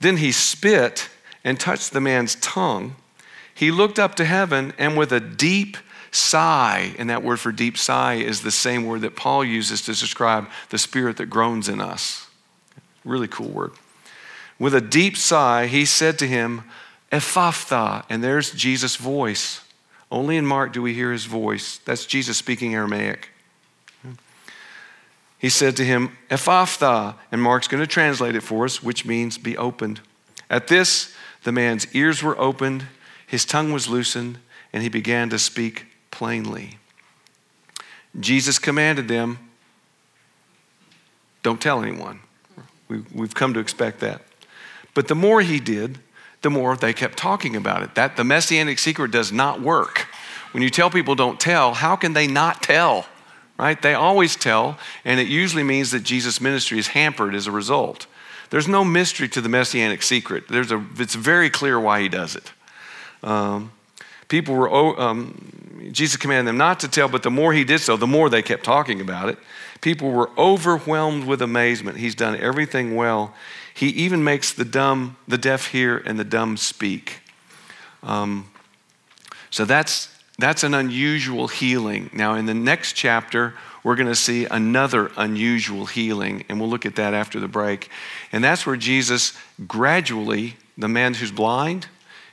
Then 0.01 0.19
he 0.19 0.33
spit 0.33 1.09
and 1.45 1.59
touched 1.59 1.93
the 1.93 2.01
man's 2.01 2.35
tongue, 2.37 2.97
he 3.55 3.71
looked 3.71 3.99
up 3.99 4.15
to 4.17 4.25
heaven 4.25 4.73
and 4.79 4.97
with 4.97 5.11
a 5.13 5.19
deep 5.19 5.77
sigh, 6.11 6.95
and 6.99 7.11
that 7.11 7.23
word 7.23 7.41
for 7.41 7.53
deep 7.53 7.77
sigh 7.77 8.15
is 8.15 8.43
the 8.43 8.51
same 8.51 8.87
word 8.87 9.03
that 9.03 9.17
Paul 9.17 9.45
uses 9.45 9.83
to 9.83 9.93
describe 9.93 10.49
the 10.71 10.79
spirit 10.79 11.17
that 11.19 11.27
groans 11.27 11.69
in 11.69 11.81
us. 11.81 12.29
Really 13.05 13.29
cool 13.29 13.49
word. 13.49 13.73
With 14.59 14.75
a 14.75 14.81
deep 14.81 15.17
sigh, 15.17 15.67
he 15.67 15.85
said 15.85 16.19
to 16.19 16.27
him, 16.27 16.65
Ephphatha, 17.13 18.05
and 18.11 18.23
there's 18.23 18.51
Jesus' 18.51 18.97
voice. 18.97 19.63
Only 20.11 20.37
in 20.37 20.47
Mark 20.47 20.73
do 20.73 20.83
we 20.83 20.95
hear 20.95 21.13
his 21.13 21.27
voice. 21.27 21.79
That's 21.79 22.07
Jesus 22.07 22.37
speaking 22.37 22.75
Aramaic. 22.75 23.31
He 25.39 25.49
said 25.49 25.77
to 25.77 25.85
him, 25.85 26.17
Ephphatha, 26.31 27.15
and 27.31 27.41
Mark's 27.41 27.69
going 27.69 27.83
to 27.83 27.87
translate 27.87 28.35
it 28.35 28.43
for 28.43 28.65
us, 28.65 28.83
which 28.83 29.07
means 29.07 29.39
be 29.39 29.57
opened. 29.57 30.01
At 30.51 30.67
this, 30.67 31.15
the 31.45 31.53
man's 31.53 31.87
ears 31.95 32.23
were 32.23 32.39
opened 32.39 32.87
his 33.29 33.45
tongue 33.45 33.73
was 33.73 33.89
loosened, 33.89 34.39
and 34.73 34.83
he 34.83 34.89
began 34.89 35.29
to 35.29 35.39
speak 35.39 35.85
plainly. 36.19 36.79
Jesus 38.19 38.59
commanded 38.59 39.07
them, 39.07 39.39
Don't 41.45 41.61
tell 41.61 41.81
anyone. 41.81 42.19
We, 42.89 43.05
we've 43.15 43.37
come 43.37 43.55
to 43.55 43.61
expect 43.61 44.01
that. 44.01 44.23
But 44.95 45.07
the 45.07 45.15
more 45.15 45.43
he 45.43 45.61
did, 45.61 46.01
the 46.43 46.51
more 46.51 46.77
they 46.77 46.93
kept 46.93 47.17
talking 47.17 47.55
about 47.55 47.85
it. 47.85 47.95
That 47.95 48.17
the 48.17 48.25
messianic 48.25 48.81
secret 48.81 49.13
does 49.13 49.31
not 49.31 49.61
work. 49.61 50.09
When 50.51 50.65
you 50.65 50.71
tell 50.71 50.91
people 50.91 51.15
don't 51.15 51.39
tell, 51.39 51.75
how 51.75 51.95
can 51.95 52.15
they 52.15 52.27
not 52.27 52.65
tell? 52.65 53.07
Right? 53.57 53.81
They 53.81 53.95
always 53.95 54.35
tell, 54.35 54.77
and 55.05 55.21
it 55.21 55.29
usually 55.29 55.63
means 55.63 55.93
that 55.93 56.03
Jesus' 56.03 56.41
ministry 56.41 56.81
is 56.81 56.89
hampered 56.89 57.37
as 57.37 57.47
a 57.47 57.53
result. 57.53 58.09
There's 58.51 58.67
no 58.67 58.85
mystery 58.85 59.29
to 59.29 59.41
the 59.41 59.49
messianic 59.49 60.03
secret. 60.03 60.49
There's 60.49 60.73
a, 60.73 60.85
it's 60.97 61.15
very 61.15 61.49
clear 61.49 61.79
why 61.79 62.01
he 62.01 62.09
does 62.09 62.35
it. 62.35 62.51
Um, 63.23 63.71
people 64.27 64.57
were, 64.57 64.69
um, 65.01 65.68
Jesus 65.93 66.17
commanded 66.17 66.49
them 66.49 66.57
not 66.57 66.81
to 66.81 66.89
tell, 66.89 67.09
but 67.09 67.23
the 67.23 67.31
more 67.31 67.53
he 67.53 67.65
did 67.65 67.81
so, 67.81 67.97
the 67.97 68.07
more 68.07 68.29
they 68.29 68.43
kept 68.43 68.65
talking 68.65 69.01
about 69.01 69.29
it. 69.29 69.39
People 69.81 70.11
were 70.11 70.31
overwhelmed 70.37 71.25
with 71.25 71.41
amazement. 71.41 71.99
He's 71.99 72.15
done 72.15 72.37
everything 72.37 72.97
well. 72.97 73.35
He 73.73 73.89
even 73.91 74.25
makes 74.25 74.53
the 74.53 74.65
dumb, 74.65 75.17
the 75.29 75.39
deaf 75.39 75.69
hear, 75.69 75.99
and 75.99 76.19
the 76.19 76.25
dumb 76.25 76.57
speak. 76.57 77.21
Um, 78.03 78.51
so 79.51 79.65
that's 79.65 80.09
that's 80.39 80.63
an 80.63 80.73
unusual 80.73 81.49
healing. 81.49 82.11
Now, 82.13 82.35
in 82.35 82.47
the 82.47 82.55
next 82.55 82.93
chapter, 82.93 83.55
we're 83.83 83.97
going 83.97 84.09
to 84.09 84.15
see 84.15 84.45
another 84.45 85.11
unusual 85.17 85.87
healing, 85.87 86.45
and 86.49 86.61
we'll 86.61 86.71
look 86.71 86.87
at 86.87 86.95
that 86.97 87.13
after 87.13 87.41
the 87.41 87.49
break. 87.49 87.91
And 88.31 88.45
that's 88.45 88.65
where 88.65 88.77
Jesus 88.77 89.37
gradually, 89.67 90.57
the 90.77 90.89
man 90.89 91.15
who's 91.15 91.33
blind, 91.33 91.89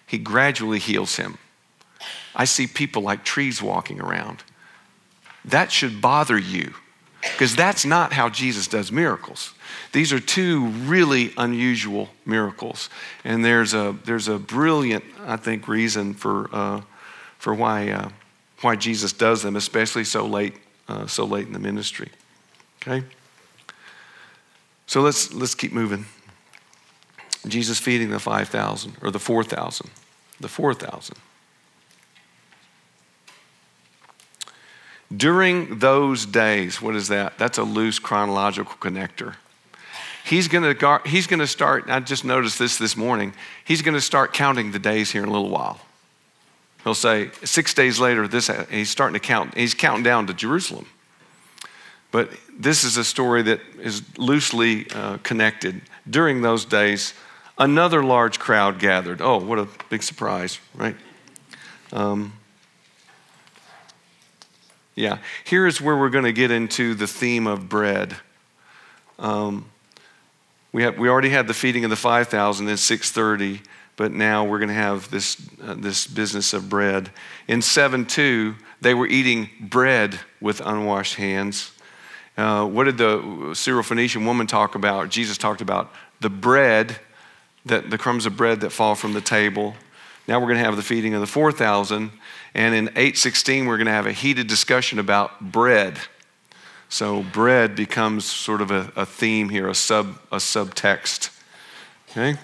he 0.05 0.19
gradually 0.19 0.77
heals 0.77 1.15
him. 1.15 1.39
I 2.35 2.45
see 2.45 2.67
people 2.67 3.01
like 3.01 3.23
trees 3.23 3.61
walking 3.61 4.01
around. 4.01 4.43
That 5.45 5.71
should 5.71 6.01
bother 6.01 6.37
you 6.37 6.73
because 7.21 7.55
that's 7.55 7.85
not 7.85 8.13
how 8.13 8.29
Jesus 8.29 8.67
does 8.67 8.91
miracles. 8.91 9.53
These 9.91 10.13
are 10.13 10.19
two 10.19 10.67
really 10.67 11.33
unusual 11.37 12.09
miracles. 12.25 12.89
And 13.23 13.43
there's 13.43 13.73
a, 13.73 13.95
there's 14.05 14.27
a 14.27 14.37
brilliant, 14.37 15.03
I 15.25 15.37
think, 15.37 15.67
reason 15.67 16.13
for, 16.13 16.49
uh, 16.53 16.81
for 17.37 17.53
why, 17.53 17.89
uh, 17.89 18.09
why 18.61 18.75
Jesus 18.75 19.13
does 19.13 19.41
them, 19.41 19.55
especially 19.55 20.03
so 20.03 20.25
late, 20.25 20.55
uh, 20.87 21.07
so 21.07 21.25
late 21.25 21.47
in 21.47 21.53
the 21.53 21.59
ministry. 21.59 22.09
Okay? 22.81 23.05
So 24.87 25.01
let's, 25.01 25.33
let's 25.33 25.55
keep 25.55 25.73
moving. 25.73 26.05
Jesus 27.47 27.79
feeding 27.79 28.09
the 28.09 28.19
5,000 28.19 28.97
or 29.01 29.11
the 29.11 29.19
4,000. 29.19 29.89
The 30.39 30.47
4,000. 30.47 31.15
During 35.15 35.79
those 35.79 36.25
days, 36.25 36.81
what 36.81 36.95
is 36.95 37.07
that? 37.09 37.37
That's 37.37 37.57
a 37.57 37.63
loose 37.63 37.99
chronological 37.99 38.75
connector. 38.79 39.35
He's 40.25 40.47
going 40.47 40.75
to 40.75 41.01
he's 41.05 41.27
going 41.27 41.39
to 41.39 41.47
start, 41.47 41.85
I 41.87 41.99
just 41.99 42.25
noticed 42.25 42.57
this 42.57 42.77
this 42.77 42.97
morning, 42.97 43.33
he's 43.63 43.83
going 43.83 43.93
to 43.93 44.01
start 44.01 44.33
counting 44.33 44.71
the 44.71 44.79
days 44.79 45.11
here 45.11 45.21
in 45.21 45.29
a 45.29 45.31
little 45.31 45.49
while. 45.49 45.79
He'll 46.83 46.95
say, 46.95 47.31
six 47.43 47.73
days 47.73 47.99
later, 47.99 48.27
this, 48.27 48.49
he's 48.69 48.89
starting 48.89 49.13
to 49.13 49.19
count, 49.19 49.55
he's 49.55 49.73
counting 49.73 50.03
down 50.03 50.27
to 50.27 50.33
Jerusalem. 50.33 50.87
But 52.11 52.29
this 52.57 52.83
is 52.83 52.97
a 52.97 53.03
story 53.03 53.41
that 53.43 53.59
is 53.79 54.01
loosely 54.17 54.89
uh, 54.91 55.17
connected. 55.17 55.81
During 56.09 56.41
those 56.41 56.63
days, 56.63 57.13
another 57.57 58.03
large 58.03 58.39
crowd 58.39 58.79
gathered. 58.79 59.21
Oh, 59.21 59.39
what 59.39 59.59
a 59.59 59.67
big 59.89 60.01
surprise, 60.01 60.59
right? 60.75 60.95
Um, 61.91 62.33
yeah, 64.95 65.19
here 65.43 65.67
is 65.67 65.81
where 65.81 65.97
we're 65.97 66.09
going 66.09 66.25
to 66.25 66.33
get 66.33 66.51
into 66.51 66.95
the 66.95 67.07
theme 67.07 67.47
of 67.47 67.67
bread. 67.67 68.15
Um, 69.19 69.65
we, 70.71 70.83
have, 70.83 70.97
we 70.97 71.09
already 71.09 71.29
had 71.29 71.47
the 71.47 71.53
feeding 71.53 71.83
of 71.83 71.89
the 71.89 71.95
5,000 71.95 72.67
in 72.67 72.77
630, 72.77 73.61
but 73.97 74.11
now 74.11 74.45
we're 74.45 74.59
going 74.59 74.69
to 74.69 74.75
have 74.75 75.09
this, 75.11 75.37
uh, 75.63 75.75
this 75.77 76.07
business 76.07 76.53
of 76.53 76.69
bread. 76.69 77.11
In 77.47 77.61
7 77.61 78.05
2, 78.05 78.55
they 78.81 78.93
were 78.93 79.07
eating 79.07 79.49
bread 79.59 80.19
with 80.39 80.61
unwashed 80.61 81.15
hands. 81.15 81.71
Uh, 82.37 82.65
what 82.65 82.85
did 82.85 82.97
the 82.97 83.19
Syrophoenician 83.53 84.25
woman 84.25 84.47
talk 84.47 84.75
about? 84.75 85.09
Jesus 85.09 85.37
talked 85.37 85.61
about 85.61 85.91
the 86.19 86.29
bread 86.29 86.99
that 87.65 87.89
the 87.89 87.97
crumbs 87.97 88.25
of 88.25 88.37
bread 88.37 88.61
that 88.61 88.71
fall 88.71 88.95
from 88.95 89.13
the 89.13 89.21
table. 89.21 89.75
Now 90.27 90.39
we're 90.39 90.47
going 90.47 90.57
to 90.57 90.65
have 90.65 90.75
the 90.75 90.83
feeding 90.83 91.13
of 91.13 91.21
the 91.21 91.27
4,000. 91.27 92.11
And 92.53 92.75
in 92.75 92.87
816, 92.89 93.65
we're 93.65 93.77
going 93.77 93.87
to 93.87 93.93
have 93.93 94.07
a 94.07 94.11
heated 94.11 94.47
discussion 94.47 94.97
about 94.97 95.51
bread. 95.51 95.99
So 96.89 97.23
bread 97.23 97.75
becomes 97.75 98.25
sort 98.25 98.61
of 98.61 98.71
a, 98.71 98.91
a 98.95 99.05
theme 99.05 99.49
here, 99.49 99.67
a, 99.67 99.75
sub, 99.75 100.17
a 100.31 100.37
subtext. 100.37 101.37
Okay? 102.11 102.39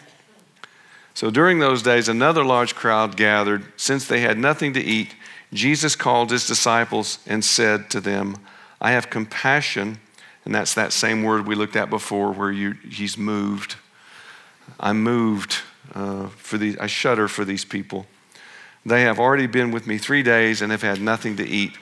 So 1.13 1.29
during 1.29 1.59
those 1.59 1.81
days, 1.81 2.07
another 2.07 2.43
large 2.43 2.75
crowd 2.75 3.15
gathered. 3.17 3.63
Since 3.77 4.07
they 4.07 4.21
had 4.21 4.37
nothing 4.37 4.73
to 4.73 4.81
eat, 4.81 5.15
Jesus 5.53 5.95
called 5.95 6.31
his 6.31 6.47
disciples 6.47 7.19
and 7.25 7.43
said 7.43 7.89
to 7.91 7.99
them, 7.99 8.37
I 8.79 8.91
have 8.91 9.09
compassion. 9.09 9.99
And 10.45 10.55
that's 10.55 10.73
that 10.73 10.91
same 10.91 11.23
word 11.23 11.47
we 11.47 11.55
looked 11.55 11.75
at 11.75 11.89
before 11.89 12.31
where 12.31 12.51
you, 12.51 12.71
he's 12.71 13.17
moved. 13.17 13.75
I'm 14.79 15.03
moved 15.03 15.57
uh, 15.93 16.27
for 16.30 16.58
these, 16.58 16.77
I 16.77 16.88
shudder 16.88 17.27
for 17.27 17.45
these 17.45 17.65
people. 17.65 18.06
They 18.86 19.04
have 19.04 19.19
already 19.19 19.47
been 19.47 19.71
with 19.71 19.86
me 19.86 19.97
three 19.97 20.23
days 20.23 20.62
and 20.62 20.71
have 20.71 20.82
had 20.82 21.01
nothing 21.01 21.38
to 21.38 21.47
eat. 21.47 21.77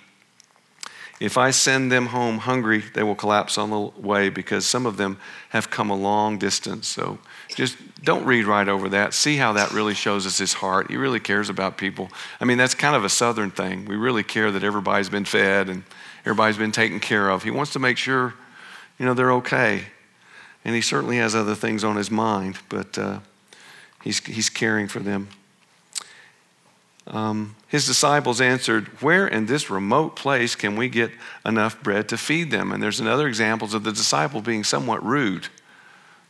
If 1.20 1.38
I 1.38 1.52
send 1.52 1.92
them 1.92 2.08
home 2.08 2.40
hungry, 2.40 2.84
they 2.94 3.04
will 3.04 3.16
collapse 3.16 3.58
on 3.58 3.70
the 3.72 3.80
way 3.80 4.30
because 4.30 4.66
some 4.66 4.86
of 4.86 4.96
them 4.96 5.20
have 5.50 5.70
come 5.70 5.90
a 5.90 5.96
long 5.96 6.38
distance. 6.38 6.88
So 6.88 7.20
just 7.50 7.76
don't 8.04 8.26
read 8.26 8.46
right 8.46 8.68
over 8.68 8.88
that. 8.90 9.14
See 9.14 9.36
how 9.36 9.54
that 9.54 9.72
really 9.72 9.94
shows 9.94 10.26
us 10.26 10.38
his 10.38 10.54
heart. 10.54 10.90
He 10.90 10.96
really 10.96 11.20
cares 11.20 11.50
about 11.50 11.78
people. 11.78 12.10
I 12.40 12.46
mean, 12.46 12.58
that's 12.58 12.74
kind 12.74 12.96
of 12.96 13.04
a 13.04 13.10
southern 13.10 13.52
thing. 13.52 13.86
We 13.86 13.98
really 13.98 14.24
care 14.24 14.50
that 14.52 14.64
everybody's 14.64 15.10
been 15.10 15.26
fed 15.26 15.68
and 15.68 15.84
everybody's 16.22 16.58
been 16.58 16.72
taken 16.72 17.02
care 17.02 17.30
of. 17.30 17.44
He 17.44 17.52
wants 17.52 17.74
to 17.74 17.80
make 17.80 17.98
sure, 17.98 18.34
you 18.98 19.06
know, 19.06 19.14
they're 19.14 19.34
okay. 19.34 19.84
And 20.64 20.74
he 20.74 20.82
certainly 20.82 21.18
has 21.18 21.36
other 21.36 21.56
things 21.56 21.84
on 21.84 21.98
his 21.98 22.10
mind, 22.10 22.60
but 22.70 22.98
uh, 22.98 23.20
he's, 24.04 24.20
he's 24.26 24.50
caring 24.50 24.88
for 24.88 25.00
them. 25.00 25.30
Um, 27.08 27.56
his 27.68 27.88
disciples 27.88 28.40
answered, 28.40 28.88
Where 29.02 29.28
in 29.28 29.48
this 29.48 29.70
remote 29.70 30.16
place 30.16 30.56
can 30.56 30.76
we 30.76 30.90
get 30.90 31.12
enough 31.46 31.82
bread 31.82 32.08
to 32.10 32.18
feed 32.18 32.52
them? 32.52 32.72
And 32.72 32.82
there's 32.84 33.00
another 33.00 33.28
examples 33.28 33.74
of 33.74 33.84
the 33.84 33.92
disciple 33.92 34.42
being 34.42 34.64
somewhat 34.64 35.04
rude. 35.04 35.48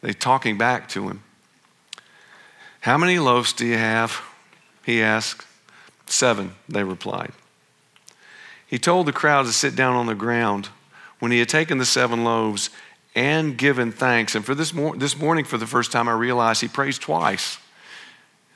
They 0.01 0.13
talking 0.13 0.57
back 0.57 0.87
to 0.89 1.09
him. 1.09 1.23
How 2.81 2.97
many 2.97 3.19
loaves 3.19 3.51
do 3.51 3.65
you 3.65 3.77
have? 3.77 4.21
He 4.85 5.01
asked. 5.01 5.45
Seven, 6.05 6.55
they 6.67 6.83
replied. 6.83 7.33
He 8.65 8.79
told 8.79 9.05
the 9.05 9.13
crowd 9.13 9.45
to 9.45 9.51
sit 9.51 9.75
down 9.75 9.95
on 9.95 10.05
the 10.05 10.15
ground. 10.15 10.69
When 11.19 11.31
he 11.31 11.39
had 11.39 11.49
taken 11.49 11.77
the 11.77 11.85
seven 11.85 12.23
loaves, 12.23 12.69
and 13.15 13.57
given 13.57 13.91
thanks. 13.91 14.35
And 14.35 14.45
for 14.45 14.55
this, 14.55 14.73
mor- 14.73 14.95
this 14.95 15.17
morning, 15.17 15.45
for 15.45 15.57
the 15.57 15.67
first 15.67 15.91
time, 15.91 16.07
I 16.07 16.13
realized 16.13 16.61
he 16.61 16.67
prays 16.67 16.97
twice. 16.97 17.57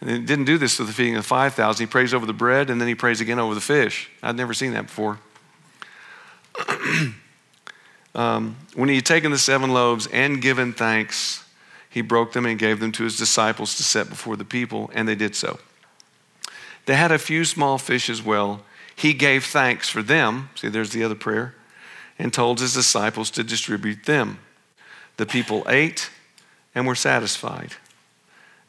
And 0.01 0.09
he 0.09 0.19
didn't 0.19 0.45
do 0.45 0.57
this 0.57 0.77
to 0.77 0.83
the 0.83 0.91
feeding 0.91 1.15
of 1.15 1.25
5,000. 1.25 1.85
He 1.85 1.89
prays 1.89 2.13
over 2.13 2.25
the 2.25 2.33
bread 2.33 2.69
and 2.69 2.79
then 2.79 2.87
he 2.87 2.95
prays 2.95 3.21
again 3.21 3.39
over 3.39 3.55
the 3.55 3.61
fish. 3.61 4.09
I'd 4.21 4.35
never 4.35 4.53
seen 4.53 4.73
that 4.73 4.87
before. 4.87 5.19
um, 8.15 8.57
when 8.75 8.89
he 8.89 8.95
had 8.95 9.05
taken 9.05 9.31
the 9.31 9.37
seven 9.37 9.71
loaves 9.71 10.07
and 10.07 10.41
given 10.41 10.73
thanks, 10.73 11.43
he 11.89 12.01
broke 12.01 12.33
them 12.33 12.45
and 12.45 12.57
gave 12.59 12.79
them 12.79 12.91
to 12.93 13.03
his 13.03 13.17
disciples 13.17 13.75
to 13.75 13.83
set 13.83 14.09
before 14.09 14.35
the 14.35 14.45
people, 14.45 14.89
and 14.95 15.07
they 15.07 15.15
did 15.15 15.35
so. 15.35 15.59
They 16.85 16.95
had 16.95 17.11
a 17.11 17.19
few 17.19 17.45
small 17.45 17.77
fish 17.77 18.09
as 18.09 18.21
well. 18.21 18.63
He 18.95 19.13
gave 19.13 19.45
thanks 19.45 19.89
for 19.89 20.01
them. 20.01 20.49
See, 20.55 20.69
there's 20.69 20.89
the 20.89 21.03
other 21.03 21.15
prayer 21.15 21.55
and 22.19 22.33
told 22.33 22.59
his 22.59 22.73
disciples 22.73 23.29
to 23.31 23.43
distribute 23.43 24.05
them. 24.05 24.39
The 25.17 25.25
people 25.25 25.63
ate 25.67 26.09
and 26.75 26.87
were 26.87 26.95
satisfied. 26.95 27.73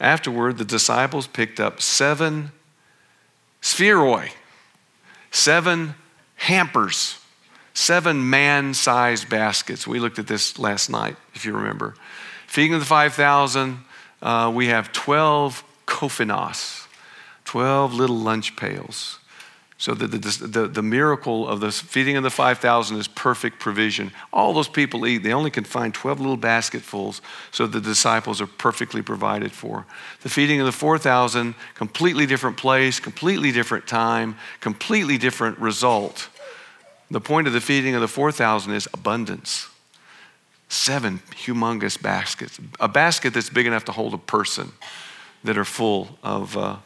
afterward, 0.01 0.59
the 0.59 0.65
disciples 0.65 1.27
picked 1.27 1.59
up 1.59 1.81
seven 1.81 2.53
spheroi, 3.63 4.31
seven 5.31 5.95
hampers, 6.37 7.19
seven 7.73 8.29
man 8.29 8.75
sized 8.75 9.29
baskets. 9.29 9.87
We 9.87 9.99
looked 9.99 10.19
at 10.19 10.27
this 10.27 10.59
last 10.59 10.91
night, 10.91 11.17
if 11.35 11.45
you 11.45 11.55
remember. 11.55 11.95
Feeding 12.47 12.79
the 12.79 12.85
5,000, 12.85 13.79
uh, 14.23 14.53
we 14.55 14.67
have 14.67 14.93
12 14.93 15.65
kophanos, 15.87 16.87
12 17.45 17.95
little 17.95 18.17
lunch 18.17 18.57
pails. 18.57 19.19
So 19.85 19.93
the, 19.93 20.07
the, 20.07 20.47
the, 20.47 20.67
the, 20.67 20.83
miracle 20.83 21.47
of 21.47 21.61
the 21.61 21.71
feeding 21.71 22.17
of 22.17 22.23
the 22.23 22.31
5,000 22.31 22.97
is 22.97 23.07
perfect 23.07 23.59
provision. 23.59 24.13
All 24.33 24.55
those 24.55 24.67
people 24.67 25.07
eat. 25.07 25.19
They 25.19 25.35
only 25.35 25.51
can 25.51 25.65
find 25.65 25.93
12 25.93 26.21
little 26.21 26.39
basketfuls, 26.39 27.21
so 27.51 27.67
the 27.67 27.83
disciples 27.83 28.41
are 28.41 28.47
perfectly 28.47 29.03
provided 29.03 29.53
for. 29.53 29.85
The 30.23 30.31
feeding 30.31 30.59
of 30.59 30.65
the 30.65 30.73
4,000, 30.73 31.55
completely 31.75 32.25
different 32.25 32.57
place, 32.57 32.99
completely 32.99 33.53
different 33.53 33.87
time, 33.87 34.39
completely 34.63 35.19
different 35.19 35.59
result. 35.59 36.31
The 37.11 37.21
point 37.21 37.47
of 37.47 37.53
the 37.53 37.61
feeding 37.61 37.95
of 37.95 38.01
the 38.01 38.09
4,000 38.09 38.73
is 38.73 38.89
abundance. 38.95 39.69
Seven 40.71 41.19
humongous 41.45 42.01
baskets. 42.01 42.59
A 42.81 42.89
basket 42.89 43.35
that's 43.35 43.51
big 43.51 43.67
enough 43.67 43.85
to 43.85 43.93
hold 43.93 44.15
a 44.15 44.19
person 44.19 44.73
that 45.45 45.59
are 45.59 45.67
full 45.67 46.19
of, 46.23 46.57
uh, 46.57 46.77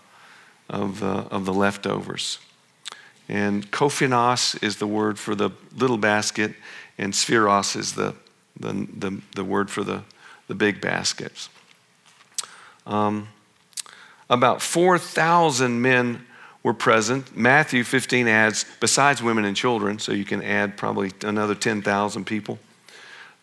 of, 0.69 1.05
uh, 1.05 1.27
of 1.31 1.45
the 1.45 1.55
leftovers. 1.55 2.41
And 3.29 3.71
kophanos 3.71 4.63
is 4.63 4.77
the 4.77 4.87
word 4.87 5.19
for 5.19 5.35
the 5.35 5.51
little 5.77 5.99
basket, 5.99 6.55
and 6.97 7.13
spheros 7.13 7.77
is 7.77 7.95
the, 7.95 8.15
the, 8.59 8.89
the, 8.97 9.21
the 9.35 9.45
word 9.45 9.71
for 9.71 9.85
the, 9.85 10.03
the 10.47 10.55
big 10.55 10.81
baskets. 10.81 11.51
Um, 12.87 13.29
about 14.31 14.63
4,000 14.63 15.81
men 15.81 16.27
were 16.63 16.75
present. 16.75 17.37
Matthew 17.37 17.85
15 17.85 18.27
adds, 18.29 18.65
besides 18.81 19.23
women 19.23 19.45
and 19.45 19.57
children, 19.57 19.99
so 19.99 20.13
you 20.13 20.25
can 20.25 20.43
add 20.43 20.77
probably 20.77 21.13
another 21.23 21.55
10,000 21.55 22.25
people. 22.25 22.59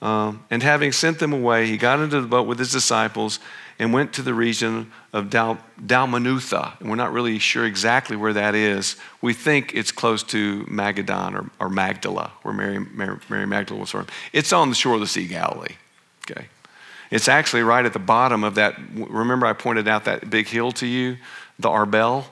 Um, 0.01 0.43
and 0.51 0.61
having 0.61 0.91
sent 0.91 1.19
them 1.19 1.31
away, 1.31 1.67
he 1.67 1.77
got 1.77 1.99
into 1.99 2.21
the 2.21 2.27
boat 2.27 2.47
with 2.47 2.59
his 2.59 2.71
disciples 2.71 3.39
and 3.77 3.91
went 3.91 4.13
to 4.13 4.21
the 4.21 4.33
region 4.33 4.91
of 5.11 5.29
Dal- 5.29 5.59
Dalmanutha. 5.79 6.79
And 6.79 6.89
we're 6.89 6.95
not 6.95 7.11
really 7.11 7.39
sure 7.39 7.65
exactly 7.65 8.15
where 8.15 8.33
that 8.33 8.55
is. 8.55 8.95
We 9.21 9.33
think 9.33 9.73
it's 9.73 9.91
close 9.91 10.23
to 10.23 10.63
Magadan 10.65 11.35
or, 11.35 11.49
or 11.59 11.69
Magdala, 11.69 12.31
where 12.43 12.53
Mary, 12.53 12.79
Mary, 12.79 13.17
Mary 13.29 13.45
Magdala 13.45 13.81
was 13.81 13.91
from. 13.91 14.07
It's 14.31 14.53
on 14.53 14.69
the 14.69 14.75
shore 14.75 14.95
of 14.95 15.01
the 15.01 15.07
Sea 15.07 15.27
Galilee. 15.27 15.75
Okay. 16.29 16.47
It's 17.11 17.27
actually 17.27 17.63
right 17.63 17.85
at 17.85 17.93
the 17.93 17.99
bottom 17.99 18.43
of 18.43 18.55
that. 18.55 18.79
Remember, 18.93 19.45
I 19.45 19.53
pointed 19.53 19.87
out 19.87 20.05
that 20.05 20.29
big 20.29 20.47
hill 20.47 20.71
to 20.73 20.87
you, 20.87 21.17
the 21.59 21.69
Arbel? 21.69 22.25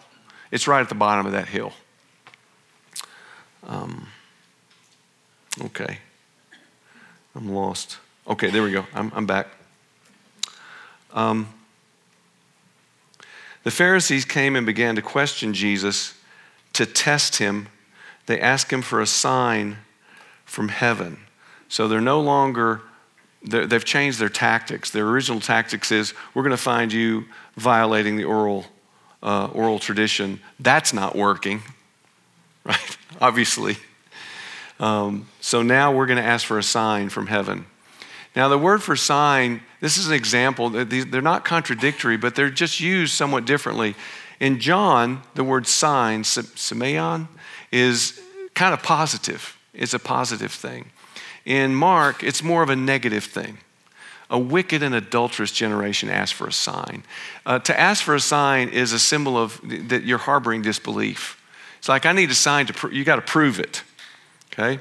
It's 0.52 0.68
right 0.68 0.82
at 0.82 0.90
the 0.90 0.96
bottom 0.96 1.26
of 1.26 1.32
that 1.34 1.48
hill. 1.48 1.74
Um, 3.66 4.08
okay. 5.62 6.00
I'm 7.36 7.50
lost. 7.50 7.98
Okay, 8.28 8.50
there 8.50 8.64
we 8.64 8.72
go. 8.72 8.86
I'm, 8.94 9.12
I'm 9.16 9.26
back. 9.26 9.48
Um, 11.14 11.48
the 13.64 13.72
Pharisees 13.72 14.26
came 14.26 14.56
and 14.56 14.66
began 14.66 14.96
to 14.96 15.02
question 15.02 15.54
Jesus 15.54 16.14
to 16.74 16.86
test 16.86 17.38
him. 17.38 17.70
They 18.26 18.40
asked 18.40 18.72
him 18.72 18.82
for 18.82 19.00
a 19.00 19.08
sign 19.08 19.78
from 20.46 20.70
heaven. 20.70 21.20
So 21.70 21.88
they're 21.88 22.02
no 22.02 22.20
longer, 22.20 22.82
they 23.42 23.62
have 23.62 23.86
changed 23.86 24.20
their 24.20 24.30
tactics. 24.30 24.92
Their 24.92 25.08
original 25.08 25.40
tactics 25.40 25.92
is 25.92 26.14
we're 26.34 26.44
going 26.44 26.52
to 26.52 26.58
find 26.58 26.92
you 26.92 27.26
violating 27.56 28.18
the 28.18 28.26
oral, 28.26 28.66
uh, 29.22 29.48
oral 29.48 29.80
tradition. 29.80 30.42
That's 30.60 30.94
not 30.94 31.16
working, 31.16 31.62
right? 32.66 32.98
Obviously. 33.22 33.78
Um, 34.80 35.28
so 35.40 35.62
now 35.62 35.94
we're 35.94 36.08
going 36.08 36.18
to 36.18 36.24
ask 36.24 36.46
for 36.46 36.58
a 36.58 36.64
sign 36.64 37.10
from 37.10 37.28
heaven. 37.28 37.66
Now, 38.36 38.48
the 38.48 38.58
word 38.58 38.82
for 38.82 38.96
sign, 38.96 39.62
this 39.80 39.98
is 39.98 40.08
an 40.08 40.14
example. 40.14 40.70
They're 40.70 41.22
not 41.22 41.46
contradictory, 41.46 42.18
but 42.18 42.36
they're 42.36 42.50
just 42.50 42.80
used 42.80 43.14
somewhat 43.14 43.46
differently. 43.46 43.96
In 44.40 44.60
John, 44.60 45.22
the 45.36 45.44
word 45.44 45.68
sign, 45.68 46.24
semeion, 46.24 47.28
is 47.72 48.20
kind 48.56 48.74
of 48.74 48.82
positive. 48.82 49.58
It's 49.74 49.94
a 49.94 50.00
positive 50.00 50.52
thing. 50.52 50.92
In 51.46 51.76
Mark, 51.76 52.24
it's 52.24 52.44
more 52.44 52.64
of 52.64 52.70
a 52.70 52.76
negative 52.76 53.24
thing. 53.24 53.60
A 54.30 54.40
wicked 54.40 54.82
and 54.82 54.96
adulterous 54.96 55.52
generation 55.52 56.10
asks 56.10 56.36
for 56.36 56.48
a 56.48 56.52
sign. 56.54 57.04
Uh, 57.46 57.60
to 57.60 57.80
ask 57.80 58.04
for 58.04 58.16
a 58.16 58.20
sign 58.20 58.70
is 58.70 58.94
a 58.94 59.00
symbol 59.00 59.38
of 59.38 59.62
that 59.90 60.04
you're 60.04 60.18
harboring 60.18 60.64
disbelief. 60.64 61.40
It's 61.78 61.90
like, 61.90 62.06
I 62.06 62.14
need 62.14 62.32
a 62.32 62.36
sign 62.36 62.66
to, 62.68 62.74
pr- 62.74 62.92
you 62.92 63.04
got 63.04 63.18
to 63.18 63.22
prove 63.22 63.60
it. 63.60 63.84
Okay? 64.52 64.80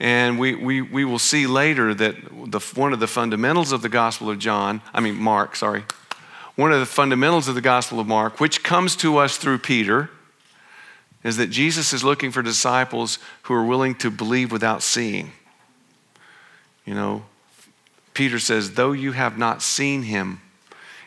And 0.00 0.38
we, 0.38 0.54
we, 0.54 0.80
we 0.80 1.04
will 1.04 1.18
see 1.18 1.46
later 1.46 1.92
that 1.94 2.16
the, 2.50 2.60
one 2.74 2.92
of 2.92 3.00
the 3.00 3.08
fundamentals 3.08 3.72
of 3.72 3.82
the 3.82 3.88
Gospel 3.88 4.30
of 4.30 4.38
John, 4.38 4.80
I 4.94 5.00
mean, 5.00 5.16
Mark, 5.16 5.56
sorry, 5.56 5.84
one 6.54 6.72
of 6.72 6.80
the 6.80 6.86
fundamentals 6.86 7.48
of 7.48 7.54
the 7.54 7.60
Gospel 7.60 8.00
of 8.00 8.06
Mark, 8.06 8.40
which 8.40 8.62
comes 8.62 8.96
to 8.96 9.18
us 9.18 9.36
through 9.36 9.58
Peter, 9.58 10.10
is 11.24 11.36
that 11.36 11.48
Jesus 11.50 11.92
is 11.92 12.04
looking 12.04 12.30
for 12.30 12.42
disciples 12.42 13.18
who 13.42 13.54
are 13.54 13.64
willing 13.64 13.94
to 13.96 14.10
believe 14.10 14.52
without 14.52 14.82
seeing. 14.82 15.32
You 16.84 16.94
know, 16.94 17.24
Peter 18.14 18.38
says, 18.38 18.72
though 18.72 18.92
you 18.92 19.12
have 19.12 19.36
not 19.36 19.62
seen 19.62 20.02
him, 20.02 20.40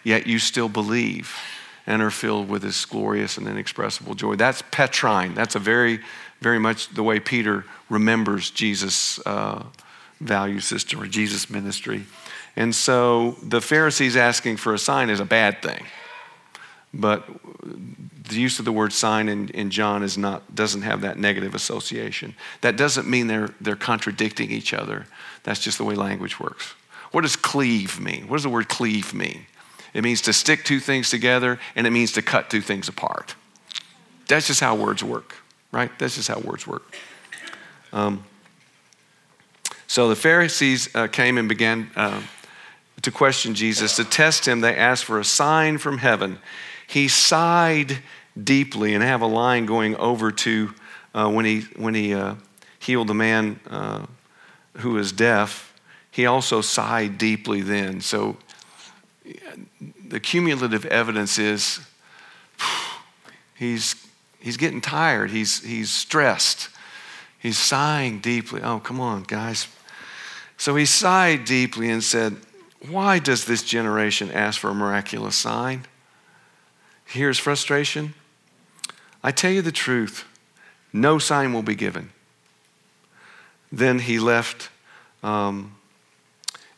yet 0.04 0.28
you 0.28 0.40
still 0.40 0.70
believe 0.70 1.36
and 1.88 2.02
are 2.02 2.12
filled 2.12 2.48
with 2.48 2.64
his 2.64 2.86
glorious 2.86 3.38
and 3.38 3.48
inexpressible 3.48 4.16
joy. 4.16 4.36
That's 4.36 4.64
Petrine. 4.72 5.34
That's 5.34 5.56
a 5.56 5.60
very 5.60 6.00
very 6.42 6.60
much 6.60 6.90
the 6.90 7.04
way 7.04 7.20
Peter 7.20 7.66
remembers 7.90 8.50
Jesus' 8.50 9.20
uh, 9.26 9.64
value 10.20 10.60
system 10.60 11.02
or 11.02 11.08
Jesus' 11.08 11.50
ministry. 11.50 12.06
And 12.56 12.76
so 12.76 13.38
the 13.44 13.62
Pharisees 13.62 14.18
asking 14.18 14.58
for 14.58 14.74
a 14.74 14.80
sign 14.80 15.10
is 15.10 15.20
a 15.20 15.26
bad 15.26 15.62
thing. 15.62 15.86
But 16.94 17.26
the 17.64 18.36
use 18.36 18.60
of 18.60 18.66
the 18.66 18.72
word 18.72 18.92
sign 18.92 19.30
in, 19.30 19.48
in 19.50 19.70
John 19.70 20.04
is 20.04 20.18
not, 20.18 20.54
doesn't 20.54 20.82
have 20.82 21.02
that 21.02 21.18
negative 21.18 21.56
association. 21.56 22.36
That 22.62 22.76
doesn't 22.76 23.08
mean 23.08 23.28
they're, 23.28 23.50
they're 23.62 23.76
contradicting 23.78 24.52
each 24.52 24.74
other. 24.74 25.06
That's 25.44 25.62
just 25.62 25.78
the 25.78 25.86
way 25.86 25.96
language 25.96 26.40
works. 26.40 26.74
What 27.12 27.22
does 27.22 27.36
cleave 27.36 28.00
mean? 28.00 28.28
What 28.28 28.38
does 28.38 28.44
the 28.44 28.50
word 28.50 28.68
cleave 28.68 29.14
mean? 29.14 29.46
It 29.94 30.04
means 30.04 30.22
to 30.24 30.34
stick 30.34 30.64
two 30.64 30.80
things 30.80 31.10
together 31.10 31.60
and 31.76 31.86
it 31.86 31.92
means 31.92 32.14
to 32.14 32.22
cut 32.22 32.50
two 32.50 32.62
things 32.62 32.88
apart. 32.88 33.36
That's 34.28 34.48
just 34.48 34.60
how 34.60 34.76
words 34.76 35.04
work 35.04 35.41
right? 35.72 35.92
That's 36.00 36.16
just 36.16 36.28
how 36.28 36.40
words 36.40 36.68
work. 36.68 36.96
Um, 37.94 38.24
so 39.88 40.08
the 40.08 40.16
Pharisees 40.16 40.94
uh, 40.96 41.08
came 41.08 41.38
and 41.38 41.50
began 41.50 41.92
uh, 41.96 42.22
to 43.02 43.12
question 43.12 43.56
Jesus. 43.56 43.96
To 43.98 44.06
test 44.06 44.48
him, 44.48 44.62
they 44.62 44.76
asked 44.76 45.06
for 45.06 45.20
a 45.20 45.26
sign 45.26 45.78
from 45.78 45.98
heaven. 45.98 46.40
He 46.88 47.08
sighed 47.08 48.00
deeply, 48.42 48.94
and 48.94 49.04
have 49.04 49.22
a 49.22 49.28
line 49.28 49.66
going 49.66 49.96
over 49.98 50.32
to 50.32 50.74
uh, 51.14 51.30
when 51.30 51.46
he, 51.46 51.62
when 51.76 51.94
he 51.94 52.14
uh, 52.14 52.36
healed 52.80 53.08
the 53.08 53.14
man 53.14 53.60
uh, 53.70 54.06
who 54.78 54.92
was 54.92 55.12
deaf. 55.12 55.74
He 56.10 56.26
also 56.26 56.62
sighed 56.62 57.18
deeply 57.18 57.62
then. 57.62 58.02
So 58.02 58.38
the 60.08 60.20
cumulative 60.20 60.86
evidence 60.86 61.38
is 61.38 61.80
he's 63.56 63.96
he's 64.42 64.58
getting 64.58 64.82
tired. 64.82 65.32
He's, 65.32 65.64
he's 65.64 65.90
stressed. 65.92 66.70
He's 67.40 67.58
sighing 67.58 68.20
deeply. 68.20 68.62
Oh, 68.62 68.80
come 68.80 69.00
on, 69.00 69.24
guys. 69.24 69.68
So 70.58 70.76
he 70.76 70.86
sighed 70.86 71.46
deeply 71.46 71.90
and 71.90 72.04
said, 72.04 72.38
Why 72.88 73.20
does 73.20 73.46
this 73.46 73.64
generation 73.64 74.32
ask 74.32 74.60
for 74.60 74.70
a 74.70 74.76
miraculous 74.76 75.36
sign? 75.36 75.86
Here's 77.06 77.40
frustration. 77.40 78.14
I 79.24 79.32
tell 79.32 79.52
you 79.52 79.62
the 79.62 79.72
truth, 79.72 80.26
no 80.94 81.20
sign 81.20 81.54
will 81.54 81.64
be 81.64 81.76
given. 81.76 82.12
Then 83.72 84.00
he 84.00 84.20
left 84.20 84.70
um, 85.24 85.76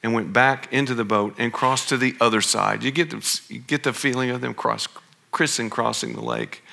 and 0.02 0.14
went 0.14 0.34
back 0.34 0.72
into 0.72 0.94
the 0.94 1.06
boat 1.06 1.36
and 1.38 1.52
crossed 1.52 1.90
to 1.90 1.98
the 1.98 2.16
other 2.20 2.42
side. 2.42 2.84
You 2.84 2.92
get 2.92 3.10
the, 3.10 3.42
you 3.50 3.60
get 3.60 3.84
the 3.84 3.94
feeling 3.94 4.30
of 4.30 4.42
them 4.42 4.54
cross, 4.54 4.88
Christen 5.32 5.70
crossing 5.70 6.14
the 6.14 6.24
lake. 6.24 6.64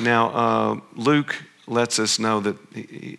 Now, 0.00 0.30
uh, 0.30 0.80
Luke 0.94 1.36
lets 1.66 1.98
us 1.98 2.18
know 2.18 2.40
that 2.40 2.56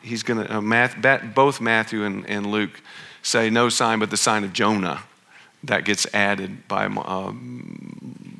he's 0.01 0.23
going 0.23 0.45
to, 0.45 0.57
uh, 0.57 1.17
both 1.33 1.59
Matthew 1.59 2.03
and, 2.03 2.29
and, 2.29 2.45
Luke 2.45 2.81
say 3.23 3.49
no 3.49 3.69
sign 3.69 3.99
but 3.99 4.11
the 4.11 4.17
sign 4.17 4.43
of 4.43 4.53
Jonah. 4.53 5.01
That 5.63 5.83
gets 5.83 6.05
added 6.13 6.67
by 6.67 6.85
uh, 6.85 7.33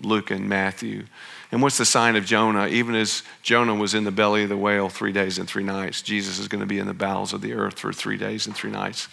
Luke 0.03 0.30
and 0.30 0.47
Matthew. 0.47 1.05
And 1.51 1.61
what's 1.61 1.78
the 1.78 1.86
sign 1.86 2.16
of 2.16 2.26
Jonah? 2.26 2.68
Even 2.68 2.93
as 2.93 3.24
Jonah 3.41 3.74
was 3.74 3.95
in 3.95 4.03
the 4.03 4.11
belly 4.11 4.43
of 4.43 4.49
the 4.49 4.57
whale 4.57 4.89
three 4.89 5.11
days 5.11 5.39
and 5.39 5.47
three 5.47 5.63
nights, 5.63 6.03
Jesus 6.03 6.38
is 6.38 6.47
going 6.47 6.59
to 6.59 6.68
be 6.68 6.78
in 6.78 6.86
the 6.86 6.93
bowels 6.93 7.34
of 7.34 7.41
the 7.41 7.53
earth 7.53 7.80
for 7.80 7.91
three 7.91 8.18
days 8.18 8.45
and 8.45 8.55
three 8.55 8.70
nights. 8.70 9.07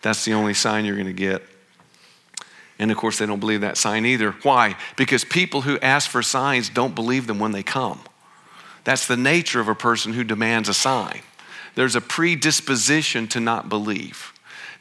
That's 0.00 0.24
the 0.24 0.32
only 0.32 0.54
sign 0.54 0.84
you're 0.84 0.96
going 0.96 1.06
to 1.06 1.12
get. 1.12 1.42
And 2.78 2.90
of 2.90 2.96
course, 2.96 3.18
they 3.18 3.26
don't 3.26 3.38
believe 3.38 3.60
that 3.60 3.76
sign 3.76 4.04
either. 4.06 4.32
Why? 4.42 4.76
Because 4.96 5.24
people 5.24 5.60
who 5.60 5.78
ask 5.78 6.10
for 6.10 6.22
signs 6.22 6.68
don't 6.68 6.96
believe 6.96 7.28
them 7.28 7.38
when 7.38 7.52
they 7.52 7.62
come. 7.62 8.00
That's 8.84 9.06
the 9.06 9.16
nature 9.16 9.60
of 9.60 9.68
a 9.68 9.74
person 9.74 10.12
who 10.12 10.24
demands 10.24 10.68
a 10.68 10.74
sign. 10.74 11.20
There's 11.74 11.96
a 11.96 12.00
predisposition 12.00 13.28
to 13.28 13.40
not 13.40 13.68
believe. 13.68 14.32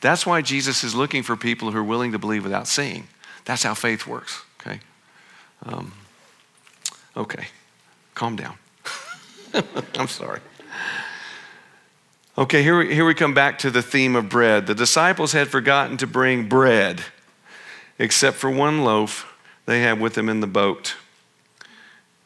That's 0.01 0.25
why 0.25 0.41
Jesus 0.41 0.83
is 0.83 0.95
looking 0.95 1.23
for 1.23 1.35
people 1.35 1.71
who 1.71 1.77
are 1.77 1.83
willing 1.83 2.11
to 2.11 2.19
believe 2.19 2.43
without 2.43 2.67
seeing. 2.67 3.07
That's 3.45 3.63
how 3.63 3.73
faith 3.73 4.07
works, 4.07 4.43
okay? 4.59 4.79
Um, 5.63 5.93
okay, 7.15 7.45
calm 8.15 8.35
down. 8.35 8.55
I'm 9.97 10.07
sorry. 10.07 10.39
Okay, 12.37 12.63
here 12.63 12.79
we, 12.79 12.93
here 12.93 13.05
we 13.05 13.13
come 13.13 13.33
back 13.33 13.59
to 13.59 13.69
the 13.69 13.81
theme 13.81 14.15
of 14.15 14.29
bread. 14.29 14.65
The 14.65 14.73
disciples 14.73 15.33
had 15.33 15.49
forgotten 15.49 15.97
to 15.97 16.07
bring 16.07 16.47
bread, 16.47 17.01
except 17.99 18.37
for 18.37 18.49
one 18.49 18.83
loaf 18.83 19.31
they 19.65 19.81
had 19.81 19.99
with 19.99 20.15
them 20.15 20.29
in 20.29 20.39
the 20.39 20.47
boat. 20.47 20.95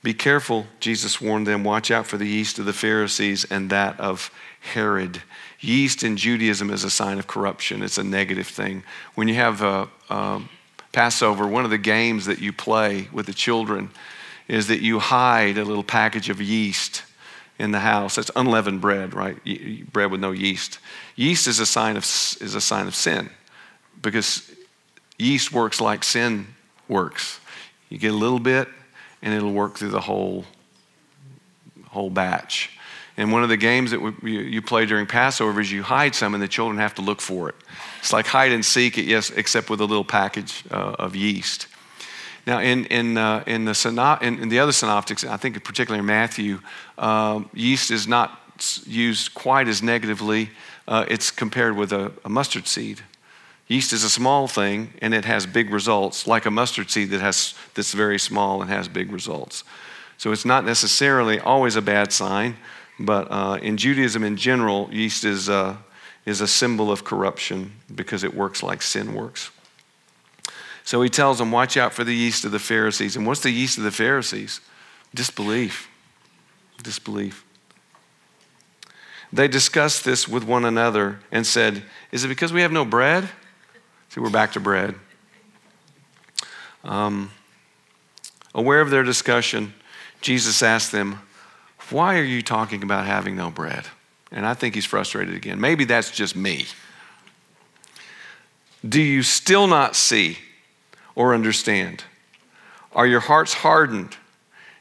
Be 0.05 0.13
careful, 0.13 0.67
Jesus 0.79 1.19
warned 1.19 1.47
them. 1.47 1.63
Watch 1.63 1.89
out 1.89 2.05
for 2.05 2.17
the 2.17 2.27
yeast 2.27 2.59
of 2.59 2.65
the 2.65 2.73
Pharisees 2.73 3.43
and 3.43 3.71
that 3.71 3.99
of 3.99 4.29
Herod. 4.59 5.23
Yeast 5.59 6.03
in 6.03 6.15
Judaism 6.15 6.69
is 6.69 6.83
a 6.83 6.91
sign 6.91 7.17
of 7.17 7.25
corruption, 7.25 7.81
it's 7.81 7.97
a 7.97 8.03
negative 8.03 8.45
thing. 8.45 8.83
When 9.15 9.27
you 9.27 9.33
have 9.33 9.63
a, 9.63 9.89
a 10.11 10.43
Passover, 10.91 11.47
one 11.47 11.65
of 11.65 11.71
the 11.71 11.79
games 11.79 12.27
that 12.27 12.37
you 12.37 12.53
play 12.53 13.07
with 13.11 13.25
the 13.25 13.33
children 13.33 13.89
is 14.47 14.67
that 14.67 14.79
you 14.79 14.99
hide 14.99 15.57
a 15.57 15.65
little 15.65 15.83
package 15.83 16.29
of 16.29 16.39
yeast 16.39 17.01
in 17.57 17.71
the 17.71 17.79
house. 17.79 18.15
That's 18.15 18.29
unleavened 18.35 18.81
bread, 18.81 19.15
right? 19.15 19.43
Bread 19.91 20.11
with 20.11 20.21
no 20.21 20.33
yeast. 20.33 20.77
Yeast 21.15 21.47
is 21.47 21.59
a 21.59 21.65
sign 21.65 21.97
of, 21.97 22.03
is 22.03 22.53
a 22.53 22.61
sign 22.61 22.85
of 22.85 22.93
sin 22.93 23.31
because 24.03 24.51
yeast 25.17 25.51
works 25.51 25.81
like 25.81 26.03
sin 26.03 26.45
works. 26.87 27.39
You 27.89 27.97
get 27.97 28.13
a 28.13 28.17
little 28.17 28.37
bit, 28.37 28.67
and 29.25 29.33
it'll 29.33 29.51
work 29.51 29.77
through 29.77 29.89
the 29.89 29.99
whole, 29.99 30.45
whole 31.89 32.11
batch. 32.11 32.69
And 33.17 33.31
one 33.31 33.43
of 33.43 33.49
the 33.49 33.57
games 33.57 33.91
that 33.91 33.99
we, 33.99 34.37
you 34.37 34.61
play 34.61 34.85
during 34.85 35.07
Passover 35.07 35.59
is 35.59 35.71
you 35.71 35.83
hide 35.83 36.13
some 36.13 36.33
and 36.35 36.43
the 36.43 36.47
children 36.47 36.77
have 36.77 36.93
to 36.95 37.01
look 37.01 37.21
for 37.21 37.49
it. 37.49 37.55
It's 37.99 38.13
like 38.13 38.27
hide 38.27 38.51
and 38.51 38.63
seek, 38.63 38.97
yes, 38.97 39.31
except 39.31 39.69
with 39.69 39.81
a 39.81 39.85
little 39.85 40.03
package 40.05 40.63
uh, 40.69 40.95
of 40.99 41.15
yeast. 41.15 41.67
Now, 42.45 42.59
in, 42.59 42.85
in, 42.85 43.17
uh, 43.17 43.43
in, 43.47 43.65
the, 43.65 44.17
in, 44.21 44.39
in, 44.39 44.49
the 44.49 44.59
other 44.59 44.71
synoptics, 44.71 45.23
I 45.23 45.37
think 45.37 45.63
particularly 45.63 46.01
in 46.01 46.05
Matthew, 46.05 46.59
um, 46.99 47.49
yeast 47.53 47.89
is 47.89 48.07
not 48.07 48.39
used 48.85 49.33
quite 49.33 49.67
as 49.67 49.81
negatively. 49.81 50.51
Uh, 50.87 51.05
it's 51.07 51.31
compared 51.31 51.75
with 51.75 51.91
a, 51.91 52.11
a 52.23 52.29
mustard 52.29 52.67
seed. 52.67 53.01
Yeast 53.67 53.93
is 53.93 54.03
a 54.03 54.09
small 54.09 54.47
thing 54.47 54.93
and 55.01 55.13
it 55.13 55.25
has 55.25 55.45
big 55.45 55.71
results, 55.71 56.27
like 56.27 56.45
a 56.45 56.51
mustard 56.51 56.91
seed 56.91 57.09
that 57.09 57.21
has 57.21 57.55
that's 57.73 57.93
very 57.93 58.19
small 58.19 58.61
and 58.61 58.69
has 58.69 58.87
big 58.87 59.11
results. 59.11 59.63
So 60.17 60.31
it's 60.31 60.45
not 60.45 60.65
necessarily 60.65 61.39
always 61.39 61.75
a 61.75 61.81
bad 61.81 62.13
sign, 62.13 62.57
but 62.99 63.27
uh, 63.29 63.57
in 63.61 63.77
Judaism 63.77 64.23
in 64.23 64.37
general, 64.37 64.89
yeast 64.91 65.25
is, 65.25 65.49
uh, 65.49 65.77
is 66.25 66.41
a 66.41 66.47
symbol 66.47 66.91
of 66.91 67.03
corruption 67.03 67.73
because 67.93 68.23
it 68.23 68.33
works 68.33 68.63
like 68.63 68.81
sin 68.81 69.13
works. 69.13 69.51
So 70.83 71.01
he 71.01 71.09
tells 71.09 71.39
them, 71.39 71.51
Watch 71.51 71.75
out 71.75 71.93
for 71.93 72.03
the 72.03 72.15
yeast 72.15 72.45
of 72.45 72.51
the 72.51 72.59
Pharisees. 72.59 73.15
And 73.15 73.25
what's 73.25 73.41
the 73.41 73.49
yeast 73.49 73.77
of 73.77 73.83
the 73.83 73.91
Pharisees? 73.91 74.61
Disbelief. 75.13 75.89
Disbelief. 76.81 77.43
They 79.33 79.47
discussed 79.47 80.05
this 80.05 80.27
with 80.27 80.43
one 80.43 80.63
another 80.63 81.19
and 81.31 81.45
said, 81.45 81.83
Is 82.11 82.23
it 82.23 82.27
because 82.27 82.53
we 82.53 82.61
have 82.61 82.71
no 82.71 82.85
bread? 82.85 83.29
See, 84.15 84.21
we're 84.21 84.29
back 84.29 84.53
to 84.53 84.61
bread. 84.61 84.95
Um, 86.85 87.31
aware 88.53 88.79
of 88.79 88.89
their 88.89 89.03
discussion, 89.03 89.73
Jesus 90.21 90.63
asked 90.63 90.93
them, 90.93 91.19
Why 91.89 92.17
are 92.17 92.23
you 92.23 92.41
talking 92.41 92.81
about 92.81 93.05
having 93.05 93.35
no 93.35 93.49
bread? 93.51 93.83
And 94.31 94.45
I 94.45 94.53
think 94.53 94.73
he's 94.73 94.85
frustrated 94.85 95.35
again. 95.35 95.59
Maybe 95.59 95.83
that's 95.83 96.11
just 96.11 96.33
me. 96.33 96.65
Do 98.87 99.01
you 99.01 99.21
still 99.21 99.67
not 99.67 99.97
see 99.97 100.37
or 101.13 101.33
understand? 101.33 102.05
Are 102.93 103.05
your 103.05 103.19
hearts 103.19 103.53
hardened? 103.53 104.15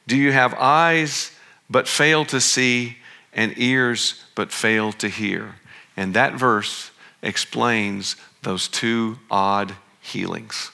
Do 0.07 0.17
you 0.17 0.31
have 0.31 0.55
eyes 0.55 1.33
but 1.69 1.89
fail 1.89 2.25
to 2.27 2.41
see 2.41 2.99
and 3.33 3.53
ears 3.57 4.23
but 4.37 4.53
fail 4.53 4.93
to 4.93 5.09
hear? 5.09 5.57
And 5.97 6.15
that 6.15 6.35
verse 6.35 6.93
explains 7.21 8.15
those 8.45 8.69
two 8.69 9.19
odd 9.31 9.75
healings. 10.01 10.71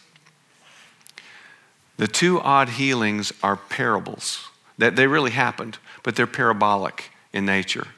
The 1.96 2.08
two 2.08 2.40
odd 2.40 2.70
healings 2.70 3.32
are 3.42 3.56
parables. 3.56 4.48
That 4.78 4.96
they 4.96 5.06
really 5.06 5.32
happened, 5.32 5.78
but 6.02 6.16
they're 6.16 6.26
parabolic 6.26 7.10
in 7.32 7.44
nature. 7.44 7.88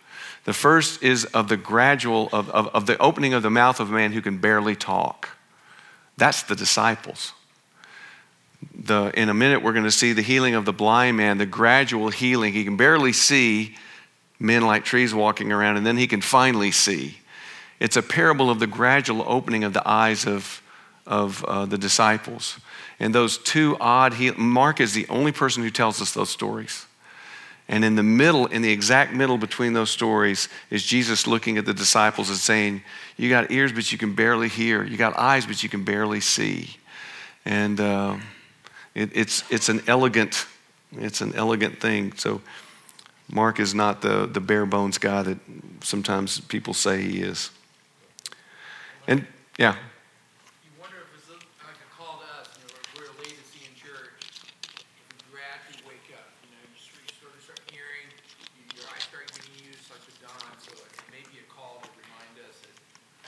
The 0.45 0.53
first 0.53 1.03
is 1.03 1.25
of 1.27 1.49
the 1.49 1.57
gradual, 1.57 2.29
of, 2.33 2.51
of, 2.51 2.66
of 2.68 2.87
the 2.87 2.99
opening 2.99 3.33
of 3.33 3.43
the 3.43 3.51
mouth 3.51 3.79
of 3.79 3.91
a 3.91 3.93
man 3.93 4.12
who 4.12 4.20
can 4.20 4.39
barely 4.39 4.75
talk. 4.75 5.29
That's 6.16 6.43
the 6.43 6.57
disciples. 6.57 7.33
The, 8.75 9.12
in 9.14 9.29
a 9.29 9.35
minute, 9.35 9.62
we're 9.62 9.73
going 9.73 9.85
to 9.85 9.91
see 9.93 10.12
the 10.12 10.23
healing 10.23 10.55
of 10.55 10.64
the 10.64 10.73
blind 10.73 11.16
man, 11.16 11.39
the 11.39 11.47
gradual 11.47 12.11
healing. 12.11 12.53
He 12.53 12.64
can 12.64 12.77
barely 12.77 13.12
see 13.12 13.77
men 14.39 14.62
like 14.62 14.85
trees 14.85 15.14
walking 15.14 15.53
around, 15.53 15.77
and 15.77 15.87
then 15.87 15.97
he 15.97 16.09
can 16.09 16.20
finally 16.20 16.73
see. 16.73 17.18
It's 17.81 17.97
a 17.97 18.03
parable 18.03 18.51
of 18.51 18.59
the 18.61 18.66
gradual 18.66 19.25
opening 19.27 19.64
of 19.64 19.73
the 19.73 19.87
eyes 19.89 20.27
of, 20.27 20.62
of 21.07 21.45
uh, 21.45 21.66
the 21.66 21.79
disciples. 21.79 22.59
And 23.01 23.14
those 23.14 23.39
two 23.39 23.77
odd, 23.81 24.14
he, 24.14 24.31
Mark 24.33 24.81
is 24.81 24.93
the 24.93 25.07
only 25.09 25.33
person 25.33 25.62
who 25.62 25.70
tells 25.70 26.01
us 26.01 26.12
those 26.14 26.31
stories. 26.31 26.87
And 27.68 27.85
in 27.85 27.95
the 27.95 28.03
middle, 28.03 28.47
in 28.47 28.62
the 28.62 28.70
exact 28.70 29.14
middle 29.14 29.39
between 29.39 29.73
those 29.73 29.91
stories, 29.91 30.49
is 30.70 30.85
Jesus 30.85 31.27
looking 31.27 31.59
at 31.59 31.64
the 31.64 31.75
disciples 31.75 32.29
and 32.29 32.39
saying, 32.39 32.83
You 33.16 33.31
got 33.31 33.51
ears, 33.51 33.73
but 33.73 33.91
you 33.91 33.99
can 33.99 34.14
barely 34.14 34.49
hear. 34.49 34.85
You 34.85 34.97
got 34.97 35.16
eyes, 35.16 35.47
but 35.47 35.62
you 35.62 35.68
can 35.68 35.85
barely 35.85 36.20
see. 36.20 36.77
And 37.45 37.81
uh, 37.81 38.16
it, 38.95 39.11
it's, 39.14 39.43
it's 39.51 39.68
an 39.68 39.83
elegant, 39.87 40.47
it's 40.93 41.20
an 41.20 41.35
elegant 41.35 41.81
thing. 41.81 42.12
So 42.16 42.43
Mark 43.31 43.59
is 43.59 43.75
not 43.75 44.03
the, 44.03 44.27
the 44.27 44.41
bare 44.41 44.66
bones 44.66 44.99
guy 44.99 45.23
that 45.23 45.39
sometimes 45.83 46.41
people 46.41 46.75
say 46.75 47.03
he 47.03 47.23
is. 47.23 47.51
And 49.09 49.26
yeah. 49.59 49.74
You 50.62 50.70
wonder 50.78 50.96
if 51.03 51.11
it's 51.18 51.28
like 51.28 51.74
a 51.74 51.90
call 51.90 52.22
to 52.22 52.28
us, 52.38 52.55
you 52.55 52.70
know, 52.70 52.78
we're 52.94 53.11
a 53.11 53.16
latency 53.18 53.66
in 53.66 53.74
church. 53.74 54.30
You 54.38 55.18
gradually 55.34 55.82
wake 55.90 56.07
up, 56.14 56.30
you 56.46 56.55
know, 56.55 56.62
you 56.70 56.78
sort 57.18 57.34
of 57.34 57.42
start 57.42 57.61
hearing, 57.74 58.07
your 58.78 58.86
eyes 58.94 59.03
start 59.03 59.26
getting 59.34 59.59
used 59.59 59.90
like 59.90 60.07
the 60.07 60.14
dawn. 60.22 60.55
So 60.62 60.70
it 60.70 60.94
may 61.11 61.26
a 61.26 61.46
call 61.50 61.82
to 61.82 61.90
remind 61.98 62.46
us 62.46 62.62
that 62.62 62.74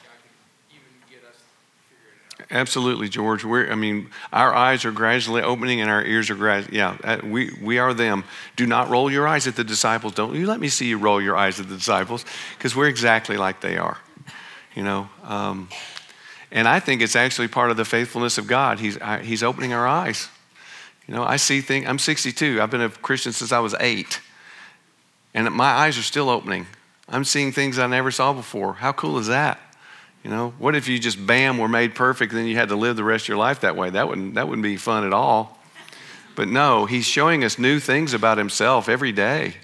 God 0.07 0.14
can 0.22 0.35
even 0.70 0.95
get 1.11 1.27
us 1.27 1.43
figured 1.91 2.22
out. 2.39 2.55
Absolutely, 2.55 3.11
George. 3.11 3.43
We're, 3.43 3.66
I 3.66 3.75
mean, 3.75 4.14
our 4.31 4.55
eyes 4.55 4.85
are 4.87 4.95
gradually 4.95 5.43
opening 5.43 5.83
and 5.83 5.91
our 5.91 6.07
ears 6.07 6.31
are 6.31 6.39
gradually, 6.39 6.79
yeah, 6.79 6.95
uh, 7.03 7.18
we, 7.27 7.51
we 7.59 7.83
are 7.83 7.93
them. 7.93 8.22
Do 8.55 8.66
not 8.70 8.91
roll 8.95 9.11
your 9.11 9.27
eyes 9.27 9.51
at 9.51 9.57
the 9.59 9.64
disciples. 9.64 10.14
Don't 10.14 10.39
you 10.39 10.47
let 10.47 10.61
me 10.61 10.70
see 10.70 10.87
you 10.87 10.99
roll 10.99 11.18
your 11.20 11.35
eyes 11.35 11.59
at 11.59 11.66
the 11.66 11.75
disciples 11.75 12.25
because 12.55 12.79
we're 12.79 12.87
exactly 12.87 13.37
like 13.37 13.59
they 13.59 13.77
are 13.77 13.99
you 14.75 14.83
know. 14.83 15.09
Um, 15.22 15.68
and 16.51 16.68
I 16.68 16.81
think 16.81 17.03
it's 17.03 17.16
actually 17.16 17.49
part 17.49 17.70
of 17.70 17.77
the 17.77 17.85
faithfulness 17.85 18.39
of 18.39 18.47
God. 18.47 18.79
He's, 18.79 18.99
I, 18.99 19.22
he's 19.22 19.43
opening 19.43 19.72
our 19.72 19.87
eyes. 19.87 20.29
You 21.09 21.14
know, 21.14 21.25
I 21.25 21.37
see 21.37 21.61
things, 21.61 21.87
I'm 21.87 21.99
62. 21.99 22.62
I've 22.62 22.70
been 22.70 22.81
a 22.81 22.89
Christian 22.89 23.33
since 23.33 23.53
I 23.53 23.59
was 23.59 23.75
eight. 23.81 24.20
And 25.35 25.51
my 25.51 25.66
eyes 25.66 25.99
are 25.99 26.03
still 26.03 26.31
opening. 26.31 26.66
I'm 27.09 27.25
seeing 27.25 27.53
things 27.53 27.79
I 27.79 27.87
never 27.87 28.11
saw 28.11 28.33
before. 28.33 28.75
How 28.75 28.93
cool 28.93 29.18
is 29.18 29.27
that? 29.27 29.59
You 30.22 30.31
know, 30.31 30.55
what 30.59 30.75
if 30.75 30.89
you 30.89 30.99
just 30.99 31.27
bam 31.27 31.59
were 31.59 31.68
made 31.68 31.95
perfect 31.95 32.33
and 32.33 32.41
then 32.41 32.47
you 32.47 32.57
had 32.57 32.70
to 32.70 32.77
live 32.77 32.97
the 32.97 33.05
rest 33.05 33.25
of 33.25 33.29
your 33.29 33.37
life 33.37 33.61
that 33.61 33.77
way? 33.77 33.91
That 33.91 34.09
wouldn't, 34.09 34.35
that 34.35 34.49
wouldn't 34.49 34.62
be 34.62 34.77
fun 34.77 35.05
at 35.05 35.12
all. 35.12 35.59
But 36.35 36.49
no, 36.49 36.87
he's 36.87 37.05
showing 37.05 37.45
us 37.45 37.59
new 37.59 37.79
things 37.79 38.14
about 38.14 38.39
himself 38.39 38.89
every 38.89 39.12
day. 39.12 39.55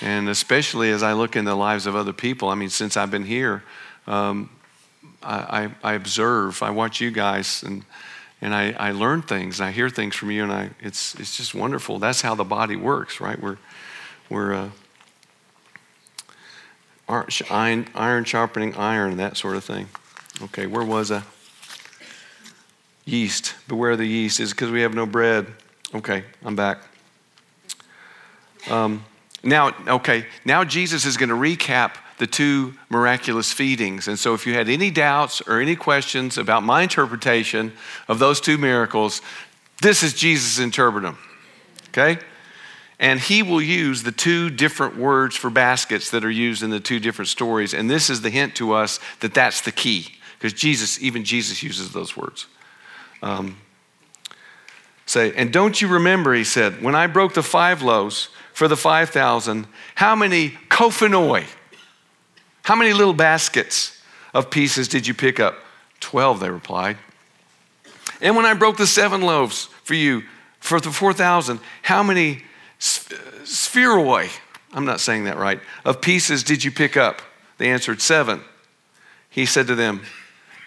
And 0.00 0.28
especially 0.28 0.90
as 0.90 1.02
I 1.02 1.14
look 1.14 1.36
in 1.36 1.44
the 1.44 1.54
lives 1.54 1.86
of 1.86 1.96
other 1.96 2.12
people. 2.12 2.48
I 2.48 2.54
mean, 2.54 2.70
since 2.70 2.96
I've 2.96 3.10
been 3.10 3.24
here, 3.24 3.64
um, 4.06 4.50
I, 5.22 5.70
I, 5.82 5.94
observe, 5.94 6.62
I 6.62 6.70
watch 6.70 7.00
you 7.00 7.10
guys, 7.10 7.62
and, 7.62 7.84
and 8.40 8.54
I, 8.54 8.72
I 8.72 8.90
learn 8.92 9.22
things. 9.22 9.60
and 9.60 9.68
I 9.68 9.72
hear 9.72 9.88
things 9.88 10.16
from 10.16 10.30
you, 10.30 10.42
and 10.42 10.52
I, 10.52 10.70
it's, 10.80 11.14
it's 11.14 11.36
just 11.36 11.54
wonderful. 11.54 11.98
That's 11.98 12.22
how 12.22 12.34
the 12.34 12.44
body 12.44 12.76
works, 12.76 13.20
right? 13.20 13.40
We're, 13.40 13.58
we're 14.28 14.54
uh, 14.54 14.70
iron, 17.50 17.86
iron 17.94 18.24
sharpening 18.24 18.74
iron, 18.74 19.16
that 19.18 19.36
sort 19.36 19.56
of 19.56 19.64
thing. 19.64 19.88
Okay, 20.42 20.66
where 20.66 20.84
was 20.84 21.10
I? 21.10 21.22
Yeast. 23.04 23.54
Beware 23.68 23.96
the 23.96 24.06
yeast. 24.06 24.40
Is 24.40 24.50
because 24.50 24.70
we 24.70 24.82
have 24.82 24.94
no 24.94 25.06
bread. 25.06 25.46
Okay, 25.94 26.24
I'm 26.44 26.56
back. 26.56 26.78
Um, 28.70 29.04
Now, 29.44 29.74
okay, 29.88 30.26
now 30.44 30.62
Jesus 30.62 31.04
is 31.04 31.16
going 31.16 31.28
to 31.28 31.34
recap 31.34 31.96
the 32.22 32.26
two 32.28 32.72
miraculous 32.88 33.50
feedings. 33.52 34.06
And 34.06 34.16
so, 34.16 34.32
if 34.32 34.46
you 34.46 34.54
had 34.54 34.68
any 34.68 34.92
doubts 34.92 35.40
or 35.40 35.60
any 35.60 35.74
questions 35.74 36.38
about 36.38 36.62
my 36.62 36.82
interpretation 36.82 37.72
of 38.06 38.20
those 38.20 38.40
two 38.40 38.56
miracles, 38.56 39.22
this 39.80 40.04
is 40.04 40.14
Jesus 40.14 40.60
interpreting 40.60 41.10
them. 41.10 41.18
Okay? 41.88 42.22
And 43.00 43.18
he 43.18 43.42
will 43.42 43.60
use 43.60 44.04
the 44.04 44.12
two 44.12 44.50
different 44.50 44.96
words 44.96 45.34
for 45.34 45.50
baskets 45.50 46.12
that 46.12 46.24
are 46.24 46.30
used 46.30 46.62
in 46.62 46.70
the 46.70 46.78
two 46.78 47.00
different 47.00 47.28
stories. 47.28 47.74
And 47.74 47.90
this 47.90 48.08
is 48.08 48.20
the 48.20 48.30
hint 48.30 48.54
to 48.54 48.72
us 48.72 49.00
that 49.18 49.34
that's 49.34 49.62
the 49.62 49.72
key, 49.72 50.14
because 50.38 50.52
Jesus, 50.52 51.02
even 51.02 51.24
Jesus 51.24 51.60
uses 51.60 51.90
those 51.90 52.16
words. 52.16 52.46
Um, 53.20 53.56
say, 55.06 55.34
and 55.34 55.52
don't 55.52 55.82
you 55.82 55.88
remember, 55.88 56.34
he 56.34 56.44
said, 56.44 56.84
when 56.84 56.94
I 56.94 57.08
broke 57.08 57.34
the 57.34 57.42
five 57.42 57.82
loaves 57.82 58.28
for 58.52 58.68
the 58.68 58.76
5,000, 58.76 59.66
how 59.96 60.14
many 60.14 60.50
kophanoi, 60.68 61.46
how 62.62 62.76
many 62.76 62.92
little 62.92 63.14
baskets 63.14 64.00
of 64.34 64.50
pieces 64.50 64.88
did 64.88 65.06
you 65.06 65.14
pick 65.14 65.40
up? 65.40 65.56
Twelve, 66.00 66.40
they 66.40 66.50
replied. 66.50 66.96
And 68.20 68.36
when 68.36 68.46
I 68.46 68.54
broke 68.54 68.76
the 68.76 68.86
seven 68.86 69.20
loaves 69.20 69.64
for 69.82 69.94
you, 69.94 70.22
for 70.60 70.80
the 70.80 70.92
4,000, 70.92 71.58
how 71.82 72.04
many 72.04 72.36
uh, 72.36 72.38
spheroi, 73.42 74.30
I'm 74.72 74.84
not 74.84 75.00
saying 75.00 75.24
that 75.24 75.36
right, 75.36 75.60
of 75.84 76.00
pieces 76.00 76.44
did 76.44 76.62
you 76.62 76.70
pick 76.70 76.96
up? 76.96 77.20
They 77.58 77.70
answered, 77.70 78.00
Seven. 78.00 78.40
He 79.28 79.44
said 79.44 79.66
to 79.66 79.74
them, 79.74 80.02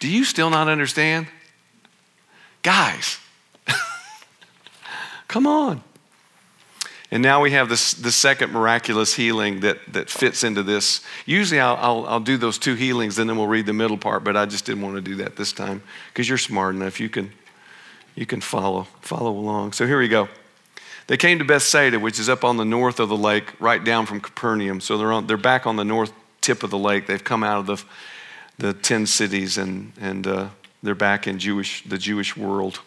Do 0.02 0.10
you 0.10 0.26
still 0.26 0.50
not 0.50 0.68
understand? 0.68 1.28
Guys, 2.62 3.20
come 5.28 5.48
on. 5.48 5.82
And 7.12 7.22
now 7.22 7.42
we 7.42 7.52
have 7.52 7.70
this, 7.70 7.94
the 7.94 8.12
second 8.12 8.52
miraculous 8.52 9.14
healing 9.14 9.60
that, 9.60 9.78
that 9.94 10.10
fits 10.10 10.44
into 10.44 10.64
this. 10.64 11.02
Usually 11.26 11.60
I'll, 11.60 11.78
I'll, 11.80 12.06
I'll, 12.08 12.20
do 12.20 12.36
those 12.36 12.58
two 12.58 12.74
healings 12.74 13.20
and 13.20 13.30
then 13.30 13.38
we'll 13.38 13.48
read 13.48 13.68
the 13.68 13.74
middle 13.74 13.98
part, 13.98 14.24
but 14.24 14.36
I 14.36 14.46
just 14.46 14.66
didn't 14.66 14.82
want 14.82 14.96
to 14.96 15.02
do 15.02 15.16
that 15.18 15.36
this 15.36 15.54
time 15.54 15.84
because 16.08 16.28
you're 16.28 16.40
smart 16.40 16.74
enough. 16.74 17.00
You 17.00 17.10
can, 17.10 17.32
you 18.16 18.26
can 18.26 18.42
follow, 18.42 18.88
follow 19.02 19.32
along. 19.32 19.74
So 19.74 19.86
here 19.86 20.00
we 20.00 20.08
go. 20.08 20.30
They 21.08 21.18
came 21.18 21.38
to 21.38 21.46
Bethsaida, 21.46 22.00
which 22.00 22.20
is 22.20 22.28
up 22.28 22.44
on 22.44 22.58
the 22.58 22.66
north 22.66 23.00
of 23.00 23.10
the 23.10 23.18
lake, 23.18 23.54
right 23.62 23.84
down 23.84 24.08
from 24.08 24.20
Capernaum. 24.20 24.82
So 24.82 24.98
they're, 24.98 25.14
on, 25.14 25.28
they're 25.28 25.38
back 25.38 25.68
on 25.68 25.76
the 25.76 25.86
north 25.86 26.12
tip 26.42 26.64
of 26.64 26.72
the 26.72 26.80
lake. 26.80 27.06
They've 27.06 27.24
come 27.24 27.44
out 27.44 27.60
of 27.60 27.68
the, 27.68 27.86
the 28.58 28.74
10 28.74 29.06
cities 29.06 29.60
and, 29.60 29.94
and 30.02 30.26
uh, 30.26 30.50
they're 30.82 30.96
back 30.96 31.28
in 31.28 31.38
Jewish, 31.38 31.84
the 31.84 32.00
Jewish 32.00 32.36
world. 32.36 32.80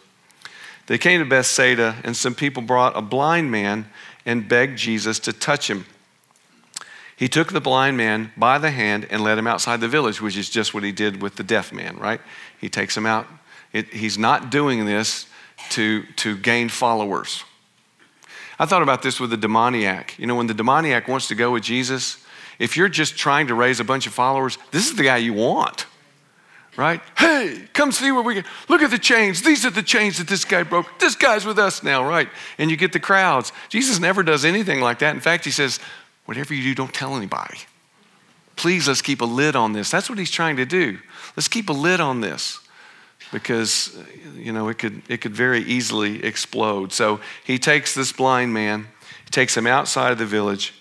They 0.88 0.96
came 0.96 1.20
to 1.20 1.26
Bethsaida, 1.26 1.96
and 2.02 2.16
some 2.16 2.34
people 2.34 2.62
brought 2.62 2.96
a 2.96 3.02
blind 3.02 3.50
man 3.50 3.90
and 4.28 4.46
begged 4.46 4.76
Jesus 4.76 5.18
to 5.20 5.32
touch 5.32 5.70
him. 5.70 5.86
He 7.16 7.28
took 7.28 7.50
the 7.50 7.62
blind 7.62 7.96
man 7.96 8.30
by 8.36 8.58
the 8.58 8.70
hand 8.70 9.06
and 9.10 9.24
led 9.24 9.38
him 9.38 9.46
outside 9.46 9.80
the 9.80 9.88
village, 9.88 10.20
which 10.20 10.36
is 10.36 10.50
just 10.50 10.74
what 10.74 10.84
he 10.84 10.92
did 10.92 11.22
with 11.22 11.36
the 11.36 11.42
deaf 11.42 11.72
man, 11.72 11.96
right? 11.96 12.20
He 12.60 12.68
takes 12.68 12.94
him 12.94 13.06
out. 13.06 13.26
It, 13.72 13.86
he's 13.86 14.18
not 14.18 14.50
doing 14.50 14.84
this 14.84 15.26
to, 15.70 16.02
to 16.16 16.36
gain 16.36 16.68
followers. 16.68 17.42
I 18.58 18.66
thought 18.66 18.82
about 18.82 19.02
this 19.02 19.18
with 19.18 19.30
the 19.30 19.38
demoniac. 19.38 20.18
You 20.18 20.26
know, 20.26 20.34
when 20.34 20.46
the 20.46 20.54
demoniac 20.54 21.08
wants 21.08 21.28
to 21.28 21.34
go 21.34 21.52
with 21.52 21.62
Jesus, 21.62 22.22
if 22.58 22.76
you're 22.76 22.90
just 22.90 23.16
trying 23.16 23.46
to 23.46 23.54
raise 23.54 23.80
a 23.80 23.84
bunch 23.84 24.06
of 24.06 24.12
followers, 24.12 24.58
this 24.72 24.90
is 24.90 24.96
the 24.96 25.04
guy 25.04 25.16
you 25.16 25.32
want, 25.32 25.86
right? 26.78 27.02
Hey, 27.18 27.64
come 27.74 27.90
see 27.90 28.12
what 28.12 28.24
we 28.24 28.34
get. 28.34 28.46
Look 28.68 28.82
at 28.82 28.92
the 28.92 28.98
chains. 28.98 29.42
These 29.42 29.66
are 29.66 29.70
the 29.70 29.82
chains 29.82 30.18
that 30.18 30.28
this 30.28 30.44
guy 30.44 30.62
broke. 30.62 31.00
This 31.00 31.16
guy's 31.16 31.44
with 31.44 31.58
us 31.58 31.82
now, 31.82 32.08
right? 32.08 32.28
And 32.56 32.70
you 32.70 32.76
get 32.76 32.92
the 32.92 33.00
crowds. 33.00 33.52
Jesus 33.68 33.98
never 33.98 34.22
does 34.22 34.44
anything 34.44 34.80
like 34.80 35.00
that. 35.00 35.12
In 35.12 35.20
fact, 35.20 35.44
he 35.44 35.50
says, 35.50 35.80
whatever 36.24 36.54
you 36.54 36.62
do, 36.62 36.74
don't 36.76 36.94
tell 36.94 37.16
anybody. 37.16 37.58
Please, 38.54 38.86
let's 38.86 39.02
keep 39.02 39.20
a 39.20 39.24
lid 39.24 39.56
on 39.56 39.72
this. 39.72 39.90
That's 39.90 40.08
what 40.08 40.18
he's 40.18 40.30
trying 40.30 40.56
to 40.56 40.64
do. 40.64 40.98
Let's 41.36 41.48
keep 41.48 41.68
a 41.68 41.72
lid 41.72 42.00
on 42.00 42.20
this 42.20 42.60
because 43.32 43.96
you 44.34 44.52
know 44.52 44.68
it 44.68 44.78
could 44.78 45.02
it 45.08 45.20
could 45.20 45.34
very 45.34 45.60
easily 45.60 46.24
explode. 46.24 46.92
So 46.92 47.20
he 47.44 47.58
takes 47.58 47.94
this 47.94 48.10
blind 48.10 48.54
man, 48.54 48.88
he 49.24 49.30
takes 49.30 49.56
him 49.56 49.66
outside 49.66 50.12
of 50.12 50.18
the 50.18 50.26
village. 50.26 50.74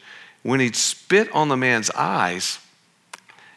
When 0.43 0.59
he'd 0.59 0.75
spit 0.75 1.31
on 1.33 1.49
the 1.49 1.57
man's 1.57 1.91
eyes 1.91 2.59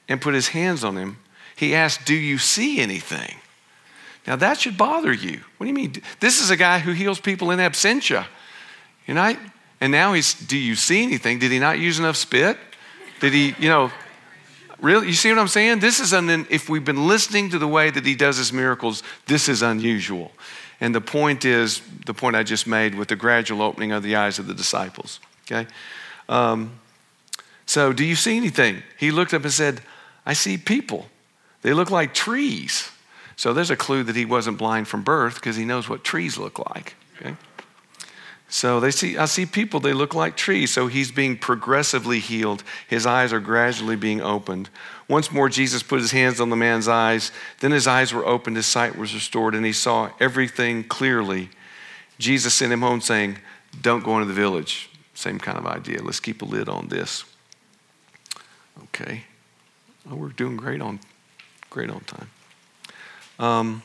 and 0.08 0.20
put 0.20 0.34
his 0.34 0.48
hands 0.48 0.82
on 0.82 0.96
him, 0.96 1.18
he 1.60 1.74
asked, 1.74 2.04
"Do 2.04 2.14
you 2.14 2.38
see 2.38 2.80
anything?" 2.80 3.36
Now 4.26 4.36
that 4.36 4.60
should 4.60 4.76
bother 4.76 5.12
you. 5.12 5.40
What 5.56 5.64
do 5.64 5.68
you 5.68 5.74
mean? 5.74 5.94
This 6.18 6.40
is 6.40 6.50
a 6.50 6.56
guy 6.56 6.80
who 6.80 6.92
heals 6.92 7.20
people 7.20 7.50
in 7.50 7.58
absentia. 7.58 8.26
You 9.06 9.14
know, 9.14 9.36
and 9.80 9.92
now 9.92 10.12
he's, 10.12 10.34
"Do 10.34 10.58
you 10.58 10.74
see 10.74 11.02
anything?" 11.02 11.38
Did 11.38 11.52
he 11.52 11.58
not 11.58 11.78
use 11.78 11.98
enough 11.98 12.16
spit? 12.16 12.58
Did 13.20 13.32
he, 13.32 13.54
you 13.58 13.68
know, 13.68 13.90
Really? 14.80 15.08
You 15.08 15.12
see 15.12 15.28
what 15.28 15.38
I'm 15.38 15.48
saying? 15.48 15.80
This 15.80 16.00
is 16.00 16.12
an, 16.12 16.46
if 16.48 16.68
we've 16.68 16.84
been 16.84 17.06
listening 17.06 17.50
to 17.50 17.58
the 17.58 17.68
way 17.68 17.90
that 17.90 18.06
he 18.06 18.14
does 18.14 18.38
his 18.38 18.52
miracles, 18.52 19.02
this 19.26 19.48
is 19.48 19.62
unusual. 19.62 20.32
And 20.80 20.94
the 20.94 21.00
point 21.02 21.44
is 21.44 21.82
the 22.06 22.14
point 22.14 22.36
I 22.36 22.42
just 22.42 22.66
made 22.66 22.94
with 22.94 23.08
the 23.08 23.16
gradual 23.16 23.60
opening 23.60 23.92
of 23.92 24.02
the 24.02 24.16
eyes 24.16 24.38
of 24.38 24.46
the 24.46 24.54
disciples. 24.54 25.20
Okay? 25.44 25.68
Um, 26.28 26.72
so, 27.66 27.92
do 27.92 28.04
you 28.04 28.16
see 28.16 28.36
anything? 28.36 28.82
He 28.98 29.10
looked 29.10 29.34
up 29.34 29.42
and 29.42 29.52
said, 29.52 29.82
I 30.24 30.32
see 30.32 30.56
people. 30.56 31.06
They 31.62 31.72
look 31.72 31.90
like 31.90 32.14
trees. 32.14 32.90
So, 33.36 33.52
there's 33.54 33.70
a 33.70 33.76
clue 33.76 34.02
that 34.04 34.16
he 34.16 34.24
wasn't 34.24 34.58
blind 34.58 34.88
from 34.88 35.02
birth 35.02 35.36
because 35.36 35.56
he 35.56 35.64
knows 35.64 35.88
what 35.88 36.04
trees 36.04 36.36
look 36.36 36.58
like. 36.58 36.94
Okay? 37.18 37.36
So 38.52 38.80
they 38.80 38.90
see, 38.90 39.16
I 39.16 39.26
see 39.26 39.46
people, 39.46 39.78
they 39.78 39.92
look 39.92 40.12
like 40.12 40.36
trees. 40.36 40.72
So 40.72 40.88
he's 40.88 41.12
being 41.12 41.38
progressively 41.38 42.18
healed. 42.18 42.64
His 42.88 43.06
eyes 43.06 43.32
are 43.32 43.38
gradually 43.38 43.94
being 43.94 44.20
opened. 44.20 44.68
Once 45.08 45.30
more, 45.30 45.48
Jesus 45.48 45.84
put 45.84 46.00
his 46.00 46.10
hands 46.10 46.40
on 46.40 46.50
the 46.50 46.56
man's 46.56 46.88
eyes. 46.88 47.30
Then 47.60 47.70
his 47.70 47.86
eyes 47.86 48.12
were 48.12 48.26
opened, 48.26 48.56
his 48.56 48.66
sight 48.66 48.98
was 48.98 49.14
restored, 49.14 49.54
and 49.54 49.64
he 49.64 49.72
saw 49.72 50.10
everything 50.18 50.82
clearly. 50.82 51.48
Jesus 52.18 52.52
sent 52.52 52.72
him 52.72 52.80
home 52.80 53.00
saying, 53.00 53.38
Don't 53.80 54.02
go 54.02 54.16
into 54.16 54.26
the 54.26 54.34
village. 54.34 54.90
Same 55.14 55.38
kind 55.38 55.56
of 55.56 55.66
idea. 55.66 56.02
Let's 56.02 56.20
keep 56.20 56.42
a 56.42 56.44
lid 56.44 56.68
on 56.68 56.88
this. 56.88 57.24
Okay. 58.84 59.24
Oh, 60.10 60.16
we're 60.16 60.28
doing 60.28 60.56
great 60.56 60.80
on 60.80 60.98
great 61.70 61.90
on 61.90 62.00
time. 62.00 62.30
Um, 63.38 63.82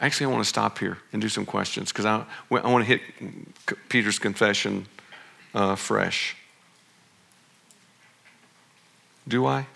Actually, 0.00 0.26
I 0.26 0.28
want 0.30 0.42
to 0.42 0.48
stop 0.48 0.78
here 0.78 0.96
and 1.12 1.20
do 1.20 1.28
some 1.28 1.44
questions 1.44 1.92
because 1.92 2.06
I, 2.06 2.24
I 2.50 2.70
want 2.70 2.86
to 2.86 2.88
hit 2.88 3.02
Peter's 3.90 4.18
confession 4.18 4.86
uh, 5.54 5.74
fresh. 5.74 6.36
Do 9.28 9.44
I? 9.46 9.66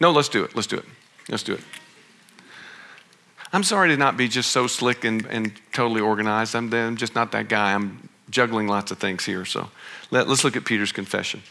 No, 0.00 0.12
let's 0.12 0.28
do 0.28 0.44
it. 0.44 0.54
Let's 0.54 0.68
do 0.68 0.76
it. 0.76 0.84
Let's 1.28 1.42
do 1.42 1.54
it. 1.54 1.60
I'm 3.52 3.64
sorry 3.64 3.88
to 3.88 3.96
not 3.96 4.16
be 4.16 4.28
just 4.28 4.52
so 4.52 4.68
slick 4.68 5.04
and, 5.04 5.26
and 5.26 5.52
totally 5.72 6.00
organized. 6.00 6.54
I'm, 6.54 6.72
I'm 6.72 6.96
just 6.96 7.16
not 7.16 7.32
that 7.32 7.48
guy. 7.48 7.74
I'm 7.74 8.08
juggling 8.30 8.68
lots 8.68 8.92
of 8.92 8.98
things 8.98 9.24
here. 9.24 9.44
So 9.44 9.70
let, 10.12 10.28
let's 10.28 10.44
look 10.44 10.56
at 10.56 10.64
Peter's 10.64 10.92
confession. 10.92 11.42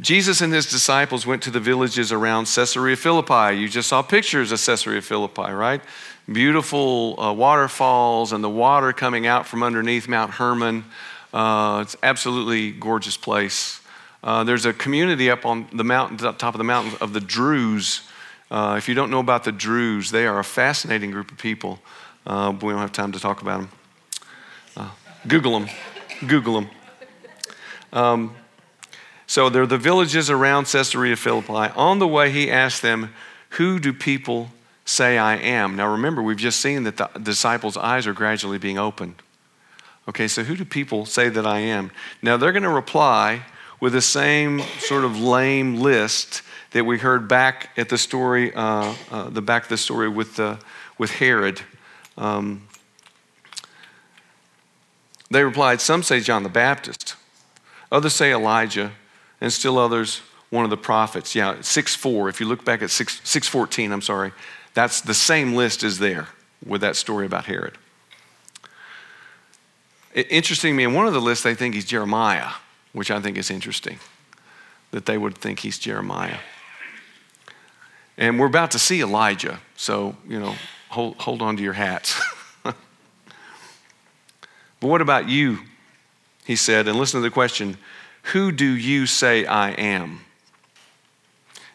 Jesus 0.00 0.40
and 0.40 0.52
his 0.52 0.68
disciples 0.68 1.24
went 1.24 1.42
to 1.44 1.50
the 1.50 1.60
villages 1.60 2.10
around 2.10 2.46
Caesarea 2.46 2.96
Philippi. 2.96 3.56
You 3.56 3.68
just 3.68 3.88
saw 3.88 4.02
pictures 4.02 4.50
of 4.50 4.60
Caesarea 4.64 5.00
Philippi, 5.00 5.52
right? 5.52 5.80
Beautiful 6.30 7.20
uh, 7.20 7.32
waterfalls 7.32 8.32
and 8.32 8.42
the 8.42 8.50
water 8.50 8.92
coming 8.92 9.26
out 9.26 9.46
from 9.46 9.62
underneath 9.62 10.08
Mount 10.08 10.32
Hermon. 10.32 10.84
Uh, 11.32 11.80
it's 11.82 11.96
absolutely 12.02 12.72
gorgeous 12.72 13.16
place. 13.16 13.80
Uh, 14.24 14.42
there's 14.42 14.66
a 14.66 14.72
community 14.72 15.30
up 15.30 15.46
on 15.46 15.68
the 15.72 15.84
mountain, 15.84 16.16
top 16.16 16.54
of 16.54 16.58
the 16.58 16.64
mountain 16.64 16.96
of 17.00 17.12
the 17.12 17.20
Druze. 17.20 18.00
Uh, 18.50 18.74
if 18.76 18.88
you 18.88 18.94
don't 18.94 19.10
know 19.10 19.20
about 19.20 19.44
the 19.44 19.52
Druze, 19.52 20.10
they 20.10 20.26
are 20.26 20.40
a 20.40 20.44
fascinating 20.44 21.12
group 21.12 21.30
of 21.30 21.38
people. 21.38 21.78
Uh, 22.26 22.52
we 22.62 22.72
don't 22.72 22.80
have 22.80 22.92
time 22.92 23.12
to 23.12 23.20
talk 23.20 23.42
about 23.42 23.60
them. 23.60 23.70
Uh, 24.76 24.90
Google 25.28 25.60
them. 25.60 25.68
Google 26.26 26.54
them. 26.54 26.70
Um, 27.92 28.34
so 29.26 29.48
they're 29.48 29.66
the 29.66 29.78
villages 29.78 30.30
around 30.30 30.66
Caesarea 30.66 31.16
Philippi. 31.16 31.72
On 31.74 31.98
the 31.98 32.08
way, 32.08 32.30
he 32.30 32.50
asked 32.50 32.82
them, 32.82 33.14
Who 33.50 33.78
do 33.78 33.92
people 33.92 34.50
say 34.84 35.16
I 35.16 35.36
am? 35.36 35.76
Now 35.76 35.90
remember, 35.90 36.22
we've 36.22 36.36
just 36.36 36.60
seen 36.60 36.84
that 36.84 36.96
the 36.96 37.08
disciples' 37.20 37.76
eyes 37.76 38.06
are 38.06 38.12
gradually 38.12 38.58
being 38.58 38.78
opened. 38.78 39.16
Okay, 40.08 40.28
so 40.28 40.42
who 40.42 40.56
do 40.56 40.64
people 40.64 41.06
say 41.06 41.30
that 41.30 41.46
I 41.46 41.60
am? 41.60 41.90
Now 42.20 42.36
they're 42.36 42.52
going 42.52 42.64
to 42.64 42.68
reply 42.68 43.42
with 43.80 43.94
the 43.94 44.02
same 44.02 44.60
sort 44.78 45.04
of 45.04 45.18
lame 45.18 45.76
list 45.80 46.42
that 46.72 46.84
we 46.84 46.98
heard 46.98 47.26
back 47.28 47.70
at 47.76 47.88
the 47.88 47.96
story, 47.96 48.52
uh, 48.54 48.94
uh, 49.10 49.30
the 49.30 49.40
back 49.40 49.64
of 49.64 49.68
the 49.70 49.76
story 49.76 50.08
with, 50.08 50.38
uh, 50.38 50.56
with 50.98 51.12
Herod. 51.12 51.62
Um, 52.18 52.68
they 55.30 55.42
replied, 55.42 55.80
Some 55.80 56.02
say 56.02 56.20
John 56.20 56.42
the 56.42 56.48
Baptist, 56.48 57.16
others 57.90 58.12
say 58.12 58.32
Elijah 58.32 58.92
and 59.40 59.52
still 59.52 59.78
others, 59.78 60.22
one 60.50 60.64
of 60.64 60.70
the 60.70 60.76
prophets. 60.76 61.34
Yeah, 61.34 61.60
6 61.60 61.94
4. 61.94 62.28
If 62.28 62.40
you 62.40 62.46
look 62.46 62.64
back 62.64 62.82
at 62.82 62.90
6, 62.90 63.20
614, 63.24 63.92
I'm 63.92 64.02
sorry, 64.02 64.32
that's 64.74 65.00
the 65.00 65.14
same 65.14 65.54
list 65.54 65.82
is 65.82 65.98
there 65.98 66.28
with 66.64 66.80
that 66.80 66.96
story 66.96 67.26
about 67.26 67.44
Herod. 67.46 67.76
Interesting 70.14 70.76
me, 70.76 70.84
in 70.84 70.94
one 70.94 71.06
of 71.06 71.12
the 71.12 71.20
lists, 71.20 71.42
they 71.42 71.54
think 71.54 71.74
he's 71.74 71.84
Jeremiah, 71.84 72.50
which 72.92 73.10
I 73.10 73.20
think 73.20 73.36
is 73.36 73.50
interesting, 73.50 73.98
that 74.92 75.06
they 75.06 75.18
would 75.18 75.36
think 75.36 75.60
he's 75.60 75.76
Jeremiah. 75.76 76.38
And 78.16 78.38
we're 78.38 78.46
about 78.46 78.70
to 78.72 78.78
see 78.78 79.00
Elijah, 79.00 79.58
so, 79.76 80.16
you 80.28 80.38
know, 80.38 80.54
hold, 80.88 81.16
hold 81.16 81.42
on 81.42 81.56
to 81.56 81.62
your 81.64 81.72
hats. 81.72 82.20
but 82.62 82.76
what 84.78 85.00
about 85.00 85.28
you? 85.28 85.58
He 86.44 86.54
said, 86.54 86.86
and 86.86 86.96
listen 86.96 87.20
to 87.20 87.28
the 87.28 87.32
question 87.32 87.76
Who 88.32 88.52
do 88.52 88.66
you 88.66 89.06
say 89.06 89.44
I 89.44 89.70
am? 89.72 90.20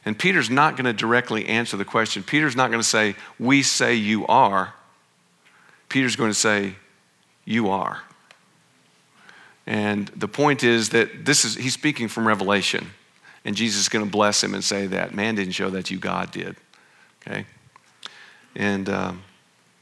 And 0.05 0.17
Peter's 0.17 0.49
not 0.49 0.75
going 0.75 0.85
to 0.85 0.93
directly 0.93 1.45
answer 1.47 1.77
the 1.77 1.85
question. 1.85 2.23
Peter's 2.23 2.55
not 2.55 2.71
going 2.71 2.81
to 2.81 2.87
say, 2.87 3.15
We 3.37 3.61
say 3.61 3.95
you 3.95 4.25
are. 4.27 4.73
Peter's 5.89 6.15
going 6.15 6.31
to 6.31 6.37
say, 6.37 6.75
You 7.45 7.69
are. 7.69 8.01
And 9.67 10.07
the 10.09 10.27
point 10.27 10.63
is 10.63 10.89
that 10.89 11.25
this 11.25 11.45
is, 11.45 11.55
he's 11.55 11.73
speaking 11.73 12.07
from 12.07 12.27
Revelation. 12.27 12.89
And 13.45 13.55
Jesus 13.55 13.81
is 13.81 13.89
going 13.89 14.03
to 14.03 14.09
bless 14.09 14.43
him 14.43 14.53
and 14.55 14.63
say 14.63 14.87
that 14.87 15.13
man 15.13 15.35
didn't 15.35 15.53
show 15.53 15.69
that 15.69 15.91
you, 15.91 15.99
God 15.99 16.31
did. 16.31 16.55
Okay? 17.21 17.45
And 18.55 18.89
um, 18.89 19.21